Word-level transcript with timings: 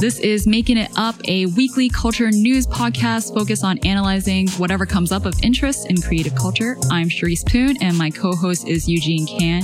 This 0.00 0.18
is 0.18 0.46
Making 0.46 0.76
It 0.76 0.90
Up, 0.96 1.14
a 1.28 1.46
weekly 1.46 1.88
culture 1.88 2.30
news 2.30 2.66
podcast 2.66 3.32
focused 3.32 3.64
on 3.64 3.78
analyzing 3.78 4.48
whatever 4.50 4.84
comes 4.84 5.12
up 5.12 5.24
of 5.24 5.34
interest 5.42 5.88
in 5.88 6.00
creative 6.00 6.34
culture. 6.34 6.76
I'm 6.90 7.08
Charisse 7.08 7.46
Poon, 7.50 7.76
and 7.80 7.96
my 7.96 8.10
co 8.10 8.34
host 8.34 8.66
is 8.66 8.88
Eugene 8.88 9.26
Kan. 9.26 9.62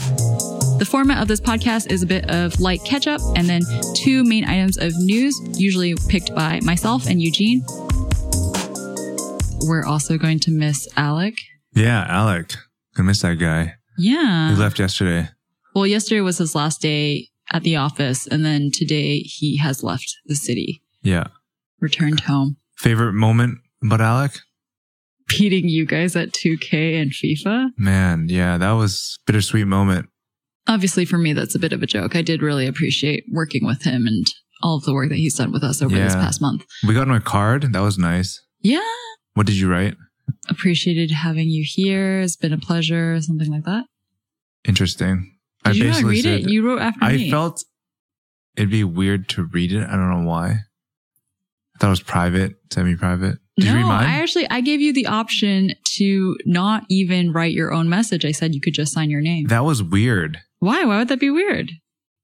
The 0.79 0.87
format 0.89 1.21
of 1.21 1.29
this 1.29 1.41
podcast 1.41 1.91
is 1.91 2.03
a 2.03 2.07
bit 2.07 2.31
of 2.31 2.59
light 2.61 2.81
catch 2.85 3.07
up 3.07 3.21
and 3.37 3.49
then 3.49 3.63
two 3.95 4.25
main 4.25 4.45
items 4.45 4.79
of 4.79 4.93
news, 4.97 5.39
usually 5.59 5.95
picked 6.09 6.35
by 6.35 6.61
myself 6.63 7.07
and 7.07 7.21
Eugene. 7.21 7.63
We're 9.67 9.85
also 9.85 10.17
going 10.17 10.39
to 10.41 10.51
miss 10.51 10.89
Alec. 10.97 11.35
Yeah, 11.75 12.07
Alec. 12.09 12.55
I 12.97 13.03
miss 13.03 13.21
that 13.23 13.39
guy. 13.39 13.75
Yeah. 13.99 14.51
He 14.51 14.57
left 14.57 14.79
yesterday. 14.79 15.29
Well, 15.75 15.87
yesterday 15.87 16.21
was 16.21 16.39
his 16.39 16.55
last 16.55 16.81
day 16.81 17.30
at 17.53 17.63
the 17.63 17.77
office, 17.77 18.27
and 18.27 18.45
then 18.45 18.71
today 18.73 19.21
he 19.21 19.57
has 19.59 19.83
left 19.83 20.15
the 20.27 20.35
city, 20.37 20.83
Yeah. 21.03 21.29
returned 21.81 22.21
home. 22.21 22.57
Favorite 22.77 23.13
moment 23.15 23.59
about 23.83 24.01
Alec? 24.01 24.39
Beating 25.29 25.69
you 25.69 25.87
guys 25.87 26.17
at 26.17 26.33
2K 26.33 27.01
and 27.01 27.13
FIFA. 27.13 27.71
Man, 27.79 28.27
yeah, 28.29 28.59
that 28.59 28.73
was 28.73 29.19
a 29.21 29.31
bittersweet 29.31 29.67
moment. 29.67 30.09
Obviously, 30.67 31.05
for 31.05 31.19
me, 31.19 31.33
that's 31.33 31.55
a 31.55 31.59
bit 31.59 31.73
of 31.73 31.83
a 31.83 31.87
joke. 31.87 32.15
I 32.17 32.23
did 32.23 32.43
really 32.43 32.67
appreciate 32.67 33.25
working 33.31 33.65
with 33.65 33.83
him 33.83 34.07
and 34.07 34.27
all 34.63 34.77
of 34.77 34.85
the 34.85 34.93
work 34.93 35.09
that 35.09 35.17
he's 35.17 35.35
done 35.35 35.53
with 35.53 35.63
us 35.65 35.81
over 35.81 35.95
this 35.97 36.15
past 36.15 36.41
month. 36.41 36.65
We 36.87 36.95
got 36.95 37.09
him 37.09 37.15
a 37.15 37.21
card. 37.21 37.73
That 37.73 37.81
was 37.81 37.97
nice. 37.97 38.41
Yeah. 38.61 38.81
What 39.35 39.47
did 39.47 39.57
you 39.57 39.71
write? 39.71 39.95
Appreciated 40.49 41.11
having 41.13 41.49
you 41.49 41.65
here. 41.67 42.21
It's 42.21 42.37
been 42.37 42.53
a 42.53 42.59
pleasure. 42.59 43.21
Something 43.21 43.51
like 43.51 43.65
that. 43.65 43.87
Interesting. 44.67 45.37
Did 45.65 45.77
you 45.77 45.85
not 45.85 45.91
basically 45.91 46.11
read 46.13 46.27
it? 46.27 46.43
said- 46.43 46.51
You 46.51 46.67
wrote 46.67 46.81
after 46.81 47.05
I 47.05 47.17
me. 47.17 47.31
felt 47.31 47.65
it'd 48.57 48.71
be 48.71 48.85
weird 48.85 49.29
to 49.31 49.45
read 49.45 49.73
it. 49.73 49.87
I 49.87 49.93
don't 49.93 50.11
know 50.11 50.29
why. 50.29 50.49
I 50.51 51.79
thought 51.79 51.87
it 51.89 51.91
was 51.91 52.03
private, 52.03 52.57
semi-private. 52.73 53.39
Did 53.57 53.65
no, 53.67 53.71
you 53.73 53.77
read 53.79 53.87
mine? 53.87 54.07
I 54.09 54.21
actually 54.21 54.49
I 54.51 54.61
gave 54.61 54.81
you 54.81 54.93
the 54.93 55.07
option 55.07 55.75
to 55.97 56.37
not 56.47 56.85
even 56.89 57.33
write 57.33 57.53
your 57.53 57.73
own 57.73 57.89
message. 57.89 58.25
I 58.25 58.33
said 58.33 58.55
you 58.55 58.61
could 58.61 58.75
just 58.75 58.93
sign 58.93 59.11
your 59.11 59.21
name. 59.21 59.47
that 59.49 59.65
was 59.65 59.83
weird. 59.83 60.39
Why? 60.61 60.85
Why 60.85 60.99
would 60.99 61.09
that 61.09 61.21
be 61.21 61.31
weird? 61.31 61.73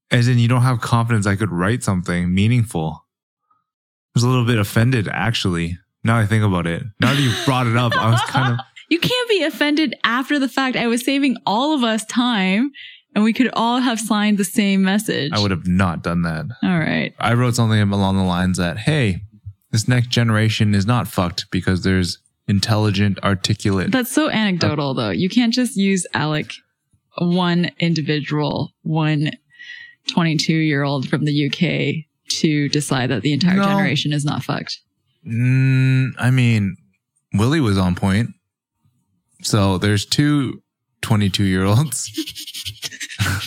As 0.09 0.27
in, 0.27 0.39
you 0.39 0.47
don't 0.47 0.61
have 0.61 0.79
confidence 0.79 1.25
I 1.27 1.35
could 1.35 1.51
write 1.51 1.83
something 1.83 2.33
meaningful. 2.33 3.03
I 3.03 4.09
was 4.15 4.23
a 4.23 4.29
little 4.29 4.45
bit 4.45 4.57
offended, 4.57 5.07
actually. 5.11 5.77
Now 6.03 6.17
I 6.17 6.25
think 6.25 6.43
about 6.43 6.65
it. 6.65 6.83
Now 7.01 7.13
that 7.13 7.21
you 7.21 7.31
brought 7.45 7.67
it 7.67 7.75
up, 7.75 7.93
I 7.95 8.11
was 8.11 8.21
kind 8.21 8.53
of 8.53 8.59
You 8.89 8.99
can't 8.99 9.29
be 9.29 9.43
offended 9.43 9.95
after 10.05 10.39
the 10.39 10.47
fact. 10.47 10.77
I 10.77 10.87
was 10.87 11.03
saving 11.03 11.35
all 11.45 11.73
of 11.75 11.83
us 11.83 12.05
time 12.05 12.71
and 13.17 13.23
we 13.23 13.33
could 13.33 13.49
all 13.53 13.79
have 13.79 13.99
signed 13.99 14.37
the 14.37 14.43
same 14.43 14.83
message. 14.83 15.31
I 15.33 15.39
would 15.39 15.49
have 15.49 15.65
not 15.65 16.03
done 16.03 16.21
that. 16.21 16.45
All 16.61 16.77
right. 16.77 17.15
I 17.19 17.33
wrote 17.33 17.55
something 17.55 17.81
along 17.81 18.15
the 18.15 18.23
lines 18.23 18.59
that, 18.59 18.77
hey, 18.77 19.23
this 19.71 19.87
next 19.87 20.09
generation 20.09 20.75
is 20.75 20.85
not 20.85 21.07
fucked 21.07 21.49
because 21.49 21.81
there's 21.81 22.19
intelligent, 22.47 23.17
articulate. 23.23 23.89
That's 23.91 24.11
so 24.11 24.29
anecdotal 24.29 24.93
though. 24.93 25.09
You 25.09 25.29
can't 25.29 25.51
just 25.51 25.75
use 25.75 26.05
Alec, 26.13 26.51
one 27.17 27.71
individual, 27.79 28.71
one 28.83 29.31
22 30.11 30.53
year 30.53 30.83
old 30.83 31.09
from 31.09 31.25
the 31.25 31.47
UK 31.47 32.05
to 32.41 32.69
decide 32.69 33.09
that 33.09 33.23
the 33.23 33.33
entire 33.33 33.57
No. 33.57 33.63
generation 33.63 34.13
is 34.13 34.25
not 34.25 34.43
fucked. 34.43 34.77
Mm, 35.27 36.11
I 36.19 36.29
mean, 36.29 36.77
Willie 37.33 37.61
was 37.61 37.79
on 37.79 37.95
point. 37.95 38.29
So 39.41 39.79
there's 39.79 40.05
two 40.05 40.61
22 41.07 41.43
year 41.45 41.63
olds. 41.63 42.11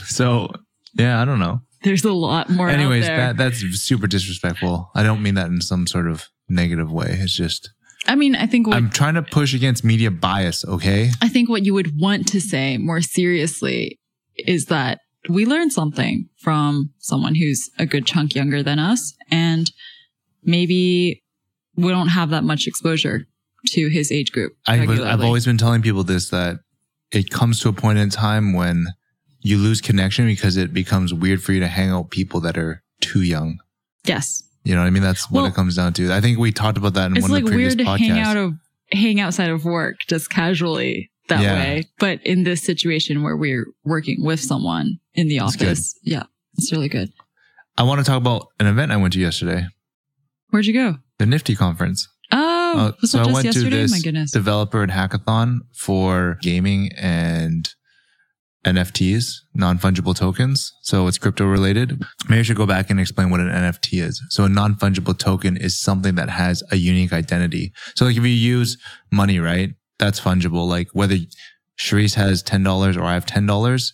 so 0.06 0.48
yeah, 0.94 1.20
I 1.20 1.24
don't 1.24 1.38
know. 1.38 1.60
There's 1.82 2.04
a 2.04 2.12
lot 2.12 2.48
more. 2.50 2.68
Anyways, 2.68 3.04
out 3.04 3.08
there. 3.08 3.16
that 3.34 3.36
that's 3.36 3.58
super 3.80 4.06
disrespectful. 4.06 4.90
I 4.94 5.02
don't 5.02 5.22
mean 5.22 5.34
that 5.34 5.48
in 5.48 5.60
some 5.60 5.86
sort 5.86 6.08
of 6.08 6.26
negative 6.48 6.90
way. 6.90 7.18
It's 7.20 7.36
just 7.36 7.70
I 8.06 8.14
mean, 8.14 8.34
I 8.34 8.46
think 8.46 8.66
what 8.66 8.76
I'm 8.76 8.90
trying 8.90 9.14
to 9.14 9.22
push 9.22 9.54
against 9.54 9.84
media 9.84 10.10
bias, 10.10 10.64
okay? 10.64 11.10
I 11.20 11.28
think 11.28 11.48
what 11.48 11.64
you 11.64 11.74
would 11.74 12.00
want 12.00 12.26
to 12.28 12.40
say 12.40 12.78
more 12.78 13.02
seriously 13.02 13.98
is 14.36 14.66
that 14.66 15.00
we 15.28 15.44
learned 15.44 15.72
something 15.72 16.28
from 16.38 16.90
someone 16.98 17.34
who's 17.34 17.68
a 17.78 17.84
good 17.84 18.06
chunk 18.06 18.34
younger 18.34 18.62
than 18.62 18.78
us, 18.78 19.14
and 19.30 19.70
maybe 20.42 21.22
we 21.76 21.88
don't 21.90 22.08
have 22.08 22.30
that 22.30 22.42
much 22.42 22.66
exposure 22.66 23.26
to 23.66 23.88
his 23.88 24.10
age 24.10 24.32
group. 24.32 24.54
I, 24.66 24.80
I've 24.80 25.22
always 25.22 25.44
been 25.44 25.58
telling 25.58 25.82
people 25.82 26.04
this 26.04 26.30
that 26.30 26.60
it 27.12 27.30
comes 27.30 27.60
to 27.60 27.68
a 27.68 27.72
point 27.72 27.98
in 27.98 28.10
time 28.10 28.52
when 28.52 28.86
you 29.40 29.56
lose 29.58 29.80
connection 29.80 30.26
because 30.26 30.56
it 30.56 30.72
becomes 30.72 31.12
weird 31.14 31.42
for 31.42 31.52
you 31.52 31.60
to 31.60 31.66
hang 31.68 31.90
out 31.90 32.04
with 32.04 32.10
people 32.10 32.40
that 32.40 32.58
are 32.58 32.82
too 33.00 33.22
young. 33.22 33.58
yes. 34.04 34.42
You 34.62 34.74
know 34.74 34.82
what 34.82 34.88
I 34.88 34.90
mean? 34.90 35.02
That's 35.02 35.30
what 35.30 35.46
it 35.46 35.54
comes 35.54 35.76
down 35.76 35.94
to. 35.94 36.12
I 36.12 36.20
think 36.20 36.38
we 36.38 36.52
talked 36.52 36.76
about 36.76 36.92
that 36.92 37.06
in 37.06 37.16
It's 37.16 37.22
one 37.22 37.30
like 37.30 37.40
of 37.44 37.46
the 37.46 37.52
previous 37.54 37.74
weird 37.76 37.78
to 37.78 37.84
podcasts. 38.04 38.08
hang 38.08 38.18
out 38.20 38.36
of 38.36 38.52
hang 38.92 39.18
outside 39.18 39.48
of 39.48 39.64
work 39.64 40.00
just 40.06 40.28
casually 40.28 41.10
that 41.28 41.40
Yeah. 41.42 41.54
way, 41.54 41.88
but 41.98 42.20
in 42.26 42.42
this 42.42 42.62
situation 42.62 43.22
where 43.22 43.36
we're 43.38 43.68
working 43.84 44.22
with 44.22 44.38
someone 44.38 44.98
in 45.14 45.28
the 45.28 45.36
It's 45.38 45.56
good. 45.56 45.68
office, 45.68 45.98
yeah, 46.02 46.24
it's 46.58 46.70
really 46.72 46.90
good. 46.90 47.10
I 47.78 47.84
want 47.84 48.00
to 48.00 48.04
talk 48.04 48.18
about 48.18 48.48
an 48.60 48.66
event 48.66 48.92
I 48.92 48.98
went 48.98 49.14
to 49.14 49.18
yesterday, 49.20 49.66
Where'd 50.50 50.66
you 50.66 50.74
go? 50.74 50.98
the 51.18 51.24
Nifty 51.24 51.54
conference. 51.56 52.06
Oh, 52.72 52.78
Uh, 53.02 53.06
so 53.06 53.20
I 53.20 53.26
went 53.32 53.44
yesterday? 53.44 53.70
to 53.70 53.76
this 53.76 53.90
My 53.92 54.00
goodness. 54.00 54.30
developer 54.30 54.82
and 54.82 54.92
hackathon 54.92 55.58
for 55.74 56.38
gaming 56.42 56.90
and 56.96 57.68
NFTs, 58.64 59.36
non-fungible 59.54 60.14
tokens. 60.14 60.72
So 60.82 61.06
it's 61.06 61.16
crypto 61.18 61.46
related. 61.46 62.02
Maybe 62.28 62.40
I 62.40 62.42
should 62.42 62.56
go 62.58 62.66
back 62.66 62.90
and 62.90 63.00
explain 63.00 63.30
what 63.30 63.40
an 63.40 63.48
NFT 63.48 64.02
is. 64.02 64.22
So 64.28 64.44
a 64.44 64.48
non-fungible 64.48 65.18
token 65.18 65.56
is 65.56 65.78
something 65.80 66.14
that 66.16 66.28
has 66.28 66.62
a 66.70 66.76
unique 66.76 67.12
identity. 67.12 67.72
So 67.96 68.04
like 68.04 68.16
if 68.16 68.22
you 68.22 68.28
use 68.28 68.76
money, 69.10 69.38
right? 69.38 69.70
That's 69.98 70.20
fungible. 70.20 70.68
Like 70.68 70.88
whether 70.92 71.16
Charisse 71.78 72.14
has 72.16 72.42
$10 72.42 72.96
or 72.98 73.02
I 73.02 73.14
have 73.14 73.24
$10, 73.26 73.92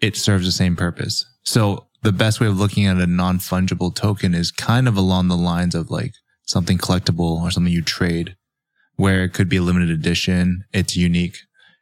it 0.00 0.16
serves 0.16 0.46
the 0.46 0.52
same 0.52 0.74
purpose. 0.74 1.26
So 1.42 1.86
the 2.02 2.12
best 2.12 2.40
way 2.40 2.46
of 2.46 2.58
looking 2.58 2.86
at 2.86 2.96
a 2.96 3.06
non-fungible 3.06 3.94
token 3.94 4.34
is 4.34 4.50
kind 4.50 4.88
of 4.88 4.96
along 4.96 5.28
the 5.28 5.36
lines 5.36 5.74
of 5.74 5.90
like 5.90 6.12
something 6.48 6.78
collectible 6.78 7.42
or 7.42 7.50
something 7.50 7.72
you 7.72 7.82
trade 7.82 8.36
where 8.96 9.22
it 9.22 9.32
could 9.32 9.48
be 9.48 9.58
a 9.58 9.62
limited 9.62 9.90
edition. 9.90 10.64
It's 10.72 10.96
unique 10.96 11.36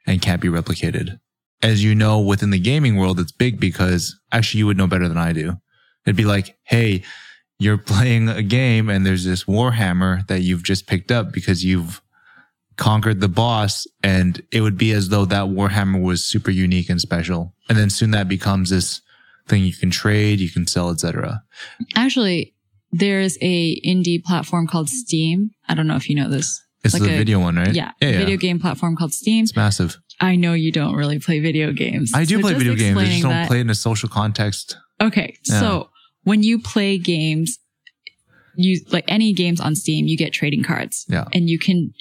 and 0.05 0.21
can't 0.21 0.41
be 0.41 0.49
replicated. 0.49 1.19
As 1.63 1.83
you 1.83 1.95
know, 1.95 2.19
within 2.19 2.51
the 2.51 2.59
gaming 2.59 2.97
world, 2.97 3.19
it's 3.19 3.31
big 3.31 3.59
because 3.59 4.19
actually 4.31 4.59
you 4.59 4.67
would 4.67 4.77
know 4.77 4.85
better 4.85 5.07
than 5.07 5.17
I 5.17 5.33
do. 5.33 5.53
It'd 6.05 6.15
be 6.15 6.25
like, 6.25 6.57
Hey, 6.63 7.03
you're 7.59 7.77
playing 7.93 8.29
a 8.29 8.43
game 8.43 8.89
and 8.89 9.05
there's 9.05 9.23
this 9.23 9.45
Warhammer 9.45 10.27
that 10.27 10.41
you've 10.41 10.63
just 10.63 10.85
picked 10.85 11.11
up 11.11 11.31
because 11.31 11.65
you've 11.65 12.01
conquered 12.75 13.21
the 13.21 13.27
boss 13.27 13.87
and 14.03 14.41
it 14.51 14.61
would 14.61 14.77
be 14.77 14.91
as 14.91 15.09
though 15.09 15.25
that 15.25 15.45
Warhammer 15.45 16.01
was 16.01 16.23
super 16.23 16.51
unique 16.51 16.89
and 16.89 17.01
special. 17.01 17.55
And 17.69 17.77
then 17.77 17.89
soon 17.89 18.11
that 18.11 18.27
becomes 18.27 18.69
this 18.69 19.01
thing 19.47 19.63
you 19.63 19.73
can 19.73 19.89
trade, 19.89 20.39
you 20.39 20.51
can 20.51 20.67
sell, 20.67 20.91
etc. 20.91 21.41
Actually, 21.95 22.53
there's 22.91 23.37
a 23.41 23.79
indie 23.81 24.23
platform 24.23 24.67
called 24.67 24.89
Steam. 24.89 25.51
I 25.67 25.73
don't 25.73 25.87
know 25.87 25.95
if 25.95 26.09
you 26.09 26.15
know 26.15 26.29
this. 26.29 26.61
It's 26.83 26.93
Like 26.93 27.03
the 27.03 27.13
a- 27.13 27.17
video 27.17 27.39
one, 27.39 27.55
right? 27.57 27.73
Yeah, 27.73 27.91
video 28.01 28.37
game 28.37 28.59
platform 28.59 28.95
called 28.95 29.13
Steam. 29.13 29.43
It's 29.43 29.55
massive. 29.55 29.97
I 30.19 30.35
know 30.35 30.53
you 30.53 30.71
don't 30.71 30.95
really 30.95 31.19
play 31.19 31.39
video 31.39 31.71
games. 31.73 32.11
I 32.15 32.23
do 32.25 32.35
So 32.35 32.41
play 32.41 32.53
video 32.53 32.75
games. 32.75 32.97
I 32.97 33.05
just 33.05 33.21
don't 33.21 33.31
that- 33.31 33.47
play 33.47 33.57
it 33.57 33.61
in 33.61 33.69
a 33.69 33.75
social 33.75 34.09
context. 34.09 34.77
Okay, 35.01 35.37
Yeah. 35.47 35.59
so 35.59 35.89
when 36.23 36.43
you 36.43 36.59
play 36.59 36.97
games, 36.97 37.59
you 38.55 38.81
like 38.91 39.05
any 39.07 39.33
games 39.33 39.59
on 39.59 39.75
Steam, 39.75 40.07
you 40.07 40.17
get 40.17 40.33
trading 40.33 40.63
cards. 40.63 41.05
Yeah. 41.09 41.25
And 41.33 41.49
you 41.49 41.59
can 41.59 41.93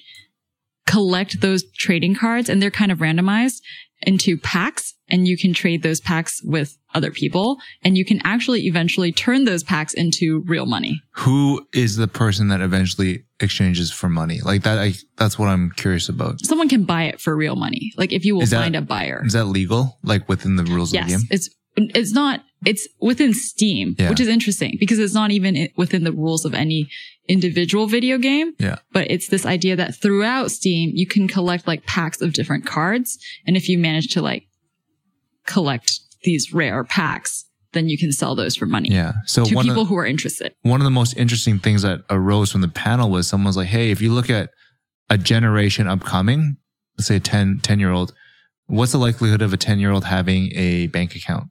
collect 0.86 1.40
those 1.40 1.64
trading 1.76 2.14
cards 2.14 2.48
and 2.48 2.62
they're 2.62 2.70
kind 2.70 2.92
of 2.92 2.98
randomized 2.98 3.60
into 4.02 4.36
packs 4.36 4.94
and 5.08 5.26
you 5.26 5.38
can 5.38 5.52
trade 5.54 5.82
those 5.82 6.00
packs 6.00 6.40
with 6.44 6.76
other 6.94 7.10
people 7.10 7.58
and 7.82 7.96
you 7.96 8.04
can 8.04 8.20
actually 8.24 8.62
eventually 8.66 9.12
turn 9.12 9.44
those 9.44 9.62
packs 9.62 9.94
into 9.94 10.42
real 10.46 10.66
money. 10.66 11.00
Who 11.12 11.66
is 11.72 11.96
the 11.96 12.08
person 12.08 12.48
that 12.48 12.60
eventually 12.60 13.24
exchanges 13.40 13.90
for 13.92 14.08
money? 14.08 14.40
Like 14.42 14.62
that, 14.64 14.78
I, 14.78 14.94
that's 15.16 15.38
what 15.38 15.48
I'm 15.48 15.70
curious 15.72 16.08
about. 16.08 16.40
Someone 16.44 16.68
can 16.68 16.84
buy 16.84 17.04
it 17.04 17.20
for 17.20 17.36
real 17.36 17.56
money. 17.56 17.92
Like 17.96 18.12
if 18.12 18.24
you 18.24 18.34
will 18.34 18.46
that- 18.46 18.50
find 18.50 18.76
a 18.76 18.82
buyer. 18.82 19.22
Is 19.24 19.32
that 19.34 19.46
legal? 19.46 19.98
Like 20.02 20.28
within 20.28 20.56
the 20.56 20.64
rules 20.64 20.92
of 20.94 21.00
the 21.04 21.08
Yes, 21.10 21.20
game? 21.22 21.28
it's 21.30 21.50
it's 21.78 22.12
not 22.12 22.40
it's 22.64 22.88
within 23.00 23.34
Steam, 23.34 23.94
Yeah. 23.98 24.08
which 24.10 24.20
is 24.20 24.28
interesting 24.28 24.76
because 24.80 24.98
it's 24.98 25.14
not 25.14 25.30
even 25.30 25.68
within 25.76 26.04
the 26.04 26.12
rules 26.12 26.44
of 26.44 26.54
any 26.54 26.88
individual 27.28 27.86
video 27.86 28.18
game. 28.18 28.52
Yeah. 28.58 28.76
But 28.92 29.10
it's 29.10 29.28
this 29.28 29.44
idea 29.44 29.76
that 29.76 29.94
throughout 30.00 30.50
Steam 30.50 30.90
you 30.94 31.06
can 31.06 31.28
collect 31.28 31.66
like 31.66 31.84
packs 31.86 32.20
of 32.20 32.32
different 32.32 32.64
cards, 32.64 33.18
and 33.46 33.56
if 33.56 33.68
you 33.68 33.78
manage 33.78 34.08
to 34.14 34.22
like 34.22 34.44
collect 35.46 36.00
these 36.22 36.52
rare 36.52 36.82
packs, 36.84 37.44
then 37.72 37.88
you 37.88 37.98
can 37.98 38.10
sell 38.12 38.34
those 38.34 38.56
for 38.56 38.66
money 38.66 38.88
Yeah. 38.90 39.12
So 39.26 39.44
to 39.44 39.50
people 39.62 39.82
of, 39.82 39.88
who 39.88 39.96
are 39.96 40.06
interested. 40.06 40.54
one 40.62 40.80
of 40.80 40.84
the 40.84 40.90
most 40.90 41.16
interesting 41.16 41.58
things 41.58 41.82
that 41.82 42.00
arose 42.10 42.50
from 42.50 42.62
the 42.62 42.68
panel 42.68 43.10
was 43.10 43.26
someone 43.28 43.46
was 43.48 43.56
like, 43.56 43.68
Hey, 43.68 43.90
if 43.90 44.00
you 44.00 44.12
look 44.12 44.30
at 44.30 44.50
a 45.10 45.18
generation 45.18 45.86
upcoming, 45.86 46.56
let's 46.96 47.06
say 47.08 47.16
a 47.16 47.20
10, 47.20 47.60
10 47.62 47.78
year 47.78 47.90
old, 47.90 48.12
what's 48.66 48.92
the 48.92 48.98
likelihood 48.98 49.42
of 49.42 49.52
a 49.52 49.56
10 49.56 49.78
year 49.78 49.90
old 49.90 50.04
having 50.04 50.50
a 50.54 50.86
bank 50.88 51.14
account? 51.14 51.48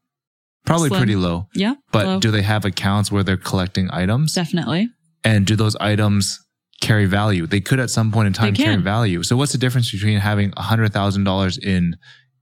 Probably 0.66 0.90
Slim. 0.90 1.00
pretty 1.00 1.16
low. 1.16 1.48
Yeah. 1.54 1.76
But 1.92 2.06
low. 2.06 2.20
do 2.20 2.32
they 2.32 2.42
have 2.42 2.66
accounts 2.66 3.12
where 3.12 3.24
they're 3.24 3.38
collecting 3.38 3.90
items? 3.92 4.34
definitely. 4.34 4.90
And 5.24 5.46
do 5.46 5.56
those 5.56 5.76
items 5.78 6.40
carry 6.82 7.06
value? 7.06 7.48
They 7.48 7.62
could 7.62 7.80
at 7.80 7.90
some 7.90 8.12
point 8.12 8.28
in 8.28 8.34
time 8.34 8.54
carry 8.54 8.76
value. 8.78 9.24
So 9.24 9.36
what's 9.38 9.52
the 9.54 9.58
difference 9.58 9.92
between 9.92 10.20
having 10.20 10.52
$100,000 10.52 11.60
in 11.64 11.96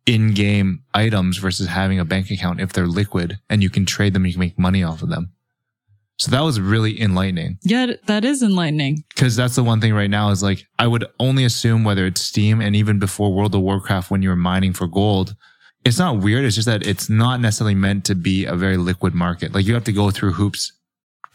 in-game 0.06 0.84
items 0.94 1.38
versus 1.38 1.68
having 1.68 1.98
a 2.00 2.04
bank 2.06 2.30
account 2.30 2.60
if 2.60 2.74
they're 2.74 2.88
liquid 2.88 3.38
and 3.50 3.64
you 3.64 3.70
can 3.70 3.86
trade 3.86 4.14
them, 4.14 4.26
you 4.26 4.34
can 4.34 4.40
make 4.42 4.60
money 4.60 4.84
off 4.84 5.02
of 5.02 5.10
them. 5.10 5.32
So 6.20 6.30
that 6.32 6.42
was 6.42 6.60
really 6.60 7.02
enlightening 7.02 7.58
Yeah, 7.64 7.94
that 8.08 8.24
is 8.26 8.44
enlightening. 8.44 9.04
because 9.16 9.36
that's 9.36 9.56
the 9.56 9.64
one 9.64 9.82
thing 9.82 9.94
right 9.94 10.10
now 10.10 10.30
is 10.30 10.44
like, 10.44 10.66
I 10.78 10.88
would 10.88 11.06
only 11.20 11.44
assume 11.46 11.84
whether 11.84 12.06
it's 12.06 12.22
Steam 12.22 12.60
and 12.62 12.76
even 12.76 13.00
before 13.00 13.34
World 13.34 13.56
of 13.56 13.62
Warcraft 13.62 14.12
when 14.12 14.22
you 14.22 14.30
were 14.30 14.36
mining 14.36 14.74
for 14.74 14.88
gold, 14.88 15.36
it's 15.86 16.00
not 16.00 16.20
weird. 16.20 16.46
It's 16.46 16.56
just 16.56 16.68
that 16.68 16.86
it's 16.86 17.10
not 17.10 17.40
necessarily 17.42 17.76
meant 17.76 18.06
to 18.06 18.16
be 18.16 18.46
a 18.46 18.56
very 18.56 18.78
liquid 18.78 19.14
market. 19.14 19.54
Like 19.54 19.66
you 19.66 19.74
have 19.74 19.84
to 19.86 19.92
go 19.92 20.12
through 20.12 20.34
hoops 20.34 20.72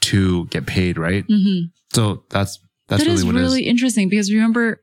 to 0.02 0.46
get 0.46 0.66
paid, 0.66 0.96
right? 0.98 1.24
hmm 1.28 1.66
So 1.92 2.24
that's, 2.30 2.58
that's 2.88 3.02
That 3.02 3.08
really 3.08 3.18
is 3.20 3.24
what 3.26 3.34
really 3.34 3.62
is. 3.64 3.68
interesting 3.70 4.08
because 4.08 4.32
remember 4.32 4.80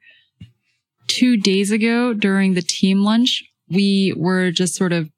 two 1.08 1.38
days 1.38 1.72
ago 1.72 2.14
during 2.14 2.54
the 2.54 2.62
team 2.62 3.00
lunch, 3.04 3.44
we 3.70 4.14
were 4.16 4.52
just 4.52 4.76
sort 4.76 4.94
of 4.94 5.10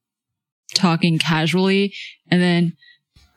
talking 0.74 1.18
casually. 1.18 1.94
And 2.30 2.42
then 2.42 2.74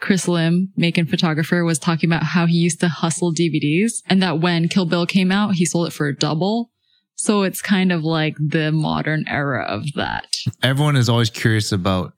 Chris 0.01 0.27
Lim, 0.29 0.73
Maekan 0.79 1.09
photographer, 1.09 1.65
was 1.65 1.79
talking 1.79 2.09
about 2.09 2.23
how 2.25 2.47
he 2.47 2.57
used 2.57 2.81
to 2.81 2.89
hustle 2.89 3.33
DVDs 3.35 4.03
and 4.09 4.23
that 4.23 4.41
when 4.41 4.69
Kill 4.69 4.87
Bill 4.87 5.07
came 5.07 5.31
out, 5.33 5.55
he 5.55 5.65
sold 5.67 5.87
it 5.89 5.93
for 5.93 6.07
a 6.07 6.15
double. 6.17 6.71
So 7.21 7.43
it's 7.43 7.61
kind 7.61 7.93
of 7.93 8.03
like 8.03 8.35
the 8.39 8.73
modern 8.73 9.25
era 9.29 9.63
of 9.65 9.93
that. 9.95 10.37
Everyone 10.63 10.97
is 10.97 11.09
always 11.09 11.29
curious 11.29 11.71
about 11.71 12.15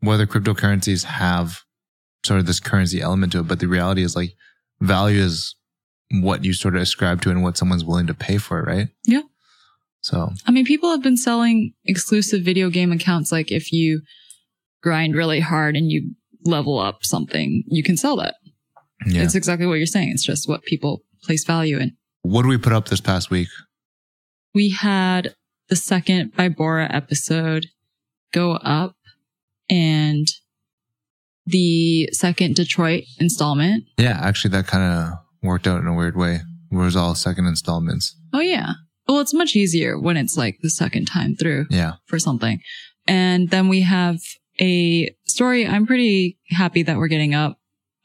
whether 0.00 0.26
cryptocurrencies 0.26 1.04
have 1.04 1.60
sort 2.26 2.40
of 2.40 2.46
this 2.46 2.58
currency 2.58 3.00
element 3.00 3.32
to 3.32 3.40
it. 3.40 3.48
But 3.48 3.60
the 3.60 3.68
reality 3.68 4.02
is 4.02 4.16
like 4.16 4.32
value 4.80 5.20
is 5.20 5.54
what 6.10 6.44
you 6.44 6.52
sort 6.52 6.74
of 6.74 6.82
ascribe 6.82 7.22
to 7.22 7.30
and 7.30 7.44
what 7.44 7.56
someone's 7.56 7.84
willing 7.84 8.08
to 8.08 8.14
pay 8.14 8.38
for 8.38 8.58
it, 8.58 8.66
right? 8.66 8.88
Yeah. 9.04 9.22
So 10.00 10.30
I 10.46 10.50
mean, 10.50 10.64
people 10.64 10.90
have 10.90 11.02
been 11.02 11.16
selling 11.16 11.72
exclusive 11.84 12.42
video 12.42 12.70
game 12.70 12.90
accounts. 12.90 13.30
Like 13.30 13.52
if 13.52 13.72
you 13.72 14.02
grind 14.82 15.14
really 15.14 15.40
hard 15.40 15.76
and 15.76 15.92
you 15.92 16.14
level 16.44 16.78
up 16.78 17.04
something, 17.04 17.62
you 17.68 17.84
can 17.84 17.96
sell 17.96 18.16
that. 18.16 18.34
yeah. 19.06 19.22
It's 19.22 19.36
exactly 19.36 19.66
what 19.66 19.74
you're 19.74 19.86
saying. 19.86 20.10
It's 20.10 20.24
just 20.24 20.48
what 20.48 20.64
people 20.64 21.02
place 21.22 21.44
value 21.44 21.78
in. 21.78 21.96
what 22.22 22.42
do 22.42 22.48
we 22.48 22.58
put 22.58 22.72
up 22.72 22.88
this 22.88 23.00
past 23.00 23.30
week? 23.30 23.48
We 24.54 24.70
had 24.70 25.34
the 25.68 25.76
second 25.76 26.34
by 26.36 26.48
Bora 26.48 26.88
episode 26.94 27.66
go 28.32 28.52
up 28.52 28.96
and 29.68 30.26
the 31.46 32.08
second 32.12 32.56
Detroit 32.56 33.04
installment. 33.18 33.84
Yeah, 33.98 34.18
actually 34.22 34.50
that 34.52 34.66
kind 34.66 34.84
of 35.12 35.18
worked 35.42 35.66
out 35.66 35.80
in 35.80 35.86
a 35.86 35.94
weird 35.94 36.16
way. 36.16 36.40
It 36.70 36.76
was 36.76 36.96
all 36.96 37.14
second 37.14 37.46
installments. 37.46 38.16
Oh 38.32 38.40
yeah. 38.40 38.72
Well, 39.06 39.20
it's 39.20 39.34
much 39.34 39.54
easier 39.54 39.98
when 39.98 40.16
it's 40.16 40.36
like 40.36 40.58
the 40.62 40.70
second 40.70 41.04
time 41.06 41.36
through 41.36 41.66
Yeah. 41.70 41.94
for 42.06 42.18
something. 42.18 42.60
And 43.06 43.50
then 43.50 43.68
we 43.68 43.82
have 43.82 44.18
a 44.60 45.14
story 45.26 45.66
I'm 45.66 45.86
pretty 45.86 46.38
happy 46.50 46.82
that 46.84 46.96
we're 46.96 47.08
getting 47.08 47.34
up 47.34 47.58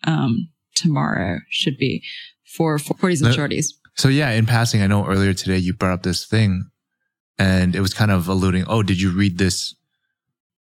um 0.06 0.50
tomorrow 0.75 1.40
should 1.50 1.78
be 1.78 2.04
for 2.56 2.78
40s 2.78 3.22
and 3.24 3.34
The- 3.34 3.38
shorties. 3.38 3.68
So 4.00 4.07
yeah, 4.07 4.30
in 4.31 4.46
passing, 4.46 4.81
I 4.81 4.88
know 4.88 5.06
earlier 5.06 5.34
today 5.34 5.57
you 5.57 5.74
brought 5.74 5.92
up 5.92 6.04
this 6.04 6.25
thing 6.25 6.69
and 7.38 7.75
it 7.75 7.81
was 7.81 7.94
kind 7.94 8.12
of 8.12 8.30
alluding, 8.30 8.63
oh, 8.69 8.81
did 8.81 9.01
you 9.01 9.12
read 9.12 9.38
this 9.38 9.75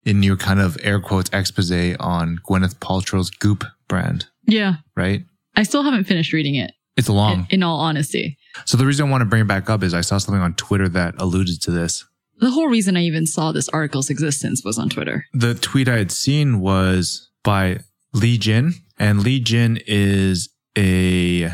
in 0.03 0.23
your 0.23 0.35
kind 0.35 0.59
of 0.59 0.77
air 0.83 0.99
quotes 0.99 1.29
expose 1.31 1.71
on 2.01 2.39
Gwyneth 2.45 2.75
Paltrow's 2.79 3.29
Goop 3.29 3.63
brand, 3.87 4.25
Yeah. 4.45 4.75
right? 4.97 5.23
I 5.55 5.63
still 5.63 5.83
haven't 5.83 6.03
finished 6.03 6.33
reading 6.33 6.55
it 6.55 6.71
It's 6.97 7.07
long. 7.07 7.47
in, 7.49 7.59
in 7.59 7.63
all 7.63 7.79
honesty. 7.79 8.37
So 8.65 8.75
the 8.75 8.85
reason 8.85 9.07
I 9.07 9.09
want 9.09 9.21
to 9.21 9.25
bring 9.25 9.43
it 9.43 9.47
back 9.47 9.69
up 9.69 9.83
is 9.83 9.93
I 9.93 10.01
saw 10.01 10.17
something 10.17 10.41
on 10.41 10.55
Twitter 10.55 10.89
that 10.89 11.15
alluded 11.17 11.61
to 11.61 11.71
this. 11.71 12.03
The 12.39 12.51
whole 12.51 12.67
reason 12.67 12.97
I 12.97 13.03
even 13.03 13.25
saw 13.25 13.53
this 13.53 13.69
article's 13.69 14.09
existence 14.09 14.65
was 14.65 14.77
on 14.77 14.89
Twitter. 14.89 15.23
The 15.33 15.53
tweet 15.55 15.87
I 15.87 15.97
had 15.97 16.11
seen 16.11 16.59
was 16.59 17.29
by 17.45 17.79
Li 18.11 18.37
Jin, 18.37 18.73
and 18.97 19.23
Li 19.23 19.39
Jin 19.39 19.79
is 19.87 20.49
a 20.77 21.51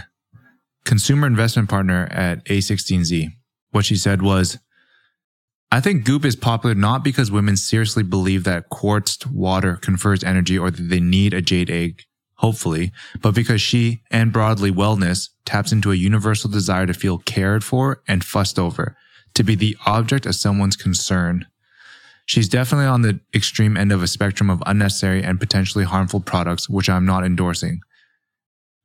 consumer 0.85 1.27
investment 1.27 1.69
partner 1.69 2.07
at 2.11 2.45
A16Z. 2.45 3.29
What 3.71 3.85
she 3.85 3.95
said 3.95 4.21
was, 4.21 4.57
I 5.71 5.81
think 5.81 6.05
Goop 6.05 6.23
is 6.23 6.35
popular 6.35 6.75
not 6.75 7.03
because 7.03 7.31
women 7.31 7.57
seriously 7.57 8.03
believe 8.03 8.43
that 8.45 8.69
quartzed 8.69 9.25
water 9.29 9.75
confers 9.75 10.23
energy 10.23 10.57
or 10.57 10.71
that 10.71 10.83
they 10.83 11.01
need 11.01 11.33
a 11.33 11.41
jade 11.41 11.69
egg, 11.69 12.03
hopefully, 12.35 12.91
but 13.19 13.35
because 13.35 13.61
she 13.61 14.01
and 14.09 14.31
broadly 14.31 14.71
wellness 14.71 15.29
taps 15.43 15.71
into 15.71 15.91
a 15.91 15.95
universal 15.95 16.49
desire 16.49 16.85
to 16.85 16.93
feel 16.93 17.17
cared 17.17 17.63
for 17.63 18.01
and 18.07 18.23
fussed 18.23 18.57
over, 18.57 18.95
to 19.33 19.43
be 19.43 19.55
the 19.55 19.75
object 19.85 20.25
of 20.25 20.35
someone's 20.35 20.77
concern. 20.77 21.45
She's 22.25 22.49
definitely 22.49 22.87
on 22.87 23.01
the 23.01 23.19
extreme 23.35 23.75
end 23.75 23.91
of 23.91 24.01
a 24.01 24.07
spectrum 24.07 24.49
of 24.49 24.63
unnecessary 24.65 25.23
and 25.23 25.39
potentially 25.39 25.83
harmful 25.83 26.21
products, 26.21 26.69
which 26.69 26.89
I'm 26.89 27.05
not 27.05 27.25
endorsing. 27.25 27.81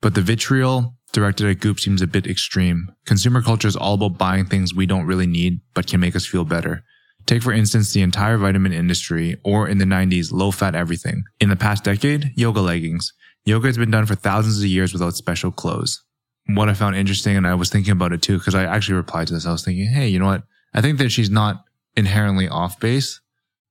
But 0.03 0.15
the 0.15 0.23
vitriol 0.23 0.97
directed 1.13 1.49
at 1.49 1.61
Goop 1.61 1.81
seems 1.81 2.03
a 2.03 2.07
bit 2.07 2.27
extreme. 2.27 2.93
Consumer 3.07 3.43
culture 3.43 3.69
is 3.69 3.77
all 3.77 3.95
about 3.95 4.19
buying 4.19 4.47
things 4.47 4.75
we 4.75 4.87
don't 4.87 5.07
really 5.07 5.27
need, 5.27 5.61
but 5.75 5.87
can 5.87 6.01
make 6.01 6.17
us 6.17 6.27
feel 6.27 6.45
better. 6.45 6.85
Take, 7.27 7.43
for 7.43 7.53
instance, 7.53 7.93
the 7.93 8.03
entire 8.03 8.37
vitamin 8.37 8.73
industry, 8.73 9.37
or 9.45 9.69
in 9.69 9.79
the 9.79 9.85
90s, 9.85 10.33
low 10.33 10.51
fat 10.51 10.75
everything. 10.75 11.25
In 11.41 11.49
the 11.49 11.57
past 11.57 11.85
decade, 11.85 12.33
yoga 12.35 12.61
leggings. 12.61 13.13
Yoga 13.45 13.67
has 13.67 13.79
been 13.79 13.91
done 13.91 14.07
for 14.07 14.15
thousands 14.15 14.59
of 14.59 14.67
years 14.67 14.93
without 14.93 15.15
special 15.15 15.51
clothes. 15.51 16.03
What 16.47 16.69
I 16.69 16.75
found 16.75 16.97
interesting, 16.97 17.37
and 17.37 17.47
I 17.47 17.55
was 17.55 17.71
thinking 17.71 17.93
about 17.93 18.13
it 18.13 18.23
too, 18.23 18.39
because 18.39 18.55
I 18.55 18.65
actually 18.65 18.97
replied 18.97 19.29
to 19.29 19.35
this. 19.35 19.47
I 19.47 19.53
was 19.53 19.65
thinking, 19.65 19.89
hey, 19.89 20.09
you 20.09 20.19
know 20.19 20.27
what? 20.27 20.43
I 20.75 20.81
think 20.81 20.99
that 20.99 21.11
she's 21.11 21.31
not 21.31 21.65
inherently 21.97 22.49
off 22.49 22.81
base 22.81 23.21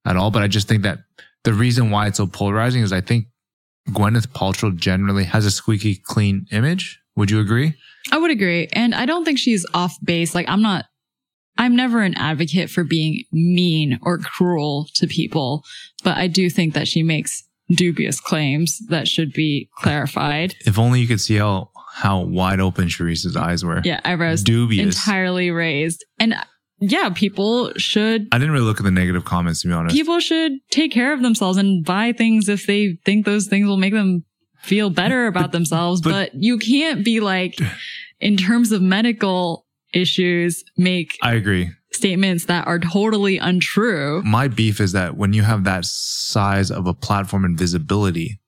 at 0.05 0.15
all, 0.15 0.31
but 0.31 0.43
I 0.43 0.47
just 0.47 0.67
think 0.67 0.83
that 0.83 0.99
the 1.43 1.53
reason 1.53 1.91
why 1.91 2.07
it's 2.07 2.17
so 2.17 2.27
polarizing 2.27 2.81
is 2.81 2.93
I 2.93 3.01
think 3.01 3.25
Gwyneth 3.89 4.27
Paltrow 4.27 4.75
generally 4.75 5.23
has 5.25 5.45
a 5.45 5.51
squeaky 5.51 5.95
clean 5.95 6.45
image. 6.51 6.98
Would 7.15 7.31
you 7.31 7.39
agree? 7.39 7.73
I 8.11 8.17
would 8.17 8.31
agree. 8.31 8.67
And 8.73 8.95
I 8.95 9.05
don't 9.05 9.25
think 9.25 9.39
she's 9.39 9.65
off 9.73 9.95
base. 10.03 10.33
Like 10.33 10.47
I'm 10.47 10.61
not, 10.61 10.85
I'm 11.57 11.75
never 11.75 12.01
an 12.01 12.15
advocate 12.15 12.69
for 12.69 12.83
being 12.83 13.23
mean 13.31 13.99
or 14.01 14.17
cruel 14.17 14.87
to 14.95 15.07
people, 15.07 15.63
but 16.03 16.17
I 16.17 16.27
do 16.27 16.49
think 16.49 16.73
that 16.73 16.87
she 16.87 17.03
makes 17.03 17.43
dubious 17.69 18.19
claims 18.19 18.79
that 18.87 19.07
should 19.07 19.33
be 19.33 19.69
clarified. 19.77 20.55
If 20.65 20.79
only 20.79 21.01
you 21.01 21.07
could 21.07 21.21
see 21.21 21.35
how 21.35 21.69
how 21.93 22.21
wide 22.21 22.59
open 22.59 22.87
Charisse's 22.87 23.35
eyes 23.35 23.65
were. 23.65 23.81
Yeah, 23.83 23.99
eyebrows 24.05 24.41
Dubious. 24.43 24.95
entirely 24.95 25.51
raised. 25.51 26.05
And 26.19 26.35
yeah, 26.79 27.09
people 27.13 27.73
should 27.75 28.27
I 28.31 28.37
didn't 28.37 28.53
really 28.53 28.65
look 28.65 28.79
at 28.79 28.83
the 28.85 28.91
negative 28.91 29.25
comments 29.25 29.61
to 29.63 29.67
be 29.67 29.73
honest. 29.73 29.93
people 29.95 30.19
should 30.21 30.53
take 30.71 30.93
care 30.93 31.13
of 31.13 31.21
themselves 31.21 31.57
and 31.57 31.83
buy 31.83 32.13
things 32.13 32.47
if 32.47 32.65
they 32.65 32.97
think 33.05 33.25
those 33.25 33.47
things 33.47 33.67
will 33.67 33.77
make 33.77 33.93
them 33.93 34.23
feel 34.61 34.89
better 34.89 35.27
about 35.27 35.51
themselves. 35.51 36.01
but- 36.01 36.31
But, 36.33 36.35
you 36.35 36.57
can't 36.59 37.03
be 37.03 37.19
like, 37.19 37.57
in 38.19 38.37
terms 38.37 38.71
of 38.71 38.81
medical 38.81 39.65
issues, 39.93 40.63
make 40.77 41.17
I 41.23 41.33
agree. 41.33 41.71
statements 41.93 42.45
that 42.45 42.67
are 42.67 42.79
totally 42.79 43.37
untrue. 43.37 44.21
My 44.23 44.47
beef 44.47 44.79
is 44.79 44.91
that 44.91 45.17
when 45.17 45.33
you 45.33 45.41
have 45.43 45.63
that 45.63 45.85
size 45.85 46.69
of 46.71 46.85
a 46.87 46.93
platform 46.93 47.45
and 47.45 47.57
visibility, 47.57 48.39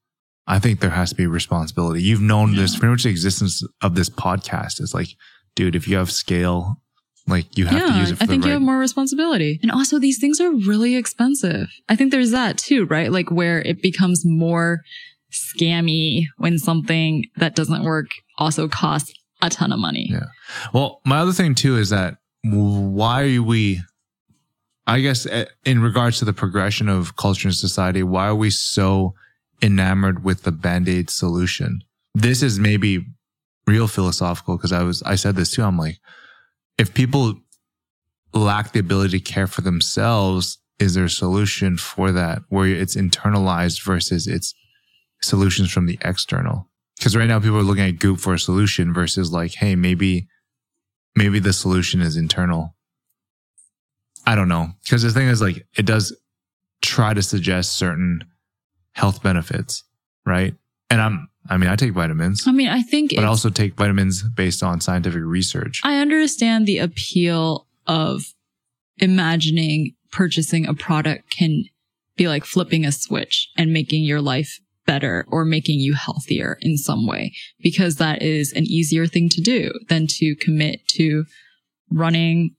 I 0.47 0.59
think 0.59 0.79
there 0.81 0.89
has 0.91 1.09
to 1.11 1.15
be 1.15 1.25
responsibility. 1.27 2.01
You've 2.03 2.21
known 2.21 2.55
this 2.55 2.75
pretty 2.77 2.91
much 2.91 3.03
the 3.03 3.09
existence 3.09 3.63
of 3.81 3.95
this 3.95 4.09
podcast. 4.09 4.79
It's 4.79 4.93
like, 4.93 5.09
dude, 5.55 5.75
if 5.75 5.87
you 5.87 5.95
have 5.97 6.11
scale, 6.11 6.81
like 7.27 7.57
you 7.57 7.65
have 7.67 7.87
to 7.93 7.99
use 7.99 8.11
it 8.11 8.17
for 8.17 8.23
I 8.23 8.27
think 8.27 8.43
the 8.43 8.49
you 8.49 8.53
have 8.53 8.61
more 8.61 8.77
responsibility. 8.79 9.59
And 9.61 9.71
also, 9.71 9.97
these 9.99 10.19
things 10.19 10.41
are 10.41 10.51
really 10.51 10.95
expensive. 10.95 11.67
I 11.87 11.95
think 11.95 12.11
there's 12.11 12.31
that 12.31 12.57
too, 12.57 12.85
right? 12.85 13.11
Like 13.11 13.31
where 13.31 13.61
it 13.61 13.81
becomes 13.81 14.23
more 14.25 14.81
scammy 15.31 16.25
when 16.37 16.57
something 16.57 17.25
that 17.37 17.55
doesn't 17.55 17.83
work 17.83 18.07
also 18.37 18.67
costs 18.67 19.13
a 19.41 19.49
ton 19.49 19.71
of 19.71 19.79
money. 19.79 20.07
Yeah. 20.11 20.25
Well, 20.73 21.01
my 21.05 21.19
other 21.19 21.33
thing 21.33 21.55
too 21.55 21.77
is 21.77 21.89
that 21.89 22.17
why 22.43 23.35
are 23.35 23.41
we, 23.43 23.81
I 24.87 24.99
guess, 24.99 25.25
eh, 25.25 25.45
in 25.65 25.81
regards 25.81 26.19
to 26.19 26.25
the 26.25 26.33
progression 26.33 26.89
of 26.89 27.15
culture 27.15 27.47
and 27.47 27.55
society, 27.55 28.03
why 28.03 28.27
are 28.27 28.35
we 28.35 28.49
so 28.49 29.13
enamored 29.61 30.23
with 30.23 30.43
the 30.43 30.51
band 30.51 30.89
aid 30.89 31.09
solution? 31.09 31.81
This 32.13 32.43
is 32.43 32.59
maybe 32.59 33.05
real 33.67 33.87
philosophical 33.87 34.57
because 34.57 34.71
I 34.71 34.83
was, 34.83 35.01
I 35.03 35.15
said 35.15 35.35
this 35.35 35.51
too. 35.51 35.63
I'm 35.63 35.77
like, 35.77 35.97
if 36.77 36.93
people 36.93 37.35
lack 38.33 38.71
the 38.71 38.79
ability 38.79 39.19
to 39.19 39.23
care 39.23 39.47
for 39.47 39.61
themselves, 39.61 40.57
is 40.79 40.95
there 40.95 41.05
a 41.05 41.09
solution 41.09 41.77
for 41.77 42.11
that 42.11 42.41
where 42.49 42.67
it's 42.67 42.95
internalized 42.95 43.83
versus 43.83 44.27
it's 44.27 44.55
solutions 45.23 45.71
from 45.71 45.85
the 45.85 45.99
external? 46.01 46.67
Because 46.97 47.15
right 47.15 47.27
now 47.27 47.39
people 47.39 47.57
are 47.57 47.63
looking 47.63 47.85
at 47.85 47.99
Goop 47.99 48.19
for 48.19 48.33
a 48.33 48.39
solution 48.39 48.93
versus 48.93 49.31
like, 49.31 49.53
hey, 49.55 49.75
maybe, 49.75 50.27
maybe 51.15 51.39
the 51.39 51.53
solution 51.53 52.01
is 52.01 52.15
internal. 52.15 52.75
I 54.25 54.35
don't 54.35 54.49
know. 54.49 54.69
Because 54.83 55.01
the 55.01 55.11
thing 55.11 55.27
is 55.27 55.41
like, 55.41 55.65
it 55.75 55.85
does 55.85 56.15
try 56.81 57.13
to 57.13 57.23
suggest 57.23 57.73
certain 57.73 58.23
health 58.93 59.23
benefits, 59.23 59.83
right? 60.25 60.53
And 60.89 61.01
I'm, 61.01 61.29
I 61.49 61.57
mean, 61.57 61.69
I 61.69 61.75
take 61.75 61.93
vitamins, 61.93 62.43
I 62.47 62.51
mean, 62.51 62.67
I 62.67 62.83
think 62.83 63.13
but 63.15 63.23
I 63.23 63.27
also 63.27 63.49
take 63.49 63.75
vitamins 63.75 64.21
based 64.21 64.61
on 64.61 64.79
scientific 64.79 65.23
research. 65.23 65.81
I 65.83 65.97
understand 65.97 66.67
the 66.67 66.77
appeal 66.77 67.67
of 67.87 68.21
imagining 68.97 69.95
purchasing 70.11 70.67
a 70.67 70.73
product 70.73 71.31
can 71.31 71.63
be 72.15 72.27
like 72.27 72.45
flipping 72.45 72.85
a 72.85 72.91
switch 72.91 73.49
and 73.57 73.73
making 73.73 74.03
your 74.03 74.21
life 74.21 74.59
better 74.85 75.25
or 75.27 75.45
making 75.45 75.79
you 75.79 75.93
healthier 75.93 76.57
in 76.61 76.77
some 76.77 77.05
way 77.07 77.33
because 77.61 77.97
that 77.97 78.21
is 78.21 78.51
an 78.53 78.63
easier 78.65 79.05
thing 79.07 79.29
to 79.29 79.41
do 79.41 79.71
than 79.89 80.07
to 80.07 80.35
commit 80.41 80.87
to 80.87 81.23
running 81.91 82.55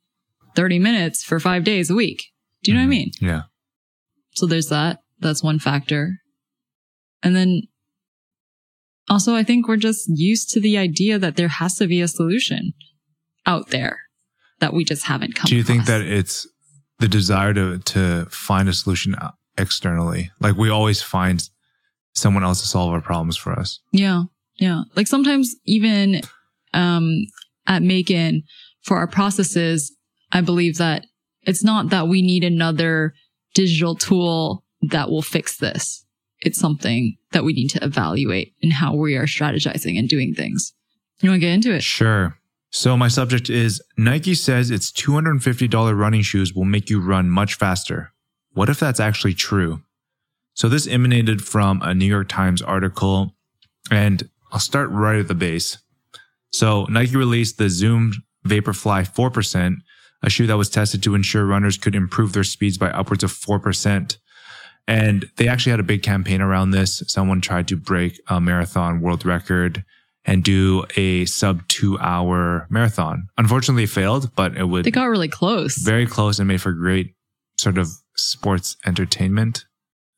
30 0.54 0.78
minutes 0.78 1.24
for 1.24 1.40
five 1.40 1.64
days 1.64 1.90
a 1.90 1.94
week. 1.94 2.22
Do 2.62 2.70
you 2.70 2.76
know 2.76 2.82
what 2.82 2.92
I 2.92 2.94
Mhm. 2.94 2.98
mean? 2.98 3.10
Yeah. 3.20 3.42
So 4.34 4.46
there's 4.46 4.68
that. 4.68 5.00
That's 5.20 5.42
one 5.42 5.58
factor. 5.58 6.18
And 7.22 7.34
then 7.34 7.62
also, 9.08 9.34
I 9.34 9.42
think 9.42 9.66
we're 9.68 9.76
just 9.76 10.08
used 10.08 10.50
to 10.50 10.60
the 10.60 10.78
idea 10.78 11.18
that 11.18 11.36
there 11.36 11.48
has 11.48 11.74
to 11.76 11.86
be 11.86 12.00
a 12.00 12.08
solution 12.08 12.72
out 13.46 13.68
there 13.70 13.98
that 14.60 14.72
we 14.72 14.84
just 14.84 15.04
haven't 15.06 15.34
come 15.34 15.48
Do 15.48 15.56
you 15.56 15.64
think 15.64 15.86
that 15.86 16.02
it's 16.02 16.46
the 17.00 17.08
desire 17.08 17.52
to, 17.52 17.78
to 17.78 18.26
find 18.30 18.68
a 18.68 18.72
solution 18.72 19.16
externally? 19.58 20.30
Like 20.40 20.56
we 20.56 20.70
always 20.70 21.02
find 21.02 21.42
someone 22.14 22.44
else 22.44 22.60
to 22.60 22.66
solve 22.66 22.92
our 22.92 23.00
problems 23.00 23.36
for 23.36 23.52
us. 23.52 23.80
Yeah. 23.92 24.24
Yeah. 24.56 24.82
Like 24.94 25.06
sometimes 25.06 25.54
even, 25.64 26.20
um, 26.74 27.26
at 27.66 27.82
Maekan 27.82 28.42
for 28.82 28.96
our 28.96 29.06
processes, 29.06 29.94
I 30.32 30.40
believe 30.40 30.78
that 30.78 31.06
it's 31.42 31.64
not 31.64 31.90
that 31.90 32.08
we 32.08 32.22
need 32.22 32.44
another 32.44 33.14
digital 33.54 33.94
tool 33.94 34.64
that 34.82 35.10
will 35.10 35.22
fix 35.22 35.56
this. 35.58 36.04
It's 36.40 36.58
something 36.58 37.16
that 37.30 37.44
we 37.44 37.52
need 37.52 37.68
to 37.68 37.84
evaluate 37.84 38.54
in 38.60 38.70
how 38.70 38.94
we 38.94 39.16
are 39.16 39.26
strategizing 39.26 39.98
and 39.98 40.08
doing 40.08 40.34
things. 40.34 40.72
You 41.20 41.30
want 41.30 41.40
to 41.40 41.46
get 41.46 41.54
into 41.54 41.72
it? 41.72 41.82
Sure. 41.82 42.36
So 42.70 42.96
my 42.96 43.08
subject 43.08 43.48
is 43.48 43.80
Nike 43.96 44.34
says 44.34 44.70
its 44.70 44.90
$250 44.90 45.96
running 45.96 46.22
shoes 46.22 46.52
will 46.54 46.64
make 46.64 46.90
you 46.90 47.00
run 47.00 47.30
much 47.30 47.54
faster. 47.54 48.12
What 48.54 48.68
if 48.68 48.80
that's 48.80 48.98
actually 48.98 49.34
true? 49.34 49.82
So 50.54 50.68
this 50.68 50.86
emanated 50.86 51.42
from 51.42 51.80
a 51.82 51.94
New 51.94 52.06
York 52.06 52.28
Times 52.28 52.62
article 52.62 53.34
and 53.90 54.28
I'll 54.52 54.60
start 54.60 54.90
right 54.90 55.18
at 55.18 55.28
the 55.28 55.34
base. 55.34 55.78
So 56.50 56.84
Nike 56.90 57.16
released 57.16 57.58
the 57.58 57.70
Zoom 57.70 58.12
Vaporfly 58.46 59.08
4%, 59.08 59.76
a 60.22 60.30
shoe 60.30 60.46
that 60.46 60.56
was 60.56 60.68
tested 60.68 61.02
to 61.04 61.14
ensure 61.14 61.46
runners 61.46 61.78
could 61.78 61.94
improve 61.94 62.32
their 62.32 62.44
speeds 62.44 62.76
by 62.76 62.90
upwards 62.90 63.24
of 63.24 63.32
4%. 63.32 64.16
And 64.86 65.30
they 65.36 65.48
actually 65.48 65.70
had 65.70 65.80
a 65.80 65.84
big 65.84 66.02
campaign 66.02 66.40
around 66.40 66.72
this. 66.72 67.02
Someone 67.06 67.40
tried 67.40 67.68
to 67.68 67.76
break 67.76 68.20
a 68.28 68.40
marathon 68.40 69.00
world 69.00 69.24
record 69.24 69.84
and 70.24 70.44
do 70.44 70.84
a 70.96 71.24
sub 71.24 71.66
two 71.68 71.98
hour 71.98 72.66
marathon. 72.68 73.28
Unfortunately, 73.38 73.84
it 73.84 73.90
failed, 73.90 74.34
but 74.36 74.56
it 74.56 74.64
would 74.64 74.84
They 74.84 74.90
got 74.90 75.04
really 75.04 75.28
close. 75.28 75.76
very 75.76 76.06
close 76.06 76.38
and 76.38 76.46
made 76.48 76.60
for 76.60 76.72
great 76.72 77.14
sort 77.58 77.78
of 77.78 77.88
sports 78.16 78.76
entertainment. 78.84 79.64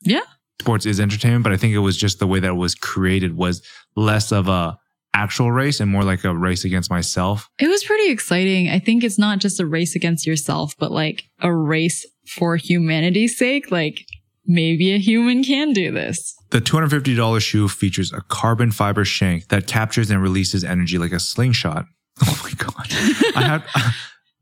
Yeah. 0.05 0.21
Sports 0.61 0.85
is 0.85 0.99
entertainment, 0.99 1.43
but 1.43 1.51
I 1.53 1.57
think 1.57 1.73
it 1.73 1.79
was 1.79 1.97
just 1.97 2.19
the 2.19 2.27
way 2.27 2.39
that 2.39 2.47
it 2.47 2.53
was 2.55 2.75
created 2.75 3.35
was 3.35 3.61
less 3.95 4.31
of 4.31 4.47
a 4.47 4.77
actual 5.13 5.51
race 5.51 5.79
and 5.79 5.89
more 5.91 6.03
like 6.03 6.23
a 6.23 6.35
race 6.35 6.63
against 6.65 6.89
myself. 6.89 7.49
It 7.59 7.67
was 7.67 7.83
pretty 7.83 8.09
exciting. 8.09 8.69
I 8.69 8.79
think 8.79 9.03
it's 9.03 9.17
not 9.19 9.39
just 9.39 9.59
a 9.59 9.65
race 9.65 9.95
against 9.95 10.25
yourself, 10.25 10.73
but 10.77 10.91
like 10.91 11.23
a 11.41 11.53
race 11.53 12.05
for 12.27 12.55
humanity's 12.57 13.37
sake. 13.37 13.69
Like 13.71 14.05
maybe 14.45 14.93
a 14.93 14.97
human 14.97 15.43
can 15.43 15.73
do 15.73 15.91
this. 15.91 16.35
The 16.51 16.59
$250 16.61 17.41
shoe 17.41 17.67
features 17.67 18.13
a 18.13 18.21
carbon 18.21 18.71
fiber 18.71 19.03
shank 19.05 19.47
that 19.49 19.67
captures 19.67 20.09
and 20.09 20.21
releases 20.21 20.63
energy 20.63 20.97
like 20.97 21.11
a 21.11 21.19
slingshot. 21.19 21.85
Oh 22.25 22.41
my 22.45 22.51
God. 22.51 23.35
I 23.35 23.41
have, 23.43 23.65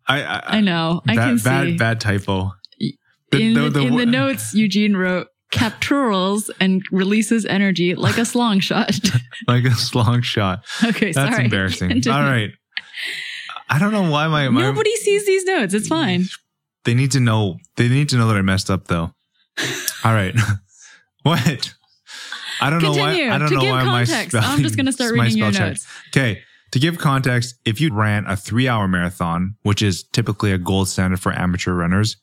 I, 0.08 0.22
I, 0.24 0.44
I 0.58 0.62
know. 0.62 1.02
I 1.08 1.16
bad, 1.16 1.26
can 1.26 1.38
bad, 1.38 1.66
see. 1.66 1.78
bad 1.78 2.00
typo. 2.02 2.52
The- 3.32 3.42
in 3.42 3.54
the, 3.56 3.70
the 3.72 3.80
in 3.82 3.96
the 3.96 4.06
notes, 4.06 4.54
Eugene 4.54 4.96
wrote 4.96 5.28
capturals 5.54 6.50
and 6.60 6.84
releases 6.92 7.46
energy 7.46 7.96
like 7.96 8.18
a 8.18 8.26
slong 8.26 8.60
shot. 8.60 8.92
Like 9.48 9.66
a 9.66 9.72
slong 9.72 10.22
shot. 10.22 10.64
okay, 10.86 11.12
so 11.12 11.20
That's 11.20 11.36
sorry. 11.36 11.46
embarrassing. 11.46 11.92
All 12.08 12.22
right. 12.22 12.52
I 13.68 13.80
don't 13.80 13.92
know 13.92 14.10
why 14.10 14.28
my, 14.28 14.48
my 14.48 14.62
Nobody 14.62 14.96
sees 14.98 15.26
these 15.26 15.44
notes. 15.44 15.74
It's 15.74 15.88
fine. 15.88 16.26
They 16.86 16.94
need 16.94 17.12
to 17.12 17.20
know. 17.20 17.58
They 17.76 17.90
need 17.90 18.10
to 18.10 18.18
know 18.18 18.28
that 18.28 18.38
I 18.38 18.42
messed 18.42 18.70
up, 18.70 18.88
though. 18.88 19.14
All 20.04 20.14
right. 20.14 20.34
what? 21.24 21.74
I 22.62 22.70
don't 22.70 22.82
know 22.82 22.92
why. 22.92 23.30
I 23.30 23.38
don't 23.38 23.50
to 23.50 23.56
know 23.56 23.62
give 23.62 23.72
why 23.72 23.84
context, 23.84 24.34
my 24.34 24.40
I'm 24.42 24.62
just 24.62 24.76
going 24.78 24.86
to 24.86 24.94
start 24.94 25.14
reading 25.14 25.38
your 25.38 25.52
notes. 25.52 25.88
Okay. 26.10 26.42
To 26.72 26.80
give 26.80 26.98
context, 27.00 27.56
if 27.66 27.82
you 27.82 27.94
ran 27.94 28.26
a 28.28 28.38
three-hour 28.38 28.88
marathon, 28.88 29.56
which 29.64 29.82
is 29.82 30.04
typically 30.04 30.52
a 30.52 30.58
gold 30.58 30.88
standard 30.88 31.20
for 31.20 31.34
amateur 31.34 31.74
runners, 31.74 32.18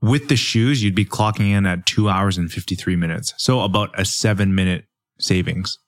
with 0.00 0.28
the 0.28 0.36
shoes, 0.36 0.82
you'd 0.82 0.94
be 0.94 1.04
clocking 1.04 1.50
in 1.50 1.66
at 1.66 1.86
two 1.86 2.08
hours 2.08 2.38
and 2.38 2.50
fifty-three 2.52 2.96
minutes. 2.96 3.34
So 3.38 3.60
about 3.60 3.90
a 3.98 4.04
seven-minute 4.04 4.84
savings 5.18 5.78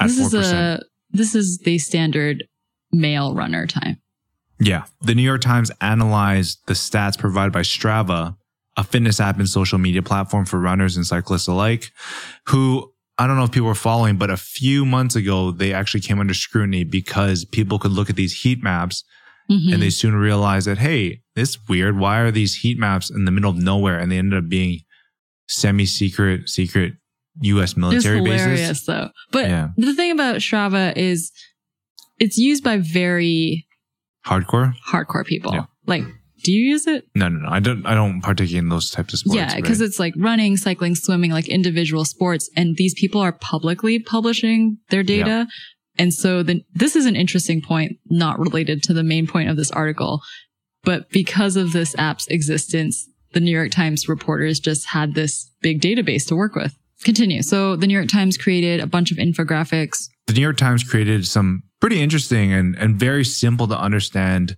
at 0.00 0.08
This 0.08 0.18
four 0.18 0.26
is 0.26 0.32
percent. 0.32 0.82
a 0.82 0.86
this 1.10 1.34
is 1.34 1.58
the 1.58 1.78
standard 1.78 2.44
male 2.90 3.34
runner 3.34 3.66
time. 3.66 4.00
Yeah. 4.58 4.84
The 5.00 5.14
New 5.14 5.22
York 5.22 5.40
Times 5.40 5.70
analyzed 5.80 6.60
the 6.66 6.74
stats 6.74 7.18
provided 7.18 7.52
by 7.52 7.62
Strava, 7.62 8.36
a 8.76 8.84
fitness 8.84 9.20
app 9.20 9.38
and 9.38 9.48
social 9.48 9.78
media 9.78 10.02
platform 10.02 10.46
for 10.46 10.58
runners 10.58 10.96
and 10.96 11.06
cyclists 11.06 11.48
alike, 11.48 11.90
who 12.46 12.92
I 13.18 13.26
don't 13.26 13.36
know 13.36 13.44
if 13.44 13.52
people 13.52 13.68
were 13.68 13.74
following, 13.74 14.16
but 14.16 14.30
a 14.30 14.36
few 14.38 14.86
months 14.86 15.14
ago, 15.14 15.50
they 15.50 15.74
actually 15.74 16.00
came 16.00 16.18
under 16.18 16.32
scrutiny 16.32 16.84
because 16.84 17.44
people 17.44 17.78
could 17.78 17.90
look 17.92 18.08
at 18.08 18.16
these 18.16 18.42
heat 18.42 18.62
maps 18.62 19.04
Mhm. 19.50 19.72
and 19.74 19.82
they 19.82 19.90
soon 19.90 20.14
realized 20.14 20.66
that, 20.66 20.78
hey, 20.78 21.20
this 21.34 21.58
weird. 21.68 21.98
Why 21.98 22.18
are 22.18 22.30
these 22.30 22.56
heat 22.56 22.78
maps 22.78 23.10
in 23.10 23.24
the 23.24 23.30
middle 23.30 23.50
of 23.50 23.56
nowhere? 23.56 23.98
And 23.98 24.10
they 24.10 24.18
ended 24.18 24.38
up 24.44 24.48
being 24.48 24.80
semi 25.48 25.84
secret, 25.86 26.48
secret 26.48 26.94
US 27.42 27.70
It's 27.70 27.76
military 27.76 28.18
hilarious 28.18 28.60
bases. 28.60 28.86
though. 28.86 29.10
But 29.30 29.48
Yeah. 29.48 29.68
the 29.76 29.94
thing 29.94 30.10
about 30.10 30.36
Strava 30.36 30.96
is 30.96 31.30
it's 32.18 32.38
used 32.38 32.62
by 32.62 32.78
very 32.78 33.66
Hardcore? 34.26 34.74
hardcore 34.90 35.26
people. 35.26 35.52
Yeah. 35.52 35.64
Like, 35.86 36.04
do 36.44 36.52
you 36.52 36.70
use 36.70 36.86
it? 36.86 37.06
No, 37.14 37.28
no, 37.28 37.38
no. 37.40 37.48
I 37.48 37.60
don't, 37.60 37.84
I 37.86 37.94
don't 37.94 38.20
partake 38.20 38.52
in 38.52 38.68
those 38.68 38.90
types 38.90 39.12
of 39.12 39.20
sports. 39.20 39.36
yeah, 39.36 39.54
because 39.56 39.80
right? 39.80 39.86
it's 39.86 39.98
like 39.98 40.12
running, 40.16 40.56
cycling, 40.56 40.94
swimming, 40.94 41.30
like 41.30 41.48
individual 41.48 42.04
sports. 42.04 42.50
And 42.56 42.76
these 42.76 42.94
people 42.94 43.20
are 43.20 43.32
publicly 43.32 43.98
publishing 43.98 44.78
their 44.90 45.02
data. 45.02 45.46
And 45.98 46.12
so 46.12 46.42
this 46.42 46.96
is 46.96 47.06
an 47.06 47.16
interesting 47.16 47.60
point, 47.60 47.98
not 48.06 48.38
related 48.38 48.82
to 48.84 48.94
the 48.94 49.02
main 49.02 49.26
point 49.26 49.50
of 49.50 49.56
this 49.56 49.70
article. 49.70 50.22
But 50.84 51.10
because 51.10 51.56
of 51.56 51.72
this 51.72 51.94
app's 51.98 52.26
existence, 52.28 53.08
the 53.32 53.40
New 53.40 53.50
York 53.50 53.70
Times 53.70 54.08
reporters 54.08 54.58
just 54.58 54.86
had 54.86 55.14
this 55.14 55.50
big 55.60 55.80
database 55.80 56.26
to 56.28 56.36
work 56.36 56.54
with. 56.54 56.76
Continue. 57.04 57.42
So 57.42 57.76
the 57.76 57.86
New 57.86 57.94
York 57.94 58.08
Times 58.08 58.36
created 58.36 58.80
a 58.80 58.86
bunch 58.86 59.10
of 59.10 59.18
infographics. 59.18 60.08
the 60.26 60.34
New 60.34 60.40
York 60.40 60.56
Times 60.56 60.84
created 60.84 61.26
some 61.26 61.62
pretty 61.80 62.00
interesting 62.00 62.52
and, 62.52 62.76
and 62.76 62.98
very 62.98 63.24
simple 63.24 63.66
to 63.68 63.78
understand 63.78 64.56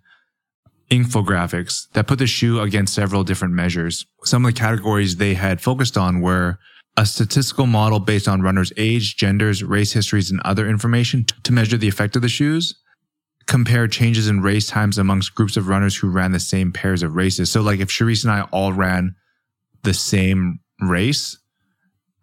infographics 0.91 1.91
that 1.93 2.07
put 2.07 2.19
the 2.19 2.27
shoe 2.27 2.61
against 2.61 2.95
several 2.95 3.25
different 3.25 3.55
measures. 3.55 4.07
Some 4.25 4.45
of 4.45 4.55
the 4.55 4.59
categories 4.59 5.17
they 5.17 5.35
had 5.35 5.61
focused 5.61 5.97
on 5.97 6.21
were 6.21 6.59
a 6.97 7.05
statistical 7.05 7.67
model 7.67 7.99
based 7.99 8.29
on 8.29 8.43
runners' 8.43 8.73
age, 8.77 9.17
genders, 9.17 9.65
race 9.65 9.93
histories, 9.93 10.31
and 10.31 10.41
other 10.45 10.69
information 10.69 11.25
to 11.43 11.53
measure 11.53 11.77
the 11.77 11.89
effect 11.89 12.15
of 12.17 12.23
the 12.23 12.29
shoes. 12.29 12.75
Compare 13.47 13.89
changes 13.89 14.29
in 14.29 14.41
race 14.41 14.67
times 14.67 14.97
amongst 14.97 15.35
groups 15.35 15.57
of 15.57 15.69
runners 15.69 15.97
who 15.97 16.09
ran 16.09 16.33
the 16.33 16.41
same 16.41 16.73
pairs 16.73 17.03
of 17.03 17.15
races. 17.15 17.51
So, 17.51 17.61
like 17.61 17.81
if 17.81 17.89
Charisse 17.89 18.25
and 18.25 18.33
I 18.33 18.43
all 18.53 18.73
ran 18.73 19.17
the 19.83 19.93
same 19.93 20.61
race, 20.81 21.37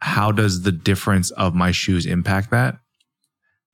how 0.02 0.32
does 0.32 0.64
the 0.64 0.72
difference 0.72 1.30
of 1.32 1.54
my 1.54 1.72
shoes 1.72 2.06
impact 2.06 2.50
that? 2.52 2.78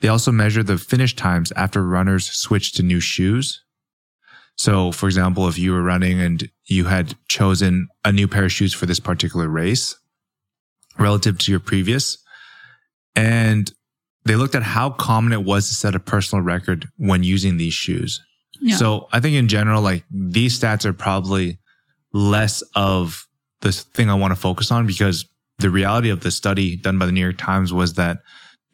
They 0.02 0.10
also 0.10 0.32
measure 0.32 0.62
the 0.62 0.78
finish 0.78 1.16
times 1.16 1.52
after 1.54 1.84
runners 1.84 2.30
switch 2.30 2.74
to 2.74 2.84
new 2.84 3.00
shoes. 3.00 3.64
So, 4.56 4.92
for 4.92 5.06
example, 5.06 5.48
if 5.48 5.58
you 5.58 5.72
were 5.72 5.84
running 5.84 6.20
and 6.20 6.50
you 6.66 6.86
had 6.86 7.16
chosen 7.30 7.88
a 8.04 8.12
new 8.12 8.28
pair 8.28 8.46
of 8.46 8.52
shoes 8.52 8.74
for 8.74 8.88
this 8.88 9.00
particular 9.00 9.48
race 9.48 9.96
relative 11.00 11.38
to 11.40 11.52
your 11.52 11.60
previous, 11.60 12.18
and 13.16 13.72
they 14.26 14.36
looked 14.36 14.56
at 14.56 14.64
how 14.64 14.90
common 14.90 15.34
it 15.34 15.44
was 15.44 15.68
to 15.70 15.74
set 15.74 15.96
a 15.96 16.00
personal 16.00 16.44
record 16.44 16.88
when 16.98 17.24
using 17.24 17.58
these 17.58 17.74
shoes. 17.74 18.22
Yeah. 18.60 18.76
So 18.76 19.08
I 19.12 19.20
think 19.20 19.36
in 19.36 19.48
general, 19.48 19.82
like 19.82 20.04
these 20.12 20.60
stats 20.60 20.86
are 20.86 20.94
probably 20.94 21.60
less 22.14 22.62
of 22.76 23.26
the 23.62 23.72
thing 23.72 24.10
I 24.10 24.16
want 24.16 24.32
to 24.32 24.40
focus 24.40 24.72
on 24.72 24.86
because 24.86 25.26
the 25.60 25.70
reality 25.70 26.10
of 26.10 26.22
the 26.22 26.32
study 26.32 26.76
done 26.76 27.00
by 27.00 27.06
the 27.06 27.12
New 27.12 27.22
York 27.22 27.38
Times 27.38 27.74
was 27.74 27.94
that 27.94 28.20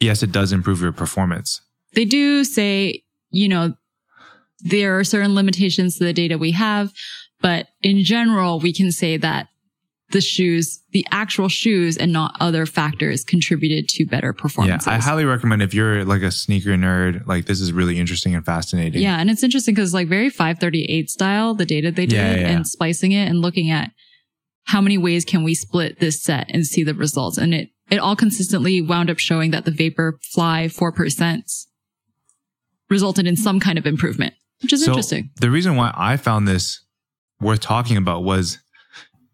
yes, 0.00 0.22
it 0.22 0.32
does 0.32 0.52
improve 0.52 0.80
your 0.80 0.92
performance. 0.92 1.60
they 1.94 2.04
do 2.04 2.44
say, 2.44 3.02
you 3.30 3.48
know, 3.48 3.74
there 4.60 4.98
are 4.98 5.04
certain 5.04 5.34
limitations 5.34 5.98
to 5.98 6.04
the 6.04 6.12
data 6.12 6.36
we 6.38 6.50
have, 6.52 6.92
but 7.40 7.68
in 7.82 8.02
general, 8.02 8.58
we 8.58 8.72
can 8.72 8.90
say 8.90 9.16
that 9.16 9.48
the 10.14 10.20
shoes, 10.22 10.80
the 10.92 11.04
actual 11.10 11.48
shoes 11.48 11.98
and 11.98 12.10
not 12.12 12.34
other 12.40 12.64
factors 12.64 13.22
contributed 13.24 13.88
to 13.90 14.06
better 14.06 14.32
performance. 14.32 14.86
Yeah. 14.86 14.94
I 14.94 14.96
highly 14.96 15.24
recommend 15.26 15.60
if 15.60 15.74
you're 15.74 16.04
like 16.06 16.22
a 16.22 16.30
sneaker 16.30 16.70
nerd, 16.70 17.26
like 17.26 17.44
this 17.44 17.60
is 17.60 17.72
really 17.72 17.98
interesting 17.98 18.34
and 18.34 18.44
fascinating. 18.44 19.02
Yeah, 19.02 19.18
and 19.20 19.28
it's 19.28 19.42
interesting 19.42 19.74
because 19.74 19.92
like 19.92 20.08
very 20.08 20.30
538 20.30 21.10
style, 21.10 21.54
the 21.54 21.66
data 21.66 21.90
they 21.90 22.06
did 22.06 22.16
Yeah, 22.16 22.34
yeah. 22.36 22.48
and 22.48 22.66
splicing 22.66 23.12
it 23.12 23.28
and 23.28 23.40
looking 23.40 23.70
at 23.70 23.90
how 24.64 24.80
many 24.80 24.96
ways 24.96 25.26
can 25.26 25.42
we 25.44 25.54
split 25.54 26.00
this 26.00 26.22
set 26.22 26.46
and 26.48 26.64
see 26.66 26.82
the 26.82 26.94
results. 26.94 27.36
And 27.36 27.52
it, 27.52 27.68
it 27.90 27.98
all 27.98 28.16
consistently 28.16 28.80
wound 28.80 29.10
up 29.10 29.18
showing 29.18 29.50
that 29.50 29.66
the 29.66 29.70
Vapor 29.70 30.18
Fly 30.32 30.68
4% 30.70 31.42
resulted 32.88 33.26
in 33.26 33.36
some 33.36 33.60
kind 33.60 33.78
of 33.78 33.86
improvement, 33.86 34.34
which 34.62 34.72
is 34.72 34.84
So 34.84 34.92
interesting. 34.92 35.30
the 35.40 35.50
reason 35.50 35.76
why 35.76 35.92
I 35.94 36.16
found 36.16 36.46
this 36.48 36.80
worth 37.40 37.60
talking 37.60 37.96
about 37.96 38.22
was 38.24 38.58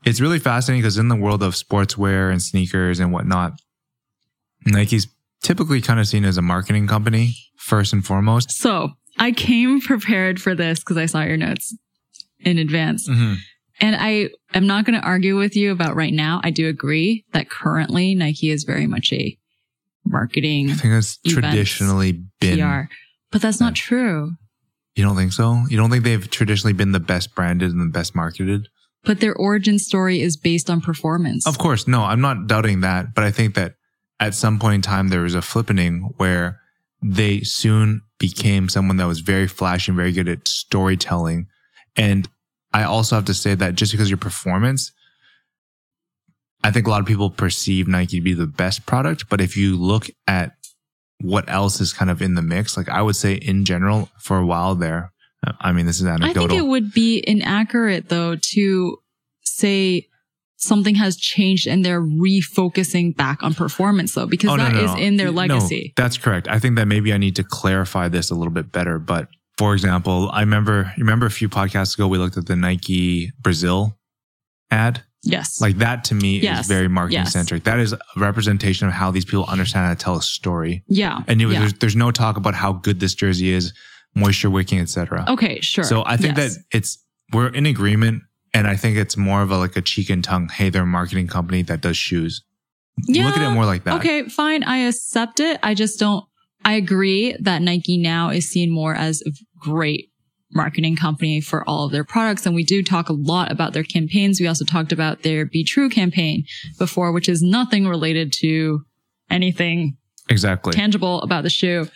it's 0.04 0.20
really 0.20 0.38
fascinating 0.38 0.82
because 0.82 0.98
in 0.98 1.08
the 1.08 1.16
world 1.16 1.42
of 1.42 1.54
sportswear 1.54 2.30
and 2.30 2.42
sneakers 2.42 3.00
and 3.00 3.12
whatnot, 3.12 3.52
Nike's 4.66 5.06
typically 5.42 5.80
kind 5.80 6.00
of 6.00 6.06
seen 6.06 6.24
as 6.24 6.36
a 6.36 6.42
marketing 6.42 6.86
company 6.86 7.34
first 7.56 7.92
and 7.92 8.04
foremost. 8.04 8.50
So 8.52 8.90
I 9.18 9.32
came 9.32 9.80
prepared 9.80 10.40
for 10.40 10.54
this 10.54 10.80
because 10.80 10.96
I 10.96 11.06
saw 11.06 11.22
your 11.22 11.36
notes 11.36 11.76
in 12.40 12.58
advance. 12.58 13.08
Mm-hmm. 13.08 13.34
And 13.82 13.96
I 13.96 14.28
am 14.52 14.66
not 14.66 14.84
going 14.84 15.00
to 15.00 15.06
argue 15.06 15.38
with 15.38 15.56
you 15.56 15.72
about 15.72 15.96
right 15.96 16.12
now. 16.12 16.40
I 16.44 16.50
do 16.50 16.68
agree 16.68 17.24
that 17.32 17.48
currently 17.48 18.14
Nike 18.14 18.50
is 18.50 18.64
very 18.64 18.86
much 18.86 19.12
a 19.12 19.38
marketing 20.04 20.70
I 20.70 20.74
think 20.74 20.94
it's 20.94 21.18
Events, 21.24 21.50
traditionally 21.50 22.22
been. 22.40 22.58
PR, 22.58 22.92
but 23.30 23.40
that's 23.40 23.60
not 23.60 23.74
true. 23.74 24.32
You 24.96 25.04
don't 25.04 25.16
think 25.16 25.32
so? 25.32 25.64
You 25.68 25.76
don't 25.78 25.90
think 25.90 26.04
they've 26.04 26.30
traditionally 26.30 26.72
been 26.74 26.92
the 26.92 27.00
best 27.00 27.34
branded 27.34 27.70
and 27.70 27.80
the 27.80 27.92
best 27.92 28.14
marketed? 28.14 28.68
But 29.04 29.20
their 29.20 29.34
origin 29.34 29.78
story 29.78 30.20
is 30.20 30.36
based 30.36 30.68
on 30.68 30.80
performance. 30.80 31.46
Of 31.46 31.58
course, 31.58 31.88
no, 31.88 32.02
I'm 32.02 32.20
not 32.20 32.46
doubting 32.46 32.80
that, 32.82 33.14
but 33.14 33.24
I 33.24 33.30
think 33.30 33.54
that 33.54 33.74
at 34.18 34.34
some 34.34 34.58
point 34.58 34.74
in 34.74 34.82
time 34.82 35.08
there 35.08 35.22
was 35.22 35.34
a 35.34 35.38
flippening 35.38 36.12
where 36.18 36.60
they 37.02 37.40
soon 37.40 38.02
became 38.18 38.68
someone 38.68 38.98
that 38.98 39.06
was 39.06 39.20
very 39.20 39.48
flashy 39.48 39.90
and 39.90 39.96
very 39.96 40.12
good 40.12 40.28
at 40.28 40.46
storytelling. 40.46 41.46
And 41.96 42.28
I 42.72 42.82
also 42.84 43.16
have 43.16 43.24
to 43.26 43.34
say 43.34 43.54
that 43.54 43.74
just 43.74 43.92
because 43.92 44.10
your 44.10 44.18
performance, 44.18 44.92
I 46.62 46.70
think 46.70 46.86
a 46.86 46.90
lot 46.90 47.00
of 47.00 47.06
people 47.06 47.30
perceive 47.30 47.88
Nike 47.88 48.18
to 48.18 48.22
be 48.22 48.34
the 48.34 48.46
best 48.46 48.84
product, 48.84 49.30
but 49.30 49.40
if 49.40 49.56
you 49.56 49.76
look 49.76 50.08
at 50.26 50.52
what 51.22 51.48
else 51.48 51.80
is 51.80 51.92
kind 51.92 52.10
of 52.10 52.20
in 52.22 52.34
the 52.34 52.42
mix, 52.42 52.76
like 52.76 52.88
I 52.88 53.02
would 53.02 53.16
say 53.16 53.34
in 53.34 53.64
general, 53.64 54.10
for 54.18 54.38
a 54.38 54.46
while 54.46 54.74
there, 54.74 55.12
I 55.60 55.72
mean, 55.72 55.86
this 55.86 56.00
is 56.00 56.06
anecdotal. 56.06 56.44
I 56.44 56.48
think 56.48 56.58
it 56.58 56.66
would 56.66 56.92
be 56.92 57.22
inaccurate 57.26 58.08
though 58.08 58.36
to 58.36 58.98
say 59.42 60.06
something 60.56 60.94
has 60.96 61.16
changed 61.16 61.66
and 61.66 61.82
they're 61.84 62.02
refocusing 62.02 63.16
back 63.16 63.42
on 63.42 63.54
performance 63.54 64.14
though, 64.14 64.26
because 64.26 64.50
Oh, 64.50 64.56
no, 64.56 64.64
that 64.64 64.74
is 64.76 64.86
no, 64.90 64.94
no. 64.94 65.00
in 65.00 65.16
their 65.16 65.26
No, 65.28 65.32
legacy. 65.32 65.92
that's 65.96 66.18
correct. 66.18 66.48
I 66.48 66.58
think 66.58 66.76
that 66.76 66.86
maybe 66.86 67.12
I 67.12 67.16
need 67.18 67.36
to 67.36 67.44
clarify 67.44 68.08
this 68.08 68.30
a 68.30 68.34
little 68.34 68.52
bit 68.52 68.70
better. 68.70 68.98
But 68.98 69.28
for 69.56 69.72
example, 69.72 70.30
I 70.32 70.40
remember, 70.40 70.92
remember 70.98 71.24
a 71.26 71.30
few 71.30 71.48
podcasts 71.48 71.94
ago, 71.94 72.06
we 72.08 72.18
looked 72.18 72.36
at 72.36 72.46
the 72.46 72.56
Nike 72.56 73.32
Brazil 73.40 73.96
ad. 74.70 75.02
yes. 75.22 75.60
Like 75.60 75.78
that 75.78 76.04
to 76.04 76.14
me 76.14 76.38
Yes. 76.40 76.60
is 76.62 76.66
very 76.68 76.88
marketing 76.88 77.20
Yes. 77.24 77.32
centric. 77.32 77.64
That 77.64 77.78
is 77.78 77.92
a 77.94 77.98
representation 78.16 78.86
of 78.88 78.92
how 78.94 79.10
these 79.10 79.24
people 79.24 79.44
understand 79.46 79.86
how 79.86 79.94
to 79.94 79.98
tell 79.98 80.16
a 80.16 80.22
story. 80.22 80.82
yeah. 80.88 81.20
And 81.26 81.40
you, 81.40 81.50
yeah. 81.50 81.60
there's, 81.60 81.72
there's 81.74 81.96
no 81.96 82.10
talk 82.10 82.36
about 82.36 82.54
how 82.54 82.72
good 82.74 83.00
this 83.00 83.14
jersey 83.14 83.50
is, 83.50 83.72
moisture 84.14 84.50
wicking, 84.50 84.80
etc. 84.80 85.24
Okay, 85.28 85.60
sure. 85.60 85.84
So 85.84 86.02
I 86.04 86.16
think 86.16 86.36
Yes. 86.36 86.56
that 86.56 86.64
it's, 86.72 86.98
we're 87.32 87.48
in 87.48 87.66
agreement. 87.66 88.22
And 88.52 88.66
I 88.66 88.74
think 88.74 88.96
it's 88.96 89.16
more 89.16 89.42
of 89.42 89.52
a, 89.52 89.56
like 89.56 89.76
a 89.76 89.80
cheek 89.80 90.10
and 90.10 90.24
tongue. 90.24 90.48
Hey, 90.48 90.70
they're 90.70 90.82
a 90.82 90.86
marketing 90.86 91.28
company 91.28 91.62
that 91.62 91.80
does 91.80 91.96
shoes. 91.96 92.42
yeah, 93.06 93.26
Look 93.26 93.36
at 93.36 93.48
it 93.48 93.54
more 93.54 93.64
like 93.66 93.84
that. 93.84 93.94
Okay, 94.00 94.28
fine. 94.28 94.64
I 94.64 94.78
accept 94.78 95.38
it. 95.38 95.60
I 95.62 95.74
just 95.74 96.00
don't, 96.00 96.24
I 96.64 96.74
agree 96.74 97.36
that 97.40 97.62
Nike 97.62 97.96
now 97.96 98.30
is 98.30 98.50
seen 98.50 98.72
more 98.72 98.92
as 98.94 99.22
a 99.24 99.30
great 99.60 100.08
marketing 100.52 100.96
company 100.96 101.40
for 101.40 101.62
all 101.68 101.86
of 101.86 101.92
their 101.92 102.02
products. 102.02 102.44
And 102.44 102.56
we 102.56 102.64
do 102.64 102.82
talk 102.82 103.08
a 103.08 103.12
lot 103.12 103.52
about 103.52 103.72
their 103.72 103.84
campaigns. 103.84 104.40
We 104.40 104.48
also 104.48 104.64
talked 104.64 104.90
about 104.90 105.22
their 105.22 105.46
Be 105.46 105.62
True 105.62 105.88
campaign 105.88 106.42
before, 106.76 107.12
which 107.12 107.28
is 107.28 107.40
nothing 107.42 107.86
related 107.86 108.32
to 108.40 108.80
anything 109.30 109.96
Exactly. 110.28 110.72
tangible 110.72 111.22
about 111.22 111.44
the 111.44 111.50
shoe. 111.50 111.86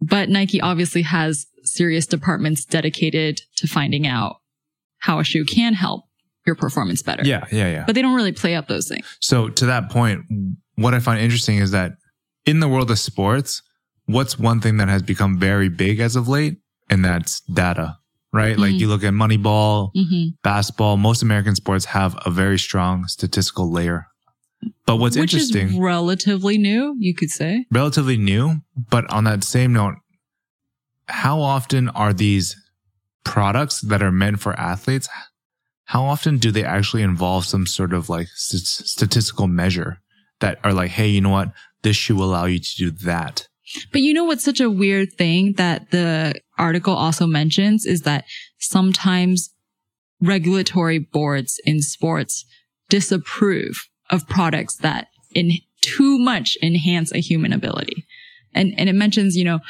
But 0.00 0.28
Nike 0.28 0.60
obviously 0.60 1.02
has 1.02 1.46
serious 1.64 2.06
departments 2.06 2.64
dedicated 2.64 3.40
to 3.56 3.66
finding 3.66 4.06
out 4.06 4.36
how 4.98 5.18
a 5.18 5.24
shoe 5.24 5.44
can 5.44 5.74
help 5.74 6.04
your 6.46 6.54
performance 6.54 7.02
better. 7.02 7.22
yeah. 7.24 7.44
Yeah. 7.50 7.70
Yeah. 7.70 7.84
But 7.86 7.94
they 7.96 8.02
don't 8.02 8.14
really 8.14 8.32
play 8.32 8.54
up 8.54 8.68
those 8.68 8.88
things. 8.88 9.04
So 9.20 9.48
to 9.48 9.66
that 9.66 9.90
point, 9.90 10.22
what 10.76 10.94
I 10.94 11.00
find 11.00 11.20
interesting 11.20 11.58
is 11.58 11.72
that 11.72 11.92
in 12.44 12.60
the 12.60 12.68
world 12.68 12.90
of 12.90 12.98
sports, 12.98 13.62
what's 14.04 14.38
one 14.38 14.60
thing 14.60 14.76
that 14.76 14.88
has 14.88 15.02
become 15.02 15.38
very 15.40 15.68
big 15.68 15.98
as 15.98 16.14
of 16.14 16.28
late? 16.28 16.58
And 16.88 17.04
that's 17.04 17.40
data, 17.40 17.96
right? 18.32 18.56
Like 18.56 18.74
Mhm. 18.74 18.78
you 18.80 18.88
look 18.88 19.02
at 19.02 19.12
Moneyball, 19.12 19.90
hmm 19.94 20.28
basketball, 20.44 20.96
most 20.96 21.22
American 21.22 21.56
sports 21.56 21.86
have 21.86 22.16
a 22.24 22.30
very 22.30 22.58
strong 22.60 23.08
statistical 23.08 23.72
layer. 23.72 24.06
But 24.86 24.96
what's 24.96 25.16
Which 25.16 25.34
interesting, 25.34 25.68
is 25.68 25.78
relatively 25.78 26.58
new, 26.58 26.96
you 26.98 27.14
could 27.14 27.30
say. 27.30 27.66
relatively 27.70 28.16
new, 28.16 28.62
but 28.90 29.10
on 29.12 29.24
that 29.24 29.44
same 29.44 29.72
note, 29.72 29.96
how 31.08 31.40
often 31.40 31.88
are 31.90 32.12
these 32.12 32.56
products 33.24 33.80
that 33.80 34.02
are 34.02 34.12
meant 34.12 34.40
for 34.40 34.58
athletes? 34.58 35.08
How 35.84 36.04
often 36.04 36.38
do 36.38 36.50
they 36.50 36.64
actually 36.64 37.02
involve 37.02 37.44
some 37.44 37.66
sort 37.66 37.92
of 37.92 38.08
like 38.08 38.28
st- 38.34 38.62
statistical 38.62 39.46
measure 39.46 40.00
that 40.40 40.58
are 40.64 40.72
like, 40.72 40.90
hey, 40.90 41.08
you 41.08 41.20
know 41.20 41.30
what? 41.30 41.52
This 41.82 41.96
shoe 41.96 42.16
will 42.16 42.30
allow 42.30 42.46
you 42.46 42.58
to 42.58 42.76
do 42.76 42.90
that. 42.90 43.46
But 43.92 44.00
you 44.02 44.14
know 44.14 44.24
what's 44.24 44.44
such 44.44 44.60
a 44.60 44.70
weird 44.70 45.12
thing 45.12 45.54
that 45.54 45.90
the 45.90 46.34
article 46.58 46.94
also 46.94 47.26
mentions 47.26 47.84
is 47.84 48.02
that 48.02 48.24
sometimes 48.58 49.50
regulatory 50.20 50.98
boards 50.98 51.60
in 51.64 51.82
sports 51.82 52.44
disapprove 52.88 53.88
of 54.10 54.28
products 54.28 54.76
that 54.76 55.08
in 55.34 55.52
too 55.80 56.18
much 56.18 56.56
enhance 56.62 57.12
a 57.12 57.18
human 57.18 57.52
ability. 57.52 58.04
And, 58.54 58.74
and 58.78 58.88
it 58.88 58.94
mentions, 58.94 59.36
you 59.36 59.44
know, 59.44 59.60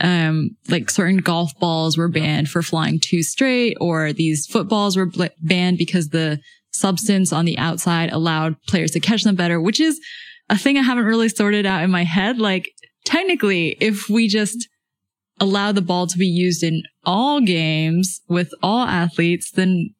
um, 0.00 0.56
like 0.68 0.90
certain 0.90 1.18
golf 1.18 1.52
balls 1.58 1.98
were 1.98 2.08
banned 2.08 2.48
for 2.48 2.62
flying 2.62 3.00
too 3.00 3.22
straight 3.22 3.76
or 3.80 4.12
these 4.12 4.46
footballs 4.46 4.96
were 4.96 5.06
bl- 5.06 5.24
banned 5.40 5.78
because 5.78 6.08
the 6.08 6.40
substance 6.72 7.32
on 7.32 7.44
the 7.44 7.58
outside 7.58 8.12
allowed 8.12 8.56
players 8.68 8.92
to 8.92 9.00
catch 9.00 9.24
them 9.24 9.34
better, 9.34 9.60
which 9.60 9.80
is 9.80 10.00
a 10.48 10.56
thing 10.56 10.78
I 10.78 10.82
haven't 10.82 11.04
really 11.04 11.28
sorted 11.28 11.66
out 11.66 11.82
in 11.82 11.90
my 11.90 12.04
head. 12.04 12.38
Like 12.38 12.70
technically, 13.04 13.76
if 13.80 14.08
we 14.08 14.28
just 14.28 14.68
allow 15.40 15.72
the 15.72 15.82
ball 15.82 16.06
to 16.06 16.18
be 16.18 16.26
used 16.26 16.62
in 16.62 16.82
all 17.04 17.40
games 17.40 18.20
with 18.28 18.50
all 18.62 18.86
athletes, 18.86 19.50
then 19.50 19.90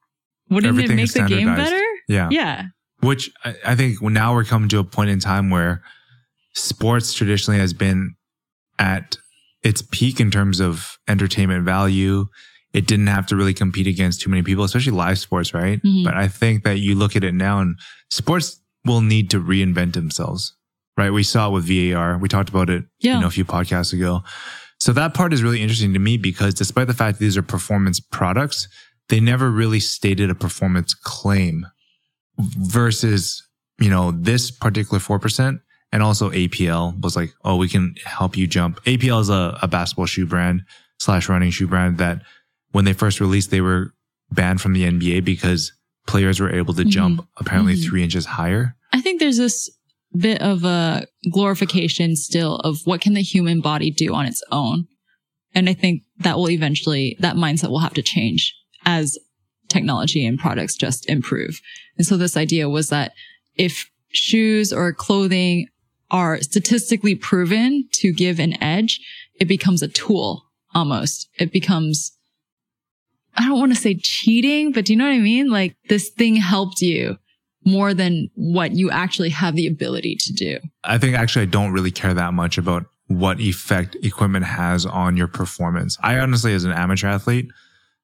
wouldn't 0.49 0.71
Everything 0.71 0.99
it 0.99 1.03
make 1.03 1.12
the 1.12 1.27
game 1.27 1.55
better? 1.55 1.83
Yeah. 2.09 2.29
Yeah. 2.31 2.64
Which 3.03 3.31
I, 3.45 3.55
I 3.67 3.75
think 3.75 4.01
now 4.01 4.33
we're 4.35 4.45
coming 4.45 4.69
to 4.71 4.79
a 4.79 4.85
point 4.85 5.11
in 5.11 5.19
time 5.21 5.51
where 5.51 5.83
sports 6.55 7.12
traditionally 7.12 7.59
has 7.61 7.73
been 7.73 8.15
at 8.79 9.17
its 9.62 9.83
peak 9.83 10.21
in 10.21 10.31
terms 10.31 10.61
of 10.61 10.99
entertainment 11.09 11.65
value. 11.65 12.27
It 12.73 12.87
didn't 12.87 13.09
have 13.09 13.27
to 13.27 13.37
really 13.37 13.55
compete 13.55 13.87
against 13.87 14.21
too 14.23 14.31
many 14.31 14.43
people, 14.43 14.65
especially 14.65 14.93
live 14.93 15.19
sports, 15.19 15.53
right? 15.55 15.81
Mhm. 15.83 16.05
But 16.05 16.15
I 16.15 16.29
think 16.29 16.65
that 16.65 16.79
you 16.79 16.95
look 16.95 17.17
at 17.17 17.25
it 17.25 17.35
now 17.35 17.61
and 17.61 17.77
sports 18.11 18.61
will 18.85 19.01
need 19.03 19.31
to 19.31 19.41
reinvent 19.41 19.93
themselves, 19.93 20.55
right? 20.97 21.11
We 21.12 21.23
saw 21.23 21.49
it 21.49 21.53
with 21.53 21.65
VAR. 21.67 22.19
We 22.19 22.29
talked 22.29 22.49
about 22.49 22.71
it, 22.71 22.85
Yeah. 23.01 23.15
you 23.17 23.21
know, 23.21 23.27
a 23.27 23.31
few 23.31 23.45
podcasts 23.45 23.93
ago. 23.93 24.23
So 24.81 24.93
that 24.95 25.15
part 25.15 25.33
is 25.33 25.43
really 25.43 25.62
interesting 25.62 25.93
to 25.93 26.01
me 26.01 26.17
because 26.17 26.55
despite 26.55 26.88
the 26.88 26.95
fact 26.95 27.19
that 27.19 27.25
these 27.25 27.37
are 27.37 27.43
performance 27.43 28.01
products, 28.01 28.67
they 29.09 29.21
never 29.21 29.51
really 29.51 29.79
stated 29.81 30.29
a 30.31 30.35
performance 30.35 30.95
claim 30.95 31.67
versus, 32.38 33.47
you 33.79 33.90
know, 33.90 34.11
this 34.12 34.51
particular 34.51 34.99
4% 34.99 35.61
and 35.92 36.03
also 36.03 36.31
APL 36.31 37.01
was 37.03 37.16
like, 37.16 37.31
oh, 37.45 37.57
we 37.57 37.68
can 37.68 37.95
help 38.05 38.37
you 38.37 38.47
jump. 38.47 38.83
APL 38.85 39.21
is 39.21 39.29
a, 39.29 39.59
a 39.62 39.68
basketball 39.68 40.07
shoe 40.07 40.27
brand 40.27 40.62
slash 40.99 41.29
running 41.29 41.51
shoe 41.51 41.66
brand 41.66 41.99
that 41.99 42.23
when 42.71 42.85
they 42.85 42.92
first 42.92 43.21
released, 43.21 43.51
they 43.51 43.61
were 43.61 43.92
banned 44.31 44.61
from 44.61 44.73
the 44.73 44.85
NBA 44.85 45.25
because 45.25 45.73
players 46.07 46.40
were 46.40 46.51
able 46.51 46.75
to 46.75 46.85
Mhm. 46.85 46.88
jump 46.90 47.29
apparently 47.37 47.75
Mhm. 47.77 47.85
three 47.85 48.03
inches 48.03 48.25
higher. 48.25 48.75
I 48.92 49.01
think 49.01 49.21
there's 49.21 49.37
this 49.37 49.71
bit 50.16 50.40
of 50.42 50.64
a 50.64 51.07
glorification 51.31 52.16
still 52.16 52.57
of 52.57 52.81
what 52.85 53.01
can 53.01 53.14
the 53.14 53.23
human 53.23 53.61
body 53.61 53.90
do 53.90 54.14
on 54.14 54.27
its 54.27 54.42
own. 54.51 54.87
And 55.55 55.68
I 55.68 55.75
think 55.75 56.03
that 56.21 56.37
will 56.38 56.51
eventually, 56.51 57.16
that 57.21 57.37
mindset 57.37 57.68
will 57.71 57.81
have 57.81 57.95
to 57.95 58.03
change 58.03 58.55
as 58.87 59.18
technology 59.73 60.25
and 60.25 60.39
products 60.39 60.77
just 60.77 61.09
improve. 61.09 61.61
And 61.97 62.07
so 62.07 62.17
this 62.17 62.37
idea 62.37 62.69
was 62.69 62.91
that 62.91 63.13
if 63.57 63.91
shoes 64.13 64.73
or 64.73 64.93
clothing 64.93 65.67
are 66.11 66.41
statistically 66.41 67.15
proven 67.15 67.89
to 67.95 68.13
give 68.13 68.39
an 68.39 68.63
edge, 68.63 69.01
it 69.41 69.47
becomes 69.47 69.83
a 69.83 69.89
tool 69.89 70.45
almost. 70.75 71.29
It 71.39 71.53
becomes, 71.53 72.13
I 73.37 73.49
don't 73.49 73.59
want 73.59 73.75
to 73.75 73.81
say 73.81 73.95
cheating, 73.95 74.73
but 74.73 74.85
do 74.85 74.93
you 74.93 74.99
know 74.99 75.07
what 75.07 75.15
I 75.15 75.19
mean? 75.19 75.49
Like 75.49 75.75
this 75.89 76.11
thing 76.11 76.37
helped 76.37 76.81
you 76.81 77.17
more 77.65 77.95
than 77.95 78.29
what 78.35 78.73
you 78.73 78.91
actually 78.91 79.31
have 79.31 79.55
the 79.55 79.67
ability 79.67 80.17
to 80.17 80.33
do. 80.33 80.59
I 80.85 80.99
think 80.99 81.17
actually 81.17 81.43
I 81.43 81.47
don't 81.47 81.73
really 81.73 81.93
care 81.93 82.13
that 82.13 82.35
much 82.35 82.59
about 82.59 82.87
what 83.07 83.41
effect 83.41 83.97
equipment 84.03 84.45
has 84.45 84.85
on 84.85 85.17
your 85.17 85.29
performance. 85.29 85.97
I 86.03 86.19
honestly, 86.19 86.55
as 86.55 86.65
an 86.65 86.73
amateur 86.73 87.09
athlete 87.09 87.49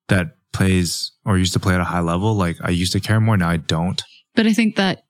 that 0.09 0.38
plays 0.53 1.13
or 1.25 1.39
used 1.39 1.53
to 1.53 1.61
play 1.61 1.75
at 1.75 1.81
a 1.81 1.85
high 1.85 2.01
level, 2.01 2.35
like 2.35 2.57
I 2.63 2.71
used 2.71 2.93
to 2.93 3.01
care 3.01 3.21
more. 3.21 3.37
Now 3.37 3.51
I 3.51 3.57
don't. 3.59 4.03
But 4.35 4.47
I 4.47 4.53
think 4.53 4.77
that 4.77 5.05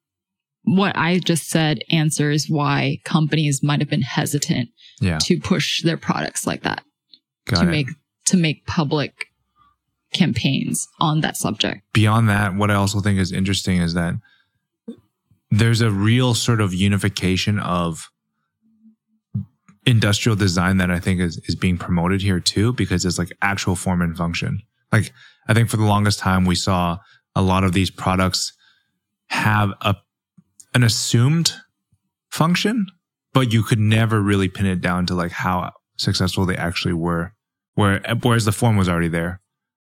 what 0.64 0.96
I 0.96 1.18
just 1.18 1.48
said 1.48 1.80
answers 1.90 2.46
why 2.48 2.98
companies 3.04 3.62
might 3.62 3.80
have 3.80 3.88
been 3.88 4.02
hesitant 4.02 4.68
Yeah. 5.00 5.18
to 5.22 5.38
push 5.40 5.82
their 5.82 5.96
products 5.96 6.46
like 6.46 6.62
that 6.64 6.82
Got 7.46 7.62
to 7.62 7.68
it. 7.68 7.70
make 7.70 7.88
to 8.26 8.36
make 8.36 8.66
public 8.66 9.26
campaigns 10.12 10.86
on 11.00 11.20
that 11.22 11.36
subject. 11.36 11.82
beyond 11.92 12.28
that, 12.28 12.54
what 12.54 12.70
I 12.70 12.74
also 12.74 13.00
think 13.00 13.18
is 13.18 13.32
interesting 13.32 13.78
is 13.78 13.94
that 13.94 14.14
there's 15.50 15.80
a 15.80 15.90
real 15.90 16.34
sort 16.34 16.60
of 16.60 16.74
unification 16.74 17.58
of 17.58 18.10
industrial 19.86 20.36
design 20.36 20.76
that 20.78 20.90
I 20.90 20.98
think 21.00 21.20
is, 21.20 21.38
is 21.46 21.54
being 21.54 21.78
promoted 21.78 22.20
here 22.20 22.40
too, 22.40 22.72
because 22.74 23.04
it's 23.06 23.18
like 23.18 23.30
actual 23.40 23.74
form 23.76 24.02
and 24.02 24.16
function. 24.16 24.62
Like 24.92 25.12
I 25.46 25.54
think 25.54 25.68
for 25.68 25.76
the 25.76 25.84
longest 25.84 26.18
time, 26.18 26.44
we 26.44 26.54
saw 26.54 26.98
a 27.34 27.42
lot 27.42 27.64
of 27.64 27.72
these 27.72 27.90
products 27.90 28.52
have 29.28 29.72
a, 29.80 29.96
an 30.74 30.82
assumed 30.82 31.52
function, 32.30 32.86
but 33.32 33.52
you 33.52 33.62
could 33.62 33.78
never 33.78 34.20
really 34.20 34.48
pin 34.48 34.66
it 34.66 34.80
down 34.80 35.06
to 35.06 35.14
like 35.14 35.32
how 35.32 35.72
successful 35.96 36.46
they 36.46 36.56
actually 36.56 36.94
were. 36.94 37.32
Where, 37.74 38.00
whereas 38.22 38.44
the 38.44 38.52
form 38.52 38.76
was 38.76 38.88
already 38.88 39.08
there 39.08 39.40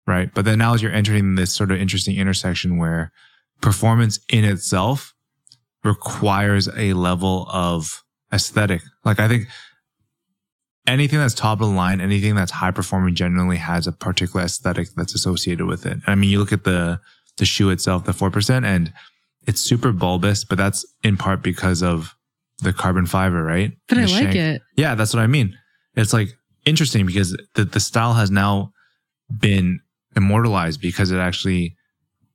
right? 0.07 0.33
But 0.33 0.45
then 0.45 0.59
now 0.59 0.75
as 0.75 0.83
you're 0.83 0.93
entering 0.93 1.35
this 1.35 1.53
sort 1.53 1.71
of 1.71 1.79
interesting 1.79 2.17
intersection 2.17 2.79
where 2.79 3.13
performance 3.61 4.19
in 4.29 4.45
itself 4.45 5.15
requires 5.85 6.69
a 6.77 6.93
level 6.95 7.47
of 7.51 8.03
aesthetic. 8.33 8.83
Like 9.05 9.21
I 9.21 9.29
think 9.29 9.47
anything 10.87 11.19
that's 11.19 11.35
top 11.35 11.61
of 11.61 11.69
the 11.69 11.75
line, 11.75 12.01
anything 12.01 12.35
that's 12.35 12.51
high 12.53 12.71
performing 12.71 13.15
generally 13.15 13.57
has 13.59 13.87
a 13.87 13.93
particular 13.93 14.45
aesthetic 14.45 14.89
that's 14.97 15.15
associated 15.15 15.67
with 15.67 15.87
it. 15.87 15.99
I 16.07 16.15
mean, 16.15 16.31
you 16.31 16.39
look 16.39 16.53
at 16.53 16.65
the, 16.65 17.01
the 17.39 17.45
shoe 17.45 17.71
itself, 17.71 18.05
the 18.05 18.13
4% 18.13 18.65
and 18.65 18.93
it's 19.47 19.61
super 19.61 19.93
bulbous, 19.93 20.45
but 20.45 20.59
that's 20.59 20.85
in 21.03 21.17
part 21.17 21.43
because 21.43 21.83
of 21.83 22.15
the 22.63 22.73
carbon 22.73 23.07
fiber, 23.07 23.43
right? 23.43 23.73
But 23.89 23.99
I 23.99 24.03
The 24.03 24.13
like 24.13 24.23
shank. 24.23 24.37
it. 24.37 24.63
Yeah, 24.77 24.95
that's 24.95 25.15
what 25.15 25.23
I 25.23 25.27
mean. 25.27 25.57
It's 25.95 26.13
like 26.13 26.29
interesting 26.65 27.07
because 27.07 27.37
the, 27.55 27.65
the 27.65 27.81
style 27.81 28.15
has 28.15 28.31
now 28.31 28.73
been 29.41 29.81
immortalized 30.15 30.81
because 30.81 31.11
it 31.11 31.19
actually 31.19 31.77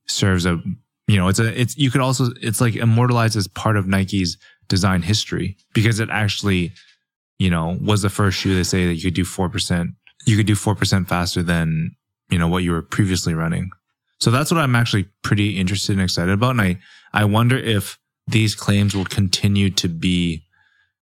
serves 0.06 0.44
a, 0.46 0.60
you 1.06 1.16
know, 1.16 1.28
it's 1.28 1.38
a, 1.38 1.58
it's, 1.60 1.76
you 1.78 1.90
could 1.90 2.00
also, 2.00 2.26
it's 2.42 2.60
like 2.60 2.76
immortalized 2.76 3.36
as 3.36 3.48
part 3.48 3.76
of 3.76 3.86
Nike's 3.86 4.36
design 4.68 5.02
history 5.02 5.56
because 5.72 6.00
it 6.00 6.10
actually, 6.10 6.72
you 7.38 7.50
know, 7.50 7.78
was 7.80 8.02
the 8.02 8.10
first 8.10 8.38
shoe 8.38 8.54
they 8.54 8.62
say 8.62 8.86
that 8.86 8.94
you 8.94 9.02
could 9.02 9.14
do 9.14 9.24
4%, 9.24 9.94
you 10.26 10.36
could 10.36 10.46
do 10.46 10.54
4% 10.54 11.06
faster 11.06 11.42
than, 11.42 11.94
you 12.30 12.38
know, 12.38 12.48
what 12.48 12.62
you 12.62 12.72
were 12.72 12.82
previously 12.82 13.34
running. 13.34 13.70
So 14.20 14.30
that's 14.30 14.50
what 14.50 14.60
I'm 14.60 14.74
actually 14.74 15.08
pretty 15.22 15.58
interested 15.58 15.92
and 15.92 16.02
excited 16.02 16.32
about. 16.32 16.50
And 16.50 16.60
I, 16.60 16.78
I 17.12 17.24
wonder 17.24 17.56
if 17.56 17.98
these 18.26 18.54
claims 18.54 18.94
will 18.94 19.04
continue 19.04 19.70
to 19.70 19.88
be 19.88 20.44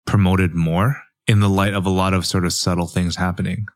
promoted 0.06 0.54
more 0.54 1.02
in 1.26 1.40
the 1.40 1.48
light 1.48 1.74
of 1.74 1.86
a 1.86 1.90
lot 1.90 2.14
of 2.14 2.24
sort 2.26 2.44
of 2.44 2.52
subtle 2.52 2.86
things 2.86 3.16
happening. 3.16 3.66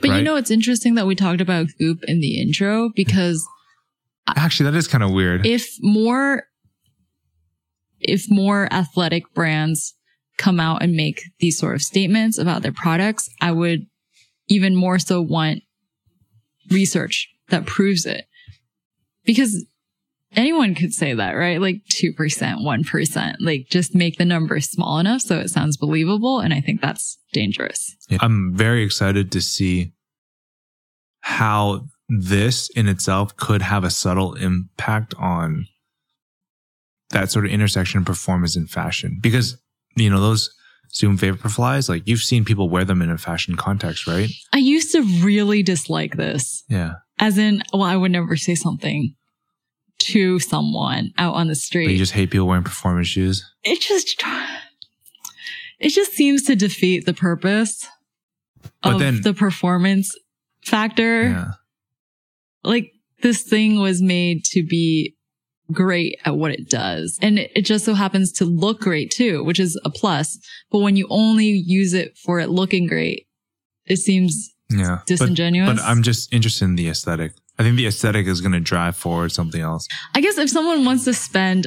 But 0.00 0.16
you 0.16 0.22
know, 0.22 0.34
it's 0.36 0.50
interesting 0.50 0.96
that 0.96 1.06
we 1.06 1.14
talked 1.14 1.40
about 1.40 1.68
Goop 1.78 2.02
in 2.04 2.20
the 2.20 2.40
intro 2.40 2.90
because 2.96 3.46
Actually, 4.26 4.70
that 4.70 4.76
is 4.76 4.88
kind 4.88 5.04
of 5.04 5.12
weird. 5.12 5.46
if 5.46 5.76
more 5.80 6.44
if 8.00 8.28
more 8.28 8.72
athletic 8.72 9.32
brands 9.32 9.94
come 10.42 10.60
out 10.60 10.82
and 10.82 10.92
make 10.92 11.22
these 11.38 11.58
sort 11.58 11.74
of 11.74 11.82
statements 11.82 12.36
about 12.36 12.62
their 12.62 12.72
products, 12.72 13.30
I 13.40 13.52
would 13.52 13.86
even 14.48 14.74
more 14.74 14.98
so 14.98 15.22
want 15.22 15.62
research 16.70 17.28
that 17.48 17.64
proves 17.66 18.06
it. 18.06 18.24
Because 19.24 19.64
anyone 20.34 20.74
could 20.74 20.92
say 20.92 21.14
that, 21.14 21.32
right? 21.32 21.60
Like 21.60 21.82
2%, 21.90 22.14
1%, 22.16 23.34
like 23.40 23.66
just 23.70 23.94
make 23.94 24.18
the 24.18 24.24
number 24.24 24.60
small 24.60 24.98
enough 24.98 25.20
so 25.22 25.38
it 25.38 25.48
sounds 25.48 25.76
believable. 25.76 26.40
And 26.40 26.52
I 26.52 26.60
think 26.60 26.80
that's 26.80 27.18
dangerous. 27.32 27.94
I'm 28.20 28.52
very 28.54 28.82
excited 28.82 29.30
to 29.32 29.40
see 29.40 29.92
how 31.20 31.86
this 32.08 32.68
in 32.70 32.88
itself 32.88 33.36
could 33.36 33.62
have 33.62 33.84
a 33.84 33.90
subtle 33.90 34.34
impact 34.34 35.14
on 35.18 35.66
that 37.10 37.30
sort 37.30 37.44
of 37.44 37.52
intersection 37.52 38.00
of 38.00 38.06
performance 38.06 38.56
and 38.56 38.68
fashion. 38.68 39.18
Because, 39.22 39.56
you 39.96 40.10
know, 40.10 40.20
those 40.20 40.52
Zoom 40.94 41.16
Vaporflies, 41.18 41.88
like 41.88 42.02
you've 42.06 42.20
seen 42.22 42.44
people 42.44 42.68
wear 42.68 42.84
them 42.84 43.00
in 43.02 43.10
a 43.10 43.18
fashion 43.18 43.56
context, 43.56 44.06
right? 44.06 44.28
I 44.52 44.58
used 44.58 44.92
to 44.92 45.02
really 45.24 45.62
dislike 45.62 46.16
this. 46.16 46.64
Yeah. 46.68 46.94
As 47.18 47.38
in, 47.38 47.62
well, 47.72 47.82
I 47.82 47.96
would 47.96 48.10
never 48.12 48.36
say 48.36 48.54
something 48.54 49.14
to 50.00 50.38
someone 50.40 51.12
out 51.18 51.34
on 51.34 51.46
the 51.46 51.52
But 51.52 51.58
street. 51.58 51.90
you 51.92 51.98
just 51.98 52.12
hate 52.12 52.30
people 52.30 52.46
wearing 52.48 52.64
performance 52.64 53.06
shoes. 53.08 53.48
it 53.62 53.80
just, 53.80 54.22
it 55.78 55.90
just 55.90 56.12
seems 56.12 56.42
to 56.44 56.56
defeat 56.56 57.06
the 57.06 57.14
purpose 57.14 57.86
But 58.82 58.94
of 58.94 58.98
then- 59.00 59.20
the 59.22 59.34
performance 59.34 60.14
factor. 60.64 61.22
Yeah. 61.28 61.50
Like 62.64 62.92
this 63.22 63.42
thing 63.42 63.80
was 63.80 64.02
made 64.02 64.44
to 64.46 64.62
be 64.64 65.14
great 65.72 66.18
at 66.24 66.36
what 66.36 66.50
it 66.52 66.68
does. 66.68 67.18
And 67.22 67.38
it, 67.38 67.50
it 67.56 67.62
just 67.62 67.84
so 67.84 67.94
happens 67.94 68.30
to 68.32 68.44
look 68.44 68.80
great 68.80 69.10
too, 69.10 69.42
which 69.44 69.58
is 69.58 69.80
a 69.84 69.90
plus. 69.90 70.38
But 70.70 70.78
when 70.80 70.96
you 70.96 71.06
only 71.10 71.48
use 71.48 71.92
it 71.94 72.16
for 72.16 72.38
it 72.40 72.48
looking 72.50 72.86
great, 72.86 73.26
it 73.86 73.96
seems 73.96 74.50
Yeah. 74.70 74.96
But- 74.98 75.06
disingenuous. 75.06 75.80
But, 75.80 75.82
I'm 75.84 76.02
just 76.02 76.32
interested 76.32 76.64
in 76.66 76.76
the 76.76 76.88
aesthetic. 76.88 77.32
I 77.58 77.62
think 77.64 77.76
the 77.76 77.86
aesthetic 77.86 78.26
is 78.26 78.40
going 78.40 78.52
to 78.52 78.60
drive 78.60 78.96
forward 78.96 79.30
something 79.32 79.60
else. 79.60 79.86
I 80.14 80.20
guess 80.20 80.38
if 80.38 80.48
someone 80.48 80.84
wants 80.84 81.04
to 81.04 81.12
spend 81.14 81.66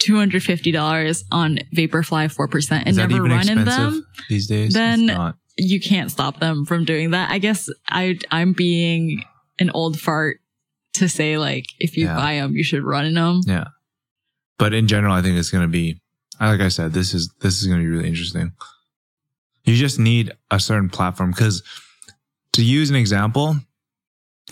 $250 0.00 1.24
on 1.30 1.58
Vaporfly 1.74 2.34
4% 2.34 2.82
and 2.86 2.96
never 2.96 3.22
run 3.22 3.48
in 3.48 3.64
them, 3.64 4.06
these 4.28 4.46
days? 4.46 4.72
then- 4.72 5.34
you 5.62 5.78
can't 5.78 6.10
stop 6.10 6.40
them 6.40 6.64
from 6.64 6.86
doing 6.86 7.10
that. 7.10 7.30
I 7.30 7.38
guess 7.38 7.68
I, 7.86 8.18
I'm 8.30 8.54
being 8.54 9.22
an 9.58 9.68
old 9.70 10.00
fart 10.00 10.40
to 10.94 11.08
say 11.08 11.38
like, 11.38 11.66
if 11.78 11.96
you 11.96 12.06
Yeah. 12.06 12.16
buy 12.16 12.34
them, 12.36 12.54
you 12.56 12.64
should 12.64 12.82
run 12.82 13.04
in 13.06 13.14
them. 13.14 13.40
Yeah. 13.46 13.68
But 14.58 14.74
in 14.74 14.88
general, 14.88 15.12
I 15.14 15.22
think 15.22 15.38
it's 15.38 15.50
going 15.50 15.64
to 15.64 15.68
be, 15.68 16.00
like 16.40 16.60
I 16.60 16.68
said, 16.68 16.92
this 16.92 17.14
is, 17.14 17.32
this 17.40 17.60
is 17.60 17.66
going 17.66 17.78
to 17.80 17.84
be 17.84 17.88
really 17.90 18.08
interesting. 18.08 18.52
You 19.64 19.76
just 19.76 19.98
need 19.98 20.32
a 20.50 20.58
certain 20.60 20.88
platform 20.88 21.30
because 21.30 21.62
to 22.54 22.64
use 22.64 22.90
an 22.90 22.96
example, 22.96 23.56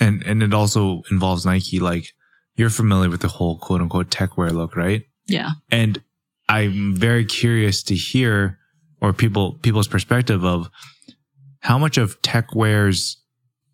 and, 0.00 0.22
and 0.22 0.42
it 0.42 0.54
also 0.54 1.02
involves 1.10 1.44
Nike, 1.44 1.80
like 1.80 2.12
you're 2.56 2.70
familiar 2.70 3.10
with 3.10 3.20
the 3.20 3.28
whole 3.28 3.58
quote 3.58 3.80
unquote 3.80 4.10
tech 4.10 4.36
wear 4.36 4.50
look, 4.50 4.76
right? 4.76 5.02
Yeah. 5.26 5.50
And 5.70 6.00
I'm 6.48 6.94
very 6.94 7.24
curious 7.24 7.82
to 7.84 7.94
hear 7.94 8.58
or 9.00 9.12
people, 9.12 9.54
people's 9.62 9.88
perspective 9.88 10.44
of 10.44 10.70
how 11.60 11.78
much 11.78 11.98
of 11.98 12.20
tech 12.22 12.54
wear's 12.54 13.16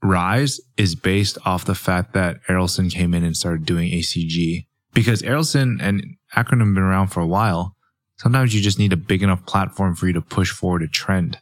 rise 0.05 0.61
is 0.77 0.95
based 0.95 1.39
off 1.45 1.65
the 1.65 1.75
fact 1.75 2.13
that 2.13 2.37
Errolson 2.49 2.93
came 2.93 3.15
in 3.15 3.25
and 3.25 3.37
started 3.37 3.65
doing 3.67 3.91
ACG 3.91 4.67
because 4.93 5.23
Errolson 5.23 5.79
and 5.81 6.05
Akron 6.37 6.61
have 6.61 6.75
been 6.75 6.83
around 6.83 7.09
for 7.09 7.21
a 7.21 7.27
while. 7.27 7.75
Sometimes 8.19 8.55
you 8.55 8.61
just 8.61 8.79
need 8.79 8.93
a 8.93 8.97
big 8.97 9.23
enough 9.23 9.45
platform 9.47 9.97
for 9.97 10.07
you 10.07 10.13
to 10.13 10.21
push 10.21 10.51
forward 10.51 10.83
a 10.83 10.89
trend. 10.89 11.39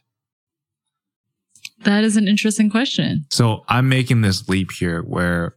That 1.85 2.05
is 2.05 2.16
an 2.16 2.29
interesting 2.29 2.70
question. 2.70 3.27
So 3.31 3.64
I'm 3.68 3.88
making 3.88 4.20
this 4.20 4.48
leap 4.48 4.70
here 4.70 5.03
where 5.03 5.57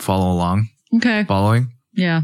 follow 0.00 0.32
along, 0.32 0.68
Okay. 0.96 1.24
following 1.24 1.72
Yeah. 1.94 2.22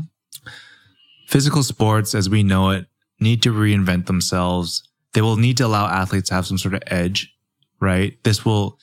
physical 1.29 1.63
sports 1.63 2.15
as 2.15 2.29
we 2.29 2.43
know 2.43 2.71
it 2.71 2.87
need 3.21 3.43
to 3.43 3.53
reinvent 3.53 4.07
themselves. 4.07 4.83
They 5.13 5.23
will 5.23 5.37
need 5.37 5.57
to 5.59 5.67
allow 5.67 5.87
athletes 5.87 6.29
to 6.31 6.35
have 6.35 6.47
some 6.47 6.59
sort 6.59 6.75
of 6.75 6.83
edge, 6.89 7.33
right? 7.81 8.17
This 8.25 8.45
will 8.45 8.79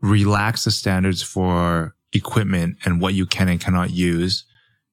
relax 0.00 0.64
the 0.64 0.70
standards 0.70 1.22
for 1.22 1.94
equipment 2.12 2.76
and 2.84 3.00
what 3.00 3.14
you 3.14 3.26
can 3.26 3.48
and 3.48 3.60
cannot 3.60 3.90
use. 3.90 4.44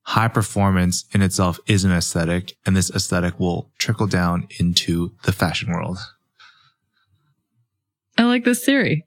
High 0.03 0.27
performance 0.27 1.05
in 1.13 1.21
itself 1.21 1.59
is 1.67 1.83
an 1.83 1.91
aesthetic 1.91 2.55
and 2.65 2.75
this 2.75 2.91
aesthetic 2.91 3.39
will 3.39 3.71
trickle 3.79 4.07
down 4.07 4.47
into 4.59 5.13
the 5.23 5.31
fashion 5.31 5.71
world. 5.71 5.97
I 8.17 8.23
like 8.23 8.43
this 8.43 8.63
theory. 8.63 9.05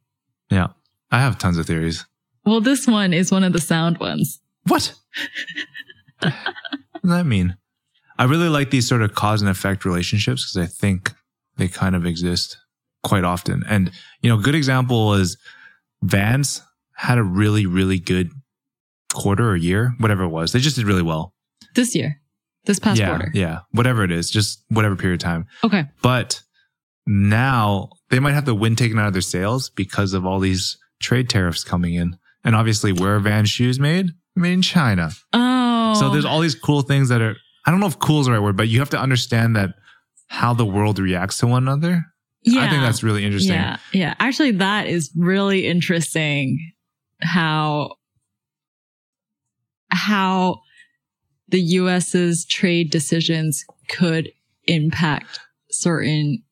Yeah. 0.50 0.68
I 1.10 1.20
have 1.20 1.38
tons 1.38 1.56
of 1.56 1.66
theories. 1.66 2.04
Well, 2.44 2.60
this 2.60 2.86
one 2.86 3.12
is 3.12 3.30
one 3.30 3.44
of 3.44 3.52
the 3.52 3.60
sound 3.60 3.98
ones. 3.98 4.40
What? 4.66 4.94
what 6.20 6.32
does 7.02 7.10
that 7.10 7.26
mean? 7.26 7.56
I 8.18 8.24
really 8.24 8.48
like 8.48 8.70
these 8.70 8.88
sort 8.88 9.02
of 9.02 9.14
cause 9.14 9.40
and 9.40 9.50
effect 9.50 9.84
relationships 9.84 10.44
because 10.44 10.68
I 10.68 10.70
think 10.70 11.14
they 11.56 11.68
kind 11.68 11.94
of 11.94 12.04
exist 12.04 12.58
quite 13.04 13.24
often. 13.24 13.62
And, 13.68 13.92
you 14.20 14.28
know, 14.28 14.38
a 14.38 14.42
good 14.42 14.54
example 14.54 15.14
is 15.14 15.36
Vans 16.02 16.62
had 16.94 17.18
a 17.18 17.22
really, 17.22 17.66
really 17.66 17.98
good 17.98 18.30
quarter 19.12 19.48
or 19.48 19.56
year, 19.56 19.94
whatever 19.98 20.24
it 20.24 20.28
was. 20.28 20.52
They 20.52 20.60
just 20.60 20.76
did 20.76 20.86
really 20.86 21.02
well. 21.02 21.34
This 21.74 21.94
year, 21.94 22.20
this 22.64 22.78
past 22.78 22.98
yeah, 22.98 23.08
quarter. 23.08 23.30
yeah, 23.34 23.60
whatever 23.72 24.04
it 24.04 24.10
is, 24.10 24.30
just 24.30 24.64
whatever 24.68 24.96
period 24.96 25.20
of 25.22 25.24
time. 25.24 25.46
Okay. 25.64 25.84
But 26.02 26.42
now 27.06 27.90
they 28.10 28.18
might 28.18 28.34
have 28.34 28.44
the 28.44 28.54
wind 28.54 28.78
taken 28.78 28.98
out 28.98 29.06
of 29.06 29.12
their 29.12 29.22
sails 29.22 29.70
because 29.70 30.12
of 30.12 30.26
all 30.26 30.40
these 30.40 30.76
trade 31.00 31.28
tariffs 31.28 31.64
coming 31.64 31.94
in. 31.94 32.16
And 32.44 32.54
obviously, 32.54 32.92
where 32.92 33.16
are 33.16 33.20
Vans 33.20 33.50
shoes 33.50 33.80
made? 33.80 34.10
Made 34.36 34.52
in 34.52 34.62
China. 34.62 35.10
Oh. 35.32 35.94
So 35.98 36.10
there's 36.10 36.24
all 36.24 36.40
these 36.40 36.54
cool 36.54 36.82
things 36.82 37.08
that 37.08 37.20
are, 37.20 37.36
I 37.66 37.70
don't 37.70 37.80
know 37.80 37.86
if 37.86 37.98
cool 37.98 38.20
is 38.20 38.26
the 38.26 38.32
right 38.32 38.42
word, 38.42 38.56
but 38.56 38.68
you 38.68 38.78
have 38.78 38.90
to 38.90 38.98
understand 38.98 39.56
that 39.56 39.70
how 40.28 40.54
the 40.54 40.64
world 40.64 40.98
reacts 40.98 41.38
to 41.38 41.46
one 41.46 41.64
another. 41.64 42.04
Yeah. 42.54 42.64
I 42.64 42.70
think 42.70 42.82
that's 42.82 43.02
really 43.02 43.24
interesting. 43.24 43.54
Yeah. 43.54 43.78
Yeah. 43.92 44.14
Actually, 44.18 44.52
that 44.52 44.86
is 44.86 45.10
really 45.16 45.66
interesting 45.66 46.72
how, 47.22 47.96
how 49.90 50.60
the 51.48 51.60
US's 51.60 52.44
trade 52.46 52.90
decisions 52.90 53.64
could 53.88 54.30
impact 54.66 55.40
certain 55.70 56.42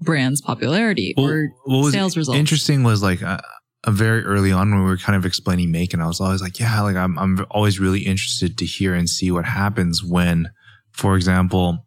brands' 0.00 0.40
popularity 0.40 1.14
Well, 1.16 1.26
or 1.26 1.52
what 1.64 1.84
was 1.84 1.92
sales 1.92 2.16
results. 2.16 2.38
Interesting 2.38 2.82
was 2.82 3.02
like 3.02 3.22
uh, 3.22 3.40
a 3.84 3.90
very 3.90 4.24
early 4.24 4.52
on 4.52 4.70
when 4.70 4.80
we 4.80 4.86
were 4.86 4.96
kind 4.96 5.16
of 5.16 5.24
explaining 5.24 5.70
make, 5.70 5.92
and 5.92 6.02
I 6.02 6.06
was 6.06 6.20
always 6.20 6.42
like, 6.42 6.58
yeah, 6.58 6.82
like 6.82 6.96
I'm, 6.96 7.18
I'm 7.18 7.46
always 7.50 7.78
really 7.78 8.00
interested 8.00 8.58
to 8.58 8.64
hear 8.64 8.94
and 8.94 9.08
see 9.08 9.30
what 9.30 9.44
happens 9.44 10.02
when, 10.02 10.50
for 10.90 11.16
example, 11.16 11.86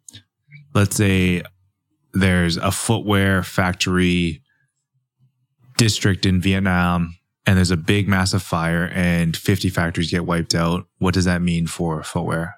let's 0.74 0.96
say 0.96 1.42
there's 2.14 2.56
a 2.56 2.70
footwear 2.70 3.42
factory 3.42 4.42
district 5.76 6.24
in 6.24 6.40
Vietnam 6.40 7.16
and 7.46 7.56
there's 7.56 7.70
a 7.70 7.76
big 7.76 8.08
massive 8.08 8.42
fire 8.42 8.90
and 8.94 9.36
50 9.36 9.68
factories 9.68 10.10
get 10.10 10.24
wiped 10.24 10.54
out. 10.54 10.86
What 10.98 11.14
does 11.14 11.26
that 11.26 11.42
mean 11.42 11.66
for 11.66 12.02
footwear? 12.02 12.56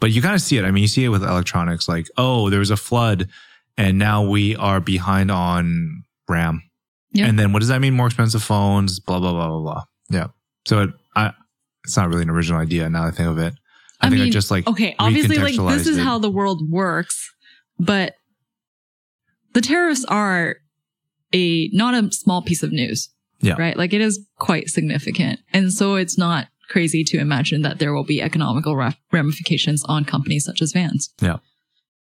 But 0.00 0.12
you 0.12 0.22
kind 0.22 0.34
of 0.34 0.40
see 0.40 0.56
it. 0.56 0.64
I 0.64 0.70
mean, 0.70 0.82
you 0.82 0.88
see 0.88 1.04
it 1.04 1.08
with 1.08 1.22
electronics 1.22 1.88
like, 1.88 2.08
oh, 2.16 2.50
there 2.50 2.60
was 2.60 2.70
a 2.70 2.76
flood 2.76 3.28
and 3.76 3.98
now 3.98 4.26
we 4.26 4.56
are 4.56 4.80
behind 4.80 5.30
on 5.30 6.04
RAM. 6.28 6.62
Yeah. 7.12 7.26
And 7.26 7.38
then 7.38 7.52
what 7.52 7.60
does 7.60 7.68
that 7.68 7.80
mean? 7.80 7.94
More 7.94 8.06
expensive 8.06 8.42
phones, 8.42 9.00
blah, 9.00 9.18
blah, 9.18 9.32
blah, 9.32 9.48
blah, 9.48 9.60
blah. 9.60 9.84
Yeah. 10.10 10.26
So 10.66 10.82
it, 10.82 10.90
I, 11.14 11.32
it's 11.84 11.96
not 11.96 12.08
really 12.08 12.22
an 12.22 12.30
original 12.30 12.60
idea 12.60 12.88
now 12.88 13.02
that 13.04 13.14
I 13.14 13.16
think 13.16 13.28
of 13.28 13.38
it. 13.38 13.54
I, 14.00 14.06
I 14.06 14.10
think 14.10 14.20
I 14.20 14.24
mean, 14.24 14.32
just 14.32 14.50
like, 14.50 14.66
okay, 14.66 14.94
obviously, 14.98 15.38
like 15.38 15.56
this 15.56 15.86
is 15.86 15.98
it. 15.98 16.02
how 16.02 16.18
the 16.18 16.30
world 16.30 16.68
works, 16.70 17.32
but 17.78 18.14
the 19.54 19.60
tariffs 19.60 20.04
are 20.04 20.56
a 21.32 21.68
not 21.72 21.94
a 21.94 22.12
small 22.12 22.42
piece 22.42 22.62
of 22.62 22.70
news. 22.72 23.08
Yeah. 23.40 23.54
Right. 23.58 23.76
Like 23.76 23.92
it 23.92 24.00
is 24.00 24.24
quite 24.38 24.68
significant. 24.68 25.40
And 25.52 25.72
so 25.72 25.96
it's 25.96 26.16
not 26.16 26.48
crazy 26.68 27.04
to 27.04 27.18
imagine 27.18 27.62
that 27.62 27.78
there 27.78 27.92
will 27.92 28.04
be 28.04 28.22
economical 28.22 28.74
ramifications 29.12 29.84
on 29.84 30.04
companies 30.04 30.44
such 30.44 30.62
as 30.62 30.72
Vans. 30.72 31.12
Yeah. 31.20 31.38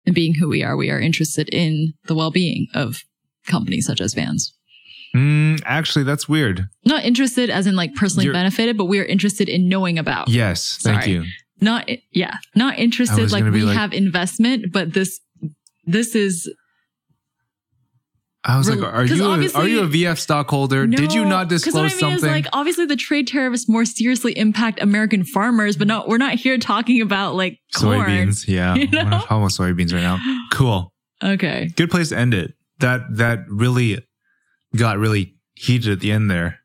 And 0.06 0.14
being 0.14 0.34
who 0.34 0.48
we 0.48 0.62
are, 0.62 0.76
we 0.76 0.90
are 0.90 1.00
interested 1.00 1.48
in 1.50 1.92
the 2.06 2.14
well-being 2.14 2.68
of 2.74 3.02
companies 3.46 3.86
such 3.86 4.00
as 4.00 4.14
Vans. 4.14 4.54
Mm, 5.14 5.60
actually, 5.66 6.04
that's 6.04 6.28
weird. 6.28 6.68
Not 6.84 7.04
interested 7.04 7.50
as 7.50 7.66
in 7.66 7.76
like 7.76 7.94
personally 7.94 8.24
You're- 8.26 8.34
benefited, 8.38 8.78
but 8.78 8.84
we 8.86 8.98
are 9.00 9.04
interested 9.04 9.48
in 9.48 9.68
knowing 9.68 9.98
about. 9.98 10.28
Yes. 10.28 10.78
Thank 10.82 11.06
you. 11.06 11.24
not 11.60 11.88
yeah 12.12 12.36
not 12.54 12.78
interested 12.78 13.32
like 13.32 13.42
we 13.44 13.62
like- 13.62 13.76
have 13.76 13.92
investment 13.94 14.70
but 14.72 14.92
this 14.92 15.20
this 15.86 16.14
is 16.14 16.52
I 18.48 18.58
was 18.58 18.70
like, 18.70 18.80
are 18.80 19.04
you, 19.04 19.24
a, 19.24 19.50
are 19.54 19.66
you 19.66 19.82
a 19.82 19.88
VF 19.88 20.18
stockholder? 20.18 20.86
Did 20.86 21.12
you 21.12 21.24
not 21.24 21.48
disclose 21.48 21.74
I 21.74 21.80
mean 21.82 21.98
something? 21.98 22.16
Is 22.16 22.22
like 22.22 22.46
obviously 22.52 22.86
the 22.86 22.94
trade 22.94 23.26
tariffs 23.26 23.68
more 23.68 23.84
seriously 23.84 24.38
impact 24.38 24.80
American 24.80 25.24
farmers, 25.24 25.76
but 25.76 25.88
not 25.88 26.06
we're 26.06 26.18
not 26.18 26.34
here 26.34 26.56
talking 26.56 27.00
about 27.00 27.34
like 27.34 27.58
corn. 27.74 28.06
soybeans. 28.08 28.46
Yeah. 28.46 28.74
you 28.76 28.86
We're 28.92 29.02
not 29.02 29.22
talking 29.26 29.38
about 29.38 29.50
soybeans 29.50 29.92
right 29.92 30.02
now. 30.02 30.20
Cool. 30.52 30.92
Okay. 31.24 31.72
Good 31.74 31.90
place 31.90 32.10
to 32.10 32.18
end 32.18 32.34
it. 32.34 32.54
That, 32.78 33.16
that 33.16 33.40
really 33.48 34.06
got 34.76 34.98
really 34.98 35.34
heated 35.54 35.90
at 35.90 36.00
the 36.00 36.12
end 36.12 36.30
there. 36.30 36.60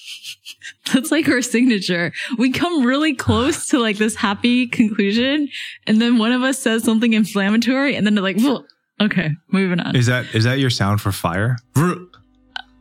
That's 0.92 1.10
like 1.10 1.28
our 1.28 1.42
signature. 1.42 2.12
We 2.36 2.50
come 2.50 2.84
really 2.84 3.14
close 3.14 3.68
to 3.68 3.78
like 3.78 3.96
this 3.96 4.16
happy 4.16 4.66
conclusion, 4.66 5.48
and 5.86 6.02
then 6.02 6.18
one 6.18 6.32
of 6.32 6.42
us 6.42 6.58
says 6.58 6.84
something 6.84 7.12
inflammatory, 7.12 7.94
and 7.94 8.04
then 8.04 8.14
they're 8.14 8.22
like, 8.22 8.36
"Whoa." 8.40 8.64
Okay, 9.00 9.30
moving 9.48 9.80
on. 9.80 9.96
Is 9.96 10.06
that, 10.06 10.34
is 10.34 10.44
that 10.44 10.58
your 10.58 10.70
sound 10.70 11.00
for 11.00 11.12
fire? 11.12 11.56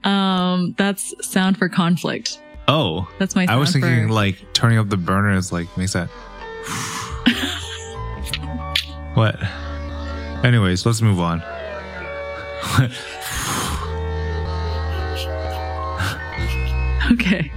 Um, 0.04 0.74
that's 0.78 1.14
sound 1.26 1.58
for 1.58 1.70
conflict. 1.70 2.40
Oh, 2.68 3.08
That's 3.20 3.36
my. 3.36 3.46
Sound 3.46 3.56
I 3.56 3.60
was 3.60 3.74
thinking 3.74 4.08
for, 4.08 4.14
like 4.14 4.54
turning 4.54 4.78
up 4.78 4.90
the 4.90 4.98
burner 4.98 5.34
is 5.34 5.52
like 5.52 5.76
makes 5.78 5.94
that. 5.94 6.08
what? 9.16 9.36
Anyways, 10.46 10.86
let's 10.86 11.02
move 11.02 11.20
on. 11.20 11.42
okay. 17.12 17.52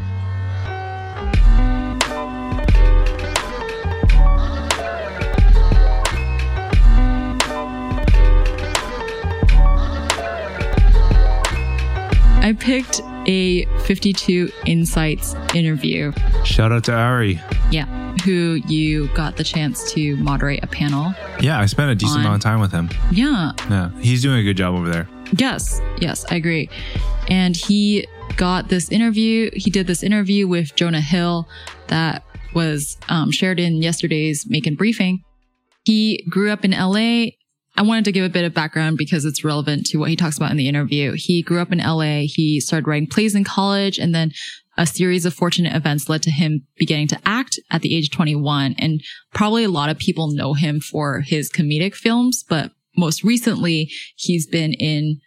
I 12.44 12.52
picked 12.52 13.00
a 13.26 13.64
52 13.86 14.50
Insights 14.66 15.34
interview. 15.54 16.12
Shout 16.44 16.72
out 16.72 16.84
to 16.84 16.92
Ari. 16.92 17.40
Yeah. 17.70 17.86
Who 18.26 18.60
you 18.68 19.08
got 19.14 19.38
the 19.38 19.44
chance 19.44 19.90
to 19.94 20.14
moderate 20.18 20.62
a 20.62 20.66
panel. 20.66 21.14
Yeah, 21.40 21.58
I 21.58 21.64
spent 21.64 21.90
a 21.90 21.94
decent 21.94 22.18
On- 22.18 22.26
amount 22.26 22.36
of 22.36 22.42
time 22.42 22.60
with 22.60 22.70
him. 22.70 22.90
Yeah. 23.10 23.52
Yeah, 23.70 23.90
he's 23.98 24.20
doing 24.20 24.40
a 24.40 24.42
good 24.42 24.58
job 24.58 24.74
over 24.74 24.90
there. 24.90 25.08
Yes, 25.38 25.80
yes, 26.02 26.26
I 26.30 26.34
agree. 26.34 26.68
And 27.30 27.56
he 27.56 28.06
got 28.36 28.68
this 28.68 28.90
interview. 28.90 29.50
He 29.54 29.70
did 29.70 29.86
this 29.86 30.02
interview 30.02 30.46
with 30.46 30.76
Jonah 30.76 31.00
Hill 31.00 31.48
that 31.88 32.24
was 32.54 32.98
um, 33.08 33.30
shared 33.30 33.58
in 33.58 33.82
yesterday's 33.82 34.44
Maekan 34.44 34.76
briefing. 34.76 35.24
He 35.86 36.22
grew 36.28 36.50
up 36.50 36.62
in 36.62 36.72
LA. 36.72 37.30
I 37.76 37.82
wanted 37.82 38.04
to 38.04 38.12
give 38.12 38.24
a 38.24 38.30
bit 38.30 38.44
of 38.44 38.54
background 38.54 38.98
because 38.98 39.24
it's 39.24 39.44
relevant 39.44 39.86
to 39.86 39.98
what 39.98 40.08
he 40.08 40.16
talks 40.16 40.36
about 40.36 40.52
in 40.52 40.56
the 40.56 40.68
interview. 40.68 41.12
He 41.16 41.42
grew 41.42 41.60
up 41.60 41.72
in 41.72 41.78
LA. 41.78 42.22
He 42.26 42.60
started 42.60 42.86
writing 42.86 43.08
plays 43.08 43.34
in 43.34 43.42
college 43.42 43.98
and 43.98 44.14
then 44.14 44.32
a 44.76 44.86
series 44.86 45.24
of 45.24 45.34
fortunate 45.34 45.74
events 45.74 46.08
led 46.08 46.22
to 46.22 46.30
him 46.30 46.66
beginning 46.76 47.08
to 47.08 47.20
act 47.24 47.58
at 47.70 47.82
the 47.82 47.96
age 47.96 48.06
of 48.06 48.12
21. 48.12 48.74
And 48.78 49.02
probably 49.32 49.64
a 49.64 49.70
lot 49.70 49.88
of 49.88 49.98
people 49.98 50.30
know 50.30 50.54
him 50.54 50.80
for 50.80 51.20
his 51.20 51.50
comedic 51.50 51.94
films, 51.94 52.44
but 52.48 52.72
most 52.96 53.24
recently 53.24 53.90
he's 54.16 54.46
been 54.46 54.72
in 54.72 55.20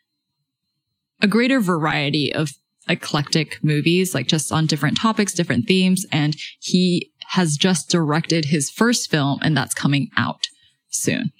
a 1.21 1.27
greater 1.27 1.59
variety 1.59 2.33
of 2.33 2.51
eclectic 2.89 3.61
movies, 3.63 4.13
like 4.13 4.27
just 4.27 4.51
on 4.51 4.65
different 4.65 4.97
topics, 4.97 5.33
different 5.33 5.67
themes. 5.67 6.05
And 6.11 6.35
he 6.59 7.11
has 7.29 7.57
just 7.57 7.89
directed 7.89 8.45
his 8.45 8.69
first 8.69 9.09
film 9.09 9.39
and 9.41 9.55
that's 9.55 9.73
coming 9.73 10.09
out 10.15 10.47
soon. 10.89 11.31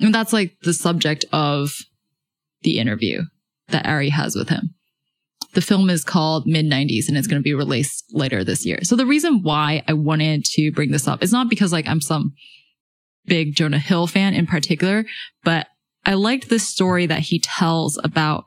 And 0.00 0.14
that's 0.14 0.32
like 0.32 0.56
the 0.62 0.72
subject 0.72 1.24
of 1.32 1.72
the 2.62 2.78
interview 2.78 3.22
that 3.68 3.86
Ari 3.86 4.10
has 4.10 4.34
with 4.34 4.48
him. 4.48 4.74
The 5.52 5.60
film 5.60 5.90
is 5.90 6.04
called 6.04 6.46
Mid 6.46 6.66
90s 6.66 7.08
and 7.08 7.16
it's 7.16 7.26
going 7.26 7.40
to 7.40 7.44
be 7.44 7.54
released 7.54 8.04
later 8.12 8.44
this 8.44 8.64
year. 8.64 8.78
So 8.82 8.96
the 8.96 9.06
reason 9.06 9.42
why 9.42 9.82
I 9.88 9.94
wanted 9.94 10.44
to 10.44 10.70
bring 10.72 10.92
this 10.92 11.08
up 11.08 11.22
is 11.22 11.32
not 11.32 11.50
because 11.50 11.72
like 11.72 11.88
I'm 11.88 12.00
some 12.00 12.32
big 13.26 13.54
Jonah 13.54 13.78
Hill 13.78 14.06
fan 14.06 14.34
in 14.34 14.46
particular, 14.46 15.04
but 15.44 15.66
I 16.06 16.14
liked 16.14 16.48
this 16.48 16.68
story 16.68 17.06
that 17.06 17.20
he 17.20 17.40
tells 17.40 17.98
about 18.02 18.44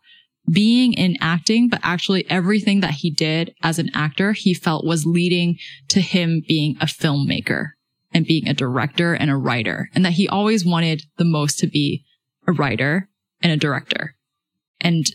being 0.52 0.94
in 0.94 1.18
acting, 1.22 1.70
but 1.70 1.80
actually 1.84 2.30
everything 2.30 2.82
that 2.82 2.96
he 2.96 3.12
did 3.12 3.54
as 3.64 3.80
an 3.80 3.90
actor, 3.94 4.34
he 4.34 4.54
felt 4.54 4.86
was 4.86 5.06
leading 5.06 5.58
to 5.90 6.02
him 6.02 6.42
being 6.48 6.76
a 6.82 6.86
filmmaker 6.86 7.72
and 8.14 8.26
being 8.26 8.48
a 8.48 8.54
director 8.54 9.14
and 9.14 9.30
a 9.30 9.36
writer 9.36 9.90
and 9.96 10.06
that 10.06 10.14
he 10.14 10.28
always 10.28 10.66
wanted 10.66 11.04
the 11.18 11.26
most 11.26 11.60
to 11.60 11.68
be 11.68 12.06
a 12.48 12.52
writer 12.52 13.10
and 13.42 13.52
a 13.52 13.58
director. 13.58 14.16
And 14.82 15.06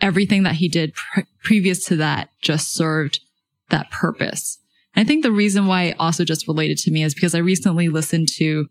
everything 0.00 0.42
that 0.42 0.56
he 0.56 0.68
did 0.68 0.94
pre- 0.94 1.24
previous 1.42 1.84
to 1.86 1.96
that 1.96 2.30
just 2.42 2.72
served 2.72 3.20
that 3.70 3.90
purpose. 3.90 4.58
And 4.94 5.04
I 5.04 5.06
think 5.06 5.22
the 5.22 5.32
reason 5.32 5.66
why 5.66 5.84
it 5.84 5.96
also 5.98 6.24
just 6.24 6.48
related 6.48 6.78
to 6.78 6.90
me 6.90 7.02
is 7.02 7.14
because 7.14 7.34
I 7.34 7.38
recently 7.38 7.88
listened 7.88 8.28
to 8.36 8.66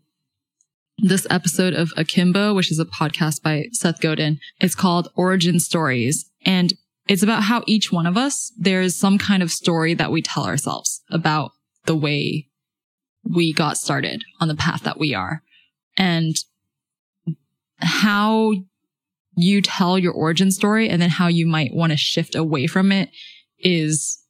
this 0.98 1.26
episode 1.28 1.74
of 1.74 1.92
Akimbo, 1.96 2.54
which 2.54 2.70
is 2.70 2.78
a 2.78 2.84
podcast 2.86 3.42
by 3.42 3.66
Seth 3.72 4.00
Godin. 4.00 4.38
It's 4.60 4.74
called 4.74 5.08
Origin 5.14 5.60
Stories. 5.60 6.30
And 6.44 6.72
it's 7.06 7.22
about 7.22 7.44
how 7.44 7.62
each 7.66 7.92
one 7.92 8.06
of 8.06 8.16
us, 8.16 8.52
there's 8.58 8.96
some 8.96 9.18
kind 9.18 9.42
of 9.42 9.50
story 9.50 9.94
that 9.94 10.10
we 10.10 10.22
tell 10.22 10.44
ourselves 10.44 11.02
about 11.10 11.52
the 11.84 11.96
way 11.96 12.48
we 13.28 13.52
got 13.52 13.76
started 13.76 14.24
on 14.40 14.48
the 14.48 14.54
path 14.54 14.82
that 14.82 14.98
we 14.98 15.14
are. 15.14 15.42
And 15.96 16.36
how 17.78 18.52
you 19.36 19.60
tell 19.60 19.98
your 19.98 20.12
origin 20.12 20.50
story 20.50 20.88
and 20.88 21.00
then 21.00 21.10
how 21.10 21.28
you 21.28 21.46
might 21.46 21.74
want 21.74 21.92
to 21.92 21.96
shift 21.96 22.34
away 22.34 22.66
from 22.66 22.90
it 22.90 23.10
is 23.58 24.22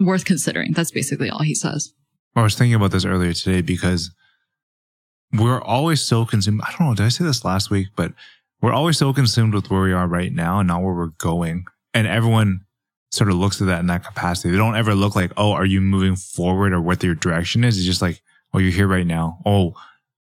worth 0.00 0.24
considering. 0.24 0.72
That's 0.72 0.90
basically 0.90 1.30
all 1.30 1.42
he 1.42 1.54
says. 1.54 1.92
I 2.34 2.42
was 2.42 2.54
thinking 2.54 2.74
about 2.74 2.90
this 2.90 3.04
earlier 3.04 3.32
today 3.32 3.62
because 3.62 4.10
we're 5.32 5.60
always 5.60 6.00
so 6.00 6.24
consumed. 6.24 6.62
I 6.62 6.70
don't 6.70 6.88
know. 6.88 6.94
Did 6.94 7.06
I 7.06 7.10
say 7.10 7.24
this 7.24 7.44
last 7.44 7.70
week? 7.70 7.88
But 7.96 8.12
we're 8.60 8.72
always 8.72 8.98
so 8.98 9.12
consumed 9.12 9.54
with 9.54 9.70
where 9.70 9.82
we 9.82 9.92
are 9.92 10.06
right 10.06 10.32
now 10.32 10.60
and 10.60 10.68
not 10.68 10.82
where 10.82 10.94
we're 10.94 11.08
going. 11.18 11.64
And 11.94 12.06
everyone 12.06 12.60
sort 13.10 13.30
of 13.30 13.36
looks 13.36 13.60
at 13.60 13.66
that 13.68 13.80
in 13.80 13.86
that 13.86 14.04
capacity. 14.04 14.50
They 14.50 14.58
don't 14.58 14.76
ever 14.76 14.94
look 14.94 15.16
like, 15.16 15.32
oh, 15.36 15.52
are 15.52 15.64
you 15.64 15.80
moving 15.80 16.16
forward 16.16 16.72
or 16.72 16.80
what 16.80 17.02
your 17.02 17.14
direction 17.14 17.64
is? 17.64 17.76
It's 17.76 17.86
just 17.86 18.02
like, 18.02 18.20
oh, 18.52 18.58
you're 18.58 18.72
here 18.72 18.86
right 18.88 19.06
now. 19.06 19.38
Oh, 19.46 19.74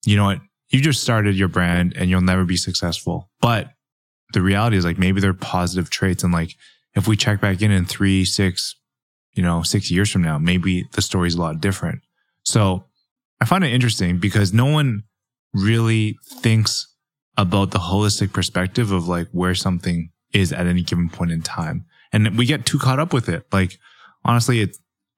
you 0.04 0.16
know 0.16 0.24
what? 0.24 0.40
You 0.68 0.80
just 0.80 1.02
started 1.02 1.36
your 1.36 1.48
brand 1.48 1.94
and 1.96 2.08
you'll 2.08 2.20
never 2.20 2.44
be 2.44 2.56
successful. 2.56 3.28
But 3.40 3.70
the 4.32 4.42
reality 4.42 4.76
is 4.76 4.84
like 4.84 4.98
maybe 4.98 5.20
they're 5.20 5.34
positive 5.34 5.90
traits. 5.90 6.22
And 6.22 6.32
like 6.32 6.54
if 6.94 7.08
we 7.08 7.16
check 7.16 7.40
back 7.40 7.60
in 7.60 7.70
in 7.70 7.86
three, 7.86 8.24
six, 8.24 8.76
you 9.32 9.42
know, 9.42 9.62
six 9.62 9.90
years 9.90 10.10
from 10.10 10.22
now, 10.22 10.38
maybe 10.38 10.86
the 10.92 11.02
story's 11.02 11.34
a 11.34 11.40
lot 11.40 11.60
different. 11.60 12.02
So 12.44 12.84
I 13.40 13.44
find 13.46 13.64
it 13.64 13.72
interesting 13.72 14.18
because 14.18 14.52
no 14.52 14.66
one 14.66 15.04
really 15.52 16.18
thinks 16.24 16.86
about 17.36 17.70
the 17.70 17.78
holistic 17.78 18.32
perspective 18.32 18.92
of 18.92 19.08
like 19.08 19.28
where 19.32 19.54
something 19.54 20.10
is 20.32 20.52
at 20.52 20.66
any 20.66 20.82
given 20.82 21.08
point 21.08 21.32
in 21.32 21.42
time. 21.42 21.84
And 22.12 22.36
we 22.36 22.46
get 22.46 22.66
too 22.66 22.78
caught 22.78 22.98
up 22.98 23.12
with 23.12 23.28
it. 23.28 23.44
Like, 23.52 23.78
honestly, 24.24 24.72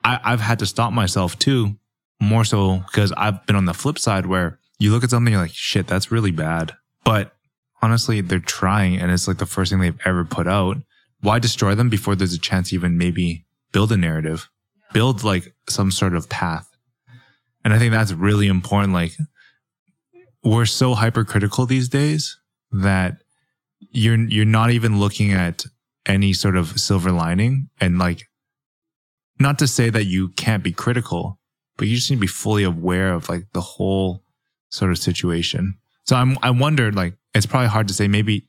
I, 0.05 0.21
I've 0.23 0.41
had 0.41 0.59
to 0.59 0.67
stop 0.67 0.93
myself 0.93 1.39
too, 1.39 1.77
more 2.21 2.45
so 2.45 2.79
because 2.79 3.13
I've 3.17 3.45
been 3.47 3.57
on 3.57 3.65
the 3.65 3.75
flip 3.75 3.99
side 3.99 4.27
where 4.27 4.59
you 4.79 4.93
look 4.93 5.05
at 5.05 5.11
something 5.11 5.33
you're 5.33 5.43
like, 5.43 5.55
shit, 5.55 5.87
that's 5.87 6.11
really 6.11 6.33
bad. 6.33 6.73
But 7.05 7.33
honestly, 7.81 8.21
they're 8.21 8.39
trying 8.39 8.97
and 8.99 9.11
it's 9.11 9.27
like 9.27 9.39
the 9.39 9.47
first 9.47 9.71
thing 9.71 9.81
they've 9.81 9.99
ever 10.05 10.25
put 10.25 10.47
out. 10.47 10.79
Why 11.21 11.39
destroy 11.39 11.75
them 11.75 11.89
before 11.89 12.17
there's 12.17 12.35
a 12.35 12.39
chance 12.39 12.73
even 12.73 12.99
maybe 12.99 13.47
build 13.73 13.93
a 13.93 13.97
narrative, 13.97 14.51
build 14.93 15.23
like 15.23 15.55
some 15.69 15.91
sort 15.91 16.15
of 16.15 16.29
path? 16.29 16.69
And 17.65 17.73
I 17.73 17.79
think 17.79 17.93
that's 17.93 18.13
really 18.13 18.49
important. 18.49 18.93
Like, 18.93 19.13
we're 20.43 20.67
so 20.67 20.95
hypercritical 20.95 21.67
these 21.67 21.89
days 21.89 22.39
that 22.73 23.23
you're 23.91 24.17
you're 24.17 24.45
not 24.45 24.71
even 24.71 24.99
looking 24.99 25.33
at 25.33 25.65
any 26.07 26.33
sort 26.33 26.57
of 26.57 26.81
silver 26.81 27.13
lining. 27.13 27.69
And 27.81 27.99
like 27.99 28.29
not 29.39 29.59
to 29.61 29.67
say 29.67 29.91
that 29.91 30.05
you 30.05 30.29
can't 30.31 30.63
be 30.63 30.73
critical 30.73 31.39
but 31.79 31.89
you 31.89 31.97
just 31.97 32.11
need 32.11 32.17
to 32.17 32.21
be 32.21 32.27
fully 32.27 32.65
aware 32.65 33.13
of 33.15 33.29
like 33.29 33.47
the 33.55 33.61
whole 33.61 34.23
sort 34.71 34.91
of 34.91 34.99
situation. 34.99 35.79
So 36.05 36.17
i'm 36.17 36.39
i 36.43 36.51
wondered 36.51 36.95
like 36.95 37.15
it's 37.35 37.47
probably 37.47 37.69
hard 37.69 37.89
to 37.89 37.95
say. 37.95 38.09
Maybe 38.09 38.47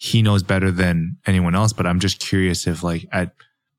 he 0.00 0.22
knows 0.22 0.42
better 0.42 0.70
than 0.70 1.18
anyone 1.26 1.54
else 1.54 1.74
but 1.74 1.86
i'm 1.86 2.00
just 2.00 2.18
curious 2.20 2.66
if 2.66 2.82
like 2.82 3.06
at 3.12 3.34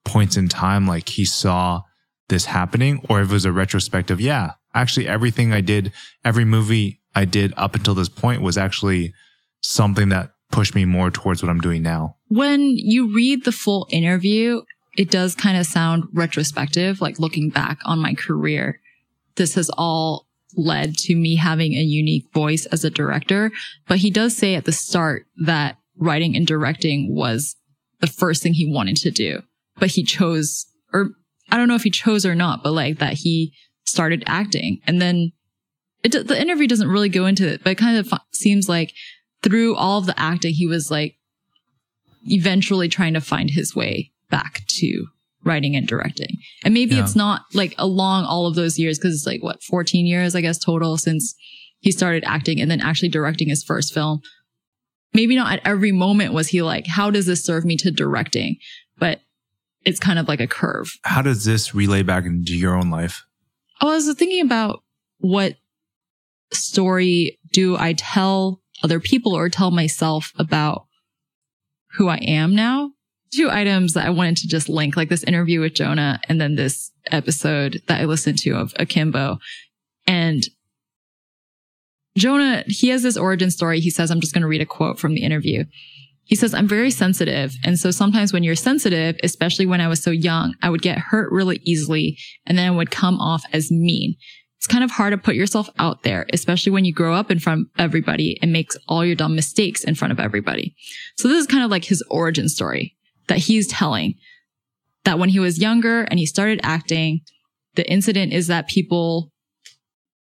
points 0.05 0.37
in 0.37 0.47
time 0.47 0.85
like 0.85 1.09
he 1.09 1.25
saw 1.25 1.81
this 2.29 2.45
happening 2.45 3.03
or 3.09 3.21
if 3.21 3.29
it 3.29 3.33
was 3.33 3.43
a 3.43 3.51
retrospective 3.51 4.21
yeah 4.21 4.51
actually 4.75 5.07
everything 5.07 5.51
i 5.51 5.61
did 5.61 5.91
every 6.23 6.45
movie 6.45 7.01
i 7.15 7.25
did 7.25 7.53
up 7.57 7.73
until 7.73 7.95
this 7.95 8.07
point 8.07 8.41
was 8.41 8.55
actually 8.55 9.13
something 9.61 10.09
that 10.09 10.31
push 10.51 10.73
me 10.73 10.85
more 10.85 11.11
towards 11.11 11.41
what 11.41 11.49
I'm 11.49 11.61
doing 11.61 11.81
now. 11.81 12.15
When 12.27 12.61
you 12.61 13.13
read 13.13 13.45
the 13.45 13.51
full 13.51 13.87
interview, 13.89 14.61
it 14.97 15.09
does 15.09 15.35
kind 15.35 15.57
of 15.57 15.65
sound 15.65 16.05
retrospective, 16.13 17.01
like 17.01 17.19
looking 17.19 17.49
back 17.49 17.79
on 17.85 17.99
my 17.99 18.13
career. 18.13 18.79
This 19.35 19.55
has 19.55 19.69
all 19.77 20.27
led 20.55 20.97
to 20.97 21.15
me 21.15 21.35
having 21.35 21.73
a 21.73 21.81
unique 21.81 22.27
voice 22.33 22.65
as 22.67 22.83
a 22.83 22.89
director. 22.89 23.51
But 23.87 23.99
he 23.99 24.09
does 24.09 24.35
say 24.35 24.55
at 24.55 24.65
the 24.65 24.71
start 24.71 25.25
that 25.45 25.77
writing 25.97 26.35
and 26.35 26.45
directing 26.45 27.15
was 27.15 27.55
the 27.99 28.07
first 28.07 28.43
thing 28.43 28.53
he 28.53 28.71
wanted 28.71 28.97
to 28.97 29.11
do. 29.11 29.41
But 29.79 29.91
he 29.91 30.03
chose, 30.03 30.65
or 30.93 31.11
I 31.49 31.57
don't 31.57 31.67
know 31.67 31.75
if 31.75 31.83
he 31.83 31.89
chose 31.89 32.25
or 32.25 32.35
not, 32.35 32.63
but 32.63 32.73
like 32.73 32.99
that 32.99 33.13
he 33.13 33.53
started 33.85 34.23
acting. 34.27 34.81
And 34.85 35.01
then 35.01 35.31
it, 36.03 36.11
the 36.27 36.39
interview 36.39 36.67
doesn't 36.67 36.89
really 36.89 37.09
go 37.09 37.25
into 37.25 37.47
it, 37.47 37.63
but 37.63 37.71
it 37.71 37.77
kind 37.77 37.97
of 37.97 38.11
seems 38.31 38.67
like 38.67 38.93
through 39.43 39.75
all 39.75 39.99
of 39.99 40.05
the 40.05 40.19
acting, 40.19 40.53
he 40.53 40.67
was 40.67 40.91
like 40.91 41.15
eventually 42.23 42.87
trying 42.87 43.13
to 43.13 43.21
find 43.21 43.49
his 43.49 43.75
way 43.75 44.11
back 44.29 44.61
to 44.67 45.07
writing 45.43 45.75
and 45.75 45.87
directing. 45.87 46.37
And 46.63 46.73
maybe 46.73 46.95
yeah. 46.95 47.03
it's 47.03 47.15
not 47.15 47.43
like 47.53 47.73
along 47.77 48.25
all 48.25 48.45
of 48.45 48.55
those 48.55 48.77
years 48.77 48.99
because 48.99 49.15
it's 49.15 49.25
like 49.25 49.41
what 49.41 49.63
14 49.63 50.05
years 50.05 50.35
I 50.35 50.41
guess 50.41 50.59
total 50.59 50.97
since 50.97 51.35
he 51.79 51.91
started 51.91 52.23
acting 52.25 52.61
and 52.61 52.69
then 52.69 52.79
actually 52.81 53.09
directing 53.09 53.49
his 53.49 53.63
first 53.63 53.93
film. 53.93 54.21
Maybe 55.13 55.35
not 55.35 55.51
at 55.51 55.67
every 55.67 55.91
moment 55.91 56.33
was 56.33 56.49
he 56.49 56.61
like, 56.61 56.87
how 56.87 57.09
does 57.09 57.25
this 57.25 57.43
serve 57.43 57.65
me 57.65 57.75
to 57.77 57.91
directing? 57.91 58.57
But 58.97 59.19
it's 59.83 59.99
kind 59.99 60.19
of 60.19 60.27
like 60.27 60.39
a 60.39 60.47
curve. 60.47 60.91
How 61.03 61.21
does 61.21 61.43
this 61.43 61.73
relay 61.73 62.03
back 62.03 62.25
into 62.25 62.55
your 62.55 62.75
own 62.75 62.91
life? 62.91 63.25
Oh, 63.81 63.89
I 63.89 63.95
was 63.95 64.13
thinking 64.13 64.45
about 64.45 64.83
what 65.17 65.55
story 66.53 67.39
do 67.51 67.75
I 67.77 67.93
tell 67.93 68.60
other 68.83 68.99
people 68.99 69.35
or 69.35 69.49
tell 69.49 69.71
myself 69.71 70.33
about 70.37 70.85
who 71.93 72.07
I 72.07 72.17
am 72.17 72.55
now. 72.55 72.91
Two 73.33 73.49
items 73.49 73.93
that 73.93 74.05
I 74.05 74.09
wanted 74.09 74.37
to 74.37 74.47
just 74.47 74.67
link, 74.67 74.97
like 74.97 75.09
this 75.09 75.23
interview 75.23 75.61
with 75.61 75.73
Jonah 75.73 76.19
and 76.27 76.39
then 76.39 76.55
this 76.55 76.91
episode 77.11 77.81
that 77.87 78.01
I 78.01 78.05
listened 78.05 78.39
to 78.39 78.51
of 78.51 78.73
Akimbo. 78.77 79.39
And 80.05 80.43
Jonah, 82.17 82.63
he 82.67 82.89
has 82.89 83.03
this 83.03 83.15
origin 83.15 83.51
story. 83.51 83.79
He 83.79 83.89
says, 83.89 84.11
I'm 84.11 84.19
just 84.19 84.33
going 84.33 84.41
to 84.41 84.47
read 84.47 84.61
a 84.61 84.65
quote 84.65 84.99
from 84.99 85.13
the 85.13 85.23
interview. 85.23 85.63
He 86.23 86.35
says, 86.35 86.53
I'm 86.53 86.67
very 86.67 86.91
sensitive. 86.91 87.55
And 87.63 87.79
so 87.79 87.91
sometimes 87.91 88.33
when 88.33 88.43
you're 88.43 88.55
sensitive, 88.55 89.17
especially 89.23 89.65
when 89.65 89.81
I 89.81 89.87
was 89.87 90.03
so 90.03 90.11
young, 90.11 90.55
I 90.61 90.69
would 90.69 90.81
get 90.81 90.97
hurt 90.97 91.31
really 91.31 91.61
easily 91.63 92.17
and 92.45 92.57
then 92.57 92.67
I 92.67 92.75
would 92.75 92.91
come 92.91 93.19
off 93.19 93.43
as 93.53 93.71
mean 93.71 94.15
it's 94.61 94.67
kind 94.67 94.83
of 94.83 94.91
hard 94.91 95.11
to 95.11 95.17
put 95.17 95.33
yourself 95.33 95.71
out 95.79 96.03
there, 96.03 96.27
especially 96.33 96.71
when 96.71 96.85
you 96.85 96.93
grow 96.93 97.15
up 97.15 97.31
in 97.31 97.39
front 97.39 97.61
of 97.61 97.67
everybody 97.79 98.37
and 98.43 98.53
makes 98.53 98.77
all 98.87 99.03
your 99.03 99.15
dumb 99.15 99.33
mistakes 99.33 99.83
in 99.83 99.95
front 99.95 100.11
of 100.11 100.19
everybody. 100.19 100.75
So 101.17 101.27
this 101.27 101.39
is 101.39 101.47
kind 101.47 101.63
of 101.63 101.71
like 101.71 101.85
his 101.85 102.03
origin 102.11 102.47
story 102.47 102.95
that 103.25 103.39
he's 103.39 103.67
telling 103.67 104.13
that 105.03 105.17
when 105.17 105.29
he 105.29 105.39
was 105.39 105.57
younger 105.57 106.03
and 106.03 106.19
he 106.19 106.27
started 106.27 106.59
acting, 106.61 107.21
the 107.73 107.89
incident 107.89 108.33
is 108.33 108.45
that 108.47 108.67
people 108.67 109.31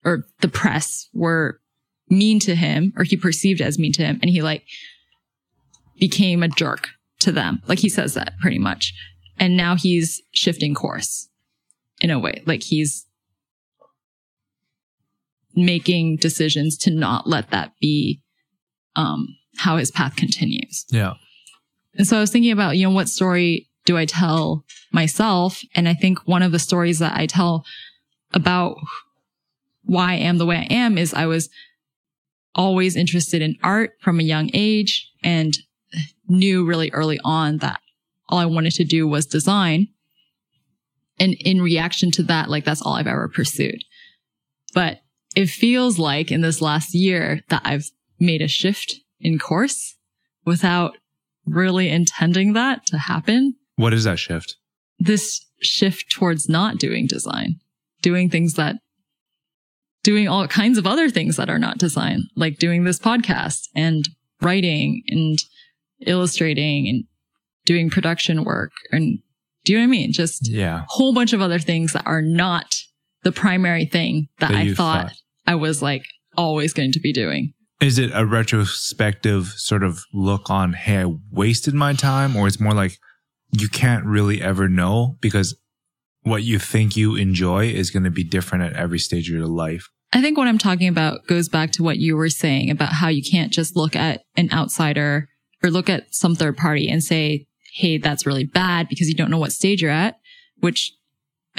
or 0.06 0.24
the 0.40 0.48
press 0.48 1.10
were 1.14 1.60
mean 2.10 2.40
to 2.40 2.56
him 2.56 2.94
or 2.96 3.04
he 3.04 3.18
perceived 3.18 3.60
as 3.60 3.78
mean 3.78 3.92
to 3.92 4.06
him 4.06 4.20
and 4.22 4.32
he 4.32 4.42
like 4.42 4.64
became 6.00 6.44
a 6.44 6.48
jerk 6.48 6.88
to 7.20 7.34
them. 7.34 7.62
Like 7.68 7.80
he 7.80 7.90
says 7.90 8.14
that 8.14 8.36
pretty 8.40 8.58
much. 8.58 8.94
And 9.38 9.58
now 9.58 9.76
he's 9.76 10.22
shifting 10.32 10.76
course 10.76 11.28
in 12.00 12.10
a 12.10 12.18
way. 12.20 12.42
Like 12.46 12.64
he's 12.64 13.06
making 15.56 16.18
decisions 16.18 16.78
to 16.78 16.92
not 16.92 17.28
let 17.28 17.52
that 17.52 17.72
be 17.82 18.22
um, 18.96 19.28
how 19.58 19.78
his 19.78 19.92
path 19.92 20.16
continues. 20.16 20.86
Yeah. 20.90 21.14
And 21.96 22.08
so 22.08 22.18
I 22.18 22.22
was 22.22 22.32
thinking 22.32 22.52
about, 22.52 22.78
you 22.78 22.88
know, 22.88 22.94
what 22.94 23.10
story 23.10 23.68
do 23.86 23.98
I 23.98 24.06
tell 24.06 24.64
myself? 24.92 25.62
And 25.76 25.88
I 25.88 25.94
think 25.94 26.20
one 26.28 26.44
of 26.44 26.52
the 26.52 26.60
stories 26.60 27.00
that 27.00 27.18
I 27.18 27.26
tell 27.26 27.66
about 28.34 28.78
why 29.84 30.12
I 30.12 30.16
am 30.16 30.38
the 30.38 30.46
way 30.46 30.58
I 30.58 30.74
am 30.74 30.98
is 30.98 31.14
I 31.14 31.26
was 31.26 31.50
always 32.56 32.96
interested 32.96 33.42
in 33.42 33.56
art 33.64 33.92
from 34.02 34.20
a 34.20 34.24
young 34.24 34.50
age 34.54 35.10
and 35.24 35.58
knew 36.28 36.66
really 36.66 36.92
early 36.92 37.20
on 37.24 37.58
that 37.58 37.80
all 38.28 38.38
I 38.38 38.46
wanted 38.46 38.74
to 38.74 38.84
do 38.84 39.08
was 39.08 39.26
design. 39.26 39.88
And 41.20 41.34
in 41.34 41.62
reaction 41.62 42.12
to 42.12 42.24
that, 42.24 42.50
like 42.50 42.66
that's 42.66 42.82
all 42.82 42.94
I've 42.94 43.08
ever 43.08 43.28
pursued. 43.28 43.84
But 44.74 45.00
it 45.36 45.48
feels 45.48 46.00
like 46.00 46.32
in 46.32 46.42
this 46.42 46.62
last 46.62 46.94
year 46.94 47.42
that 47.50 47.62
I've 47.66 47.90
made 48.20 48.42
a 48.42 48.48
shift 48.48 48.96
in 49.20 49.40
course 49.40 49.96
without 50.46 50.98
really 51.46 51.90
intending 51.90 52.54
that 52.54 52.86
to 52.88 52.98
happen. 52.98 53.56
What 53.76 53.94
is 53.94 54.04
that 54.04 54.20
shift? 54.20 54.56
This 55.00 55.46
shift 55.62 56.12
towards 56.12 56.50
not 56.50 56.78
doing 56.78 57.08
design, 57.08 57.60
doing 58.02 58.30
things 58.30 58.56
that, 58.56 58.78
doing 60.04 60.28
all 60.28 60.48
kinds 60.48 60.78
of 60.78 60.88
other 60.88 61.10
things 61.10 61.38
that 61.38 61.50
are 61.50 61.60
not 61.60 61.78
design, 61.78 62.24
like 62.36 62.58
doing 62.58 62.84
this 62.84 63.00
podcast 63.00 63.68
and 63.76 64.08
writing 64.42 65.04
and 65.08 65.40
illustrating 66.06 66.88
and 66.88 67.04
doing 67.66 67.90
production 67.90 68.44
work. 68.44 68.72
And 68.92 69.20
do 69.66 69.74
you 69.74 69.80
know 69.80 69.84
what 69.84 69.90
I 69.90 69.92
mean? 69.92 70.14
Just 70.14 70.50
yeah, 70.50 70.82
a 70.82 70.86
whole 70.88 71.14
bunch 71.14 71.34
of 71.34 71.42
other 71.42 71.60
things 71.60 71.94
that 71.94 72.06
are 72.06 72.22
not 72.22 72.76
the 73.24 73.32
primary 73.32 73.86
thing 73.86 74.28
that, 74.40 74.52
that 74.52 74.58
I 74.58 74.74
thought, 74.74 75.08
thought 75.08 75.14
I 75.46 75.56
was 75.56 75.82
like 75.82 76.04
always 76.38 76.74
going 76.74 76.92
to 76.94 77.00
be 77.00 77.14
doing. 77.14 77.54
Is 77.82 77.98
it 77.98 78.12
a 78.14 78.26
retrospective 78.26 79.48
sort 79.56 79.84
of 79.84 80.04
look 80.14 80.50
on, 80.50 80.74
hey, 80.74 81.04
I 81.04 81.14
wasted 81.32 81.74
my 81.74 81.94
time? 81.94 82.36
Or 82.36 82.48
it's 82.48 82.60
more 82.60 82.74
like 82.74 82.98
you 83.52 83.70
can't 83.70 84.06
really 84.06 84.42
ever 84.42 84.68
know 84.68 85.18
because 85.22 85.56
what 86.24 86.44
you 86.44 86.60
think 86.60 86.98
you 86.98 87.16
enjoy 87.16 87.68
is 87.68 87.90
going 87.90 88.04
to 88.04 88.12
be 88.12 88.24
different 88.24 88.64
at 88.66 88.74
every 88.74 89.00
stage 89.00 89.30
of 89.30 89.36
your 89.36 89.48
life. 89.48 89.90
I 90.12 90.22
think 90.22 90.38
what 90.38 90.48
I'm 90.48 90.58
talking 90.58 90.88
about 90.88 91.28
goes 91.28 91.50
back 91.50 91.72
to 91.74 91.84
what 91.84 91.98
you 91.98 92.18
were 92.18 92.30
saying 92.30 92.70
about 92.70 92.94
how 92.94 93.08
you 93.08 93.24
can't 93.24 93.52
just 93.52 93.76
look 93.76 93.96
at 93.96 94.22
an 94.36 94.50
outsider 94.52 95.30
or 95.64 95.70
look 95.70 95.90
at 95.90 96.14
some 96.14 96.36
third 96.36 96.58
party 96.58 96.90
and 96.90 97.04
say, 97.04 97.46
Hey, 97.74 97.98
that's 97.98 98.26
really 98.26 98.46
bad 98.46 98.90
because 98.90 99.08
you 99.08 99.16
don't 99.16 99.30
know 99.30 99.38
what 99.38 99.52
stage 99.52 99.82
you're 99.82 99.92
at, 99.92 100.16
which 100.58 100.92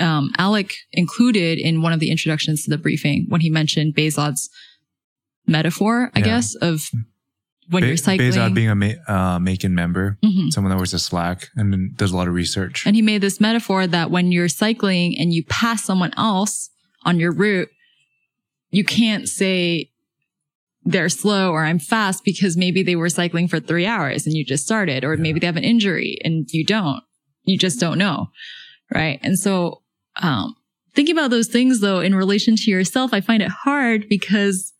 um, 0.01 0.32
Alec 0.38 0.74
included 0.92 1.59
in 1.59 1.82
one 1.82 1.92
of 1.92 2.01
the 2.01 2.11
introductions 2.11 2.64
to 2.64 2.70
the 2.70 2.78
briefing 2.78 3.26
when 3.28 3.40
he 3.40 3.51
mentioned 3.51 3.94
Behzad's 3.94 4.48
metaphor, 5.46 6.11
I 6.14 6.20
Yeah. 6.20 6.24
guess, 6.24 6.55
of 6.57 6.90
when 7.68 7.82
Ba- 7.82 7.88
you're 7.88 7.96
cycling. 7.96 8.32
Behzad 8.32 8.55
being 8.55 8.68
a 8.68 8.74
ma- 8.74 8.86
uh, 9.09 9.38
Maekan 9.38 9.70
member, 9.72 10.18
Mhm. 10.24 10.53
someone 10.53 10.70
that 10.70 10.78
works 10.78 10.94
at 10.94 11.01
Slack 11.01 11.48
and 11.57 11.96
does 11.96 12.11
a 12.12 12.16
lot 12.16 12.28
of 12.28 12.34
research. 12.34 12.84
And 12.86 12.96
he 12.96 13.03
made 13.03 13.20
this 13.20 13.40
metaphor 13.40 13.86
that 13.86 14.11
when 14.11 14.32
you're 14.32 14.48
cycling 14.48 15.16
and 15.18 15.32
you 15.32 15.44
pass 15.44 15.84
someone 15.84 16.12
else 16.16 16.70
on 17.05 17.18
your 17.20 17.32
route, 17.32 17.68
you 18.70 18.84
can't 18.84 19.28
say 19.28 19.90
they're 20.84 21.09
slow 21.09 21.51
or 21.51 21.64
I'm 21.64 21.78
fast 21.78 22.24
because 22.24 22.57
maybe 22.57 22.82
they 22.82 22.96
were 22.96 23.09
cycling 23.11 23.48
for 23.48 23.61
three 23.61 23.86
hours 23.86 24.26
and 24.26 24.34
you 24.34 24.44
just 24.44 24.64
started, 24.64 25.05
or 25.05 25.14
Yeah. 25.14 25.20
maybe 25.22 25.38
they 25.40 25.46
have 25.46 25.57
an 25.57 25.64
injury 25.64 26.18
and 26.24 26.48
you 26.51 26.64
don't. 26.64 27.03
You 27.44 27.59
just 27.59 27.78
don't 27.80 27.98
know. 27.98 28.30
Right. 28.92 29.20
And 29.22 29.38
so, 29.38 29.80
um, 30.16 30.54
thinking 30.94 31.16
about 31.16 31.30
those 31.30 31.48
things 31.48 31.80
though, 31.80 32.00
in 32.00 32.14
relation 32.14 32.56
to 32.56 32.70
yourself, 32.70 33.12
I 33.12 33.20
find 33.20 33.42
it 33.42 33.50
hard 33.50 34.08
because 34.08 34.72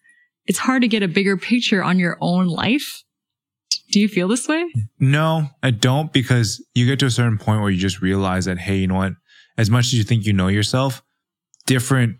it's 0.47 0.59
hard 0.59 0.83
to 0.83 0.89
get 0.89 1.03
a 1.03 1.09
bigger 1.09 1.37
picture 1.37 1.83
on 1.83 1.99
your 1.99 2.17
own 2.21 2.47
life. 2.47 3.03
Do 3.93 4.01
you 4.01 4.09
feel 4.09 4.29
this 4.29 4.47
way? 4.49 4.65
No, 4.99 5.49
I 5.63 5.71
don't 5.71 6.13
because 6.13 6.65
you 6.75 6.87
get 6.87 6.99
to 7.01 7.07
a 7.07 7.11
certain 7.11 7.39
point 7.39 7.61
where 7.61 7.71
you 7.71 7.79
just 7.79 8.01
realize 8.01 8.45
that, 8.45 8.59
hey, 8.59 8.77
you 8.77 8.87
know 8.87 8.97
what? 8.97 9.13
As 9.59 9.69
much 9.71 9.87
as 9.87 9.95
you 9.95 10.05
think 10.05 10.25
you 10.25 10.33
know 10.33 10.49
yourself, 10.49 11.03
different 11.67 12.17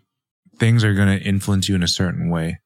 things 0.57 0.83
are 0.83 0.93
going 0.93 1.17
to 1.17 1.25
influence 1.25 1.67
you 1.67 1.75
in 1.75 1.83
a 1.83 1.87
certain 1.87 2.29
way. 2.29 2.59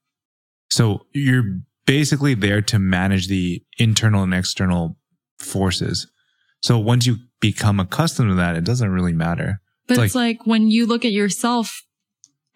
So 0.69 1.05
you're 1.13 1.59
basically 1.85 2.33
there 2.33 2.61
to 2.63 2.79
manage 2.79 3.27
the 3.27 3.63
internal 3.77 4.23
and 4.23 4.33
external 4.33 4.97
forces. 5.39 6.07
So 6.61 6.79
once 6.79 7.05
you 7.05 7.17
become 7.39 7.79
accustomed 7.79 8.31
to 8.31 8.35
that, 8.35 8.55
it 8.55 8.63
doesn't 8.63 8.89
really 8.89 9.13
matter. 9.13 9.61
But 9.88 9.97
It's 9.97 10.05
it's 10.07 10.15
like, 10.15 10.45
when 10.45 10.67
you 10.69 10.86
look 10.86 11.05
at 11.05 11.11
yourself, 11.11 11.83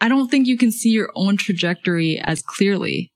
I 0.01 0.07
don't 0.07 0.29
think 0.29 0.47
you 0.47 0.57
can 0.57 0.71
see 0.71 0.89
your 0.89 1.11
own 1.15 1.37
trajectory 1.37 2.19
as 2.23 2.41
clearly 2.41 3.11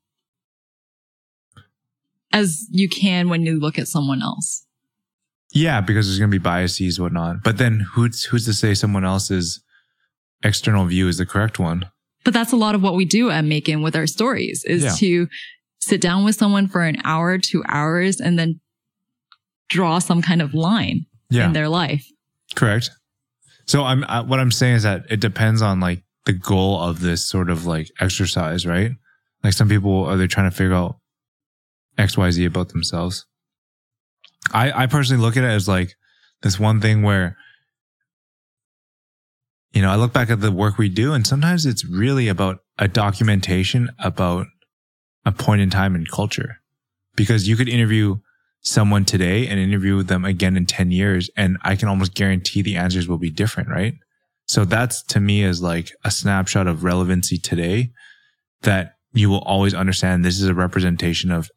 as 2.32 2.66
you 2.70 2.88
can 2.88 3.28
when 3.28 3.42
you 3.42 3.58
look 3.58 3.78
at 3.78 3.88
someone 3.88 4.22
else. 4.22 4.66
Yeah, 5.52 5.80
because 5.80 6.06
there's 6.06 6.18
going 6.18 6.30
to 6.30 6.34
be 6.34 6.42
biases, 6.42 7.00
whatnot. 7.00 7.42
But 7.44 7.58
then 7.58 7.86
who's, 7.92 8.24
who's 8.24 8.44
to 8.46 8.52
say 8.52 8.74
someone 8.74 9.04
else's 9.04 9.62
external 10.42 10.84
view 10.86 11.06
is 11.08 11.18
the 11.18 11.26
correct 11.26 11.58
one? 11.58 11.86
But 12.24 12.34
that's 12.34 12.52
a 12.52 12.56
lot 12.56 12.74
of 12.74 12.82
what 12.82 12.94
we 12.96 13.04
do 13.04 13.30
at 13.30 13.44
Maekan 13.44 13.82
with 13.82 13.94
our 13.94 14.06
stories 14.06 14.64
is 14.64 14.82
Yeah. 14.82 14.94
to 14.96 15.28
sit 15.80 16.00
down 16.00 16.24
with 16.24 16.34
someone 16.34 16.66
for 16.66 16.82
an 16.82 16.96
hour, 17.04 17.38
two 17.38 17.62
hours, 17.68 18.20
and 18.20 18.38
then 18.38 18.60
draw 19.68 19.98
some 19.98 20.22
kind 20.22 20.42
of 20.42 20.54
line 20.54 21.06
Yeah. 21.30 21.46
in 21.46 21.52
their 21.52 21.68
life. 21.68 22.06
Correct. 22.56 22.90
So 23.66 23.84
I'm 23.84 24.02
what 24.28 24.40
I'm 24.40 24.50
saying 24.50 24.76
is 24.76 24.82
that 24.82 25.04
it 25.10 25.20
depends 25.20 25.62
on 25.62 25.80
like 25.80 26.02
the 26.26 26.32
goal 26.32 26.80
of 26.80 27.00
this 27.00 27.26
sort 27.28 27.50
of 27.50 27.66
like 27.66 27.90
exercise, 28.00 28.66
right? 28.66 28.92
Like 29.42 29.52
some 29.52 29.68
people 29.68 30.04
are 30.04 30.16
they 30.16 30.26
trying 30.26 30.50
to 30.50 30.56
figure 30.56 30.74
out 30.74 30.96
X 31.98 32.16
Y 32.16 32.30
Z 32.30 32.44
about 32.44 32.70
themselves. 32.70 33.26
I 34.52 34.84
I 34.84 34.86
personally 34.86 35.22
look 35.22 35.36
at 35.36 35.44
it 35.44 35.48
as 35.48 35.68
like 35.68 35.94
this 36.42 36.58
one 36.58 36.80
thing 36.80 37.02
where 37.02 37.36
you 39.72 39.82
know 39.82 39.90
I 39.90 39.96
look 39.96 40.12
back 40.12 40.30
at 40.30 40.40
the 40.40 40.52
work 40.52 40.78
we 40.78 40.88
do 40.88 41.12
and 41.12 41.26
sometimes 41.26 41.66
it's 41.66 41.84
really 41.84 42.28
about 42.28 42.58
a 42.78 42.88
documentation 42.88 43.90
about 43.98 44.46
a 45.24 45.32
point 45.32 45.62
in 45.62 45.70
time 45.70 45.94
in 45.94 46.04
culture 46.04 46.60
because 47.16 47.48
you 47.48 47.56
could 47.56 47.68
interview 47.68 48.16
someone 48.64 49.04
today 49.04 49.46
and 49.46 49.60
interview 49.60 50.02
them 50.02 50.24
again 50.24 50.56
in 50.56 50.64
10 50.64 50.90
years 50.90 51.30
and 51.36 51.58
I 51.62 51.76
can 51.76 51.86
almost 51.86 52.14
guarantee 52.14 52.62
the 52.62 52.76
answers 52.76 53.06
will 53.06 53.18
be 53.18 53.30
different, 53.30 53.68
right? 53.68 53.94
So 54.46 54.64
that's 54.64 55.02
to 55.04 55.20
me 55.20 55.44
is 55.44 55.62
like 55.62 55.92
a 56.02 56.10
snapshot 56.10 56.66
of 56.66 56.82
relevancy 56.82 57.38
today 57.38 57.92
that 58.62 58.94
you 59.12 59.28
will 59.28 59.42
always 59.42 59.74
understand 59.74 60.24
this 60.24 60.40
is 60.40 60.48
a 60.48 60.54
representation 60.54 61.30
of 61.30 61.50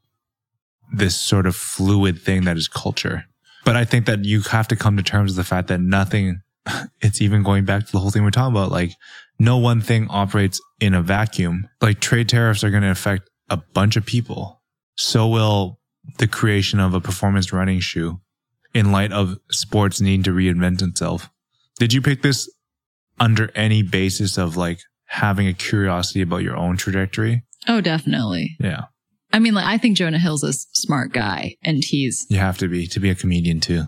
this 0.94 1.20
sort 1.20 1.48
of 1.48 1.56
fluid 1.56 2.22
thing 2.22 2.44
that 2.44 2.58
is 2.58 2.68
culture. 2.68 3.26
But 3.66 3.76
I 3.76 3.86
think 3.86 4.06
that 4.06 4.26
you 4.26 4.42
have 4.42 4.68
to 4.70 4.76
come 4.76 4.98
to 4.98 5.04
terms 5.04 5.32
with 5.32 5.38
the 5.38 5.50
fact 5.50 5.70
that 5.70 5.80
nothing, 5.80 6.42
it's 7.02 7.22
even 7.22 7.42
going 7.42 7.66
back 7.66 7.86
to 7.86 7.92
the 7.92 8.00
whole 8.00 8.12
thing 8.12 8.24
we're 8.24 8.32
talking 8.32 8.56
about. 8.56 8.72
Like 8.72 8.92
no 9.40 9.58
one 9.58 9.80
thing 9.80 10.08
operates 10.10 10.62
in 10.80 10.94
a 10.94 11.02
vacuum. 11.02 11.70
Like 11.82 12.02
trade 12.02 12.28
tariffs 12.28 12.64
are 12.64 12.70
going 12.70 12.84
to 12.84 12.92
affect 12.92 13.30
a 13.50 13.58
bunch 13.58 13.96
of 13.96 14.06
people. 14.06 14.62
So 14.96 15.28
will 15.28 15.80
the 16.18 16.28
creation 16.28 16.80
of 16.80 16.94
a 16.94 17.02
performance 17.02 17.52
running 17.54 17.80
shoe 17.80 18.20
in 18.74 18.92
light 18.92 19.12
of 19.12 19.38
sports 19.52 20.00
needing 20.02 20.24
to 20.24 20.32
reinvent 20.32 20.82
itself. 20.88 21.30
Did 21.80 21.94
you 21.94 22.02
pick 22.02 22.22
this 22.22 22.50
under 23.20 23.52
any 23.56 23.82
basis 23.84 24.38
of 24.38 24.56
like 24.58 24.80
having 25.06 25.48
a 25.48 25.54
curiosity 25.54 26.22
about 26.22 26.44
your 26.44 26.56
own 26.56 26.78
trajectory? 26.78 27.44
Oh, 27.68 27.82
definitely. 27.82 28.56
Yeah. 28.60 28.86
I 29.34 29.40
mean, 29.40 29.54
like, 29.54 29.66
I 29.66 29.78
think 29.78 29.98
Jonah 29.98 30.20
Hill's 30.20 30.44
a 30.44 30.54
smart 30.54 31.12
guy 31.14 31.56
and 31.64 31.84
he's 31.84 32.26
You 32.30 32.38
have 32.38 32.58
to 32.60 32.68
be 32.68 32.88
to 32.88 33.00
be 33.00 33.10
a 33.10 33.16
comedian 33.16 33.60
too. 33.60 33.84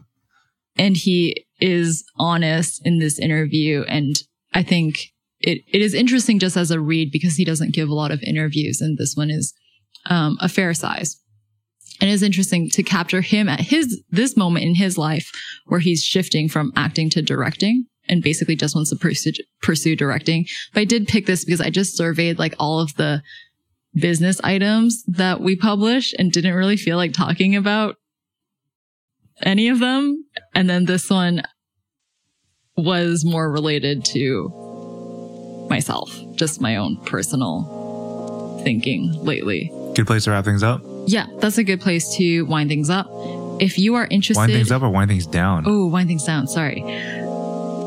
and 0.78 0.96
he 0.98 1.46
is 1.62 2.04
honest 2.18 2.82
in 2.86 3.00
this 3.00 3.20
interview. 3.20 3.84
And 3.88 4.16
I 4.54 4.64
think 4.64 5.00
it, 5.42 5.60
it 5.68 5.82
is 5.82 5.94
interesting 5.94 6.40
just 6.40 6.58
as 6.58 6.72
a 6.72 6.80
read 6.80 7.12
because 7.12 7.36
he 7.36 7.46
doesn't 7.46 7.74
give 7.74 7.90
a 7.90 7.94
lot 7.94 8.12
of 8.12 8.22
interviews. 8.24 8.82
And 8.82 8.98
this 8.98 9.14
one 9.16 9.30
is 9.30 9.54
um, 10.06 10.38
a 10.42 10.48
fair 10.50 10.74
size. 10.74 11.18
And 12.02 12.10
it's 12.10 12.24
interesting 12.24 12.70
to 12.72 12.84
capture 12.84 13.22
him 13.22 13.50
at 13.50 13.60
his, 13.60 14.02
this 14.10 14.38
moment 14.38 14.66
in 14.66 14.76
his 14.76 14.98
life 14.98 15.32
where 15.66 15.80
he's 15.80 16.04
shifting 16.04 16.48
from 16.48 16.72
acting 16.76 17.10
to 17.12 17.22
directing 17.22 17.86
and 18.08 18.24
basically 18.24 18.56
just 18.56 18.76
wants 18.76 18.90
to 18.90 18.96
pursue, 18.96 19.32
pursue 19.62 19.96
directing. 19.96 20.46
But 20.74 20.82
I 20.82 20.86
did 20.86 21.08
pick 21.08 21.26
this 21.26 21.46
because 21.46 21.62
I 21.62 21.70
just 21.70 21.98
surveyed 21.98 22.40
like 22.40 22.56
all 22.58 22.80
of 22.80 22.96
the 22.96 23.22
business 23.94 24.40
items 24.44 25.04
that 25.08 25.42
we 25.42 25.56
publish 25.56 26.14
and 26.18 26.32
didn't 26.32 26.56
really 26.56 26.78
feel 26.78 26.98
like 26.98 27.14
talking 27.14 27.56
about 27.56 27.96
any 29.42 29.70
of 29.70 29.80
them. 29.80 30.26
And 30.54 30.70
then 30.70 30.86
this 30.86 31.10
one 31.10 31.44
was 32.76 33.26
more 33.26 33.52
related 33.52 34.06
to 34.06 35.68
myself, 35.70 36.18
just 36.36 36.62
my 36.62 36.78
own 36.78 36.98
personal 37.06 38.62
thinking 38.64 39.14
lately. 39.24 39.72
Good 39.96 40.08
place 40.08 40.24
to 40.26 40.32
wrap 40.32 40.46
things 40.46 40.64
up. 40.64 40.89
Yeah, 41.10 41.26
that's 41.40 41.58
a 41.58 41.64
good 41.64 41.82
place 41.82 42.16
to 42.18 42.44
wind 42.44 42.70
things 42.70 42.88
up. 42.88 43.08
If 43.60 43.80
you 43.80 43.96
are 43.96 44.08
interested, 44.12 44.42
Wind 44.42 44.54
things 44.54 44.72
up 44.72 44.84
or 44.84 44.90
wind 44.90 45.10
things 45.10 45.26
down. 45.26 45.64
Oh, 45.66 45.88
wind 45.88 46.08
things 46.08 46.24
down. 46.24 46.48
Sorry. 46.48 46.82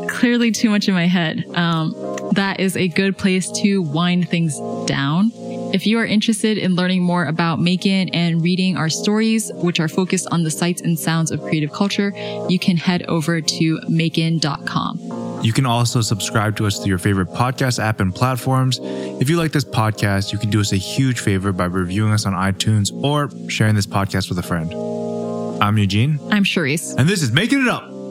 Clearly 0.08 0.50
too 0.50 0.68
much 0.68 0.88
in 0.88 0.94
my 0.94 1.06
head. 1.06 1.44
Um, 1.54 1.94
that 2.32 2.58
is 2.58 2.76
a 2.76 2.88
good 2.88 3.16
place 3.16 3.48
to 3.62 3.80
wind 3.80 4.28
things 4.28 4.58
down. 4.86 5.30
If 5.72 5.86
you 5.86 5.98
are 6.00 6.04
interested 6.04 6.58
in 6.58 6.74
learning 6.74 7.02
more 7.02 7.24
about 7.26 7.60
Maekan 7.60 8.10
and 8.12 8.42
reading 8.42 8.76
our 8.76 8.90
stories, 8.90 9.52
which 9.54 9.78
are 9.78 9.88
focused 9.88 10.26
on 10.32 10.42
the 10.42 10.50
sights 10.50 10.82
and 10.82 10.98
sounds 10.98 11.30
of 11.30 11.40
creative 11.42 11.72
culture, 11.72 12.12
you 12.48 12.58
can 12.58 12.76
head 12.76 13.04
over 13.04 13.40
to 13.40 13.78
maekan.com. 13.88 14.98
You 15.42 15.52
can 15.52 15.66
also 15.66 16.00
subscribe 16.00 16.56
to 16.56 16.66
us 16.66 16.78
through 16.78 16.88
your 16.88 16.98
favorite 16.98 17.28
podcast 17.28 17.78
app 17.78 18.00
and 18.00 18.14
platforms. 18.14 18.78
If 18.82 19.28
you 19.28 19.36
like 19.36 19.52
this 19.52 19.64
podcast, 19.64 20.32
you 20.32 20.38
can 20.38 20.50
do 20.50 20.60
us 20.60 20.72
a 20.72 20.76
huge 20.76 21.20
favor 21.20 21.52
by 21.52 21.64
reviewing 21.64 22.12
us 22.12 22.26
on 22.26 22.32
iTunes 22.32 22.92
or 23.02 23.28
sharing 23.50 23.74
this 23.74 23.86
podcast 23.86 24.28
with 24.28 24.38
a 24.38 24.42
friend. 24.42 24.72
I'm 25.62 25.78
Eugene, 25.78 26.18
I'm 26.30 26.44
Charisse. 26.44 26.94
and 26.96 27.08
this 27.08 27.22
is 27.22 27.32
Making 27.32 27.62
It 27.62 27.68
Up. 27.68 28.01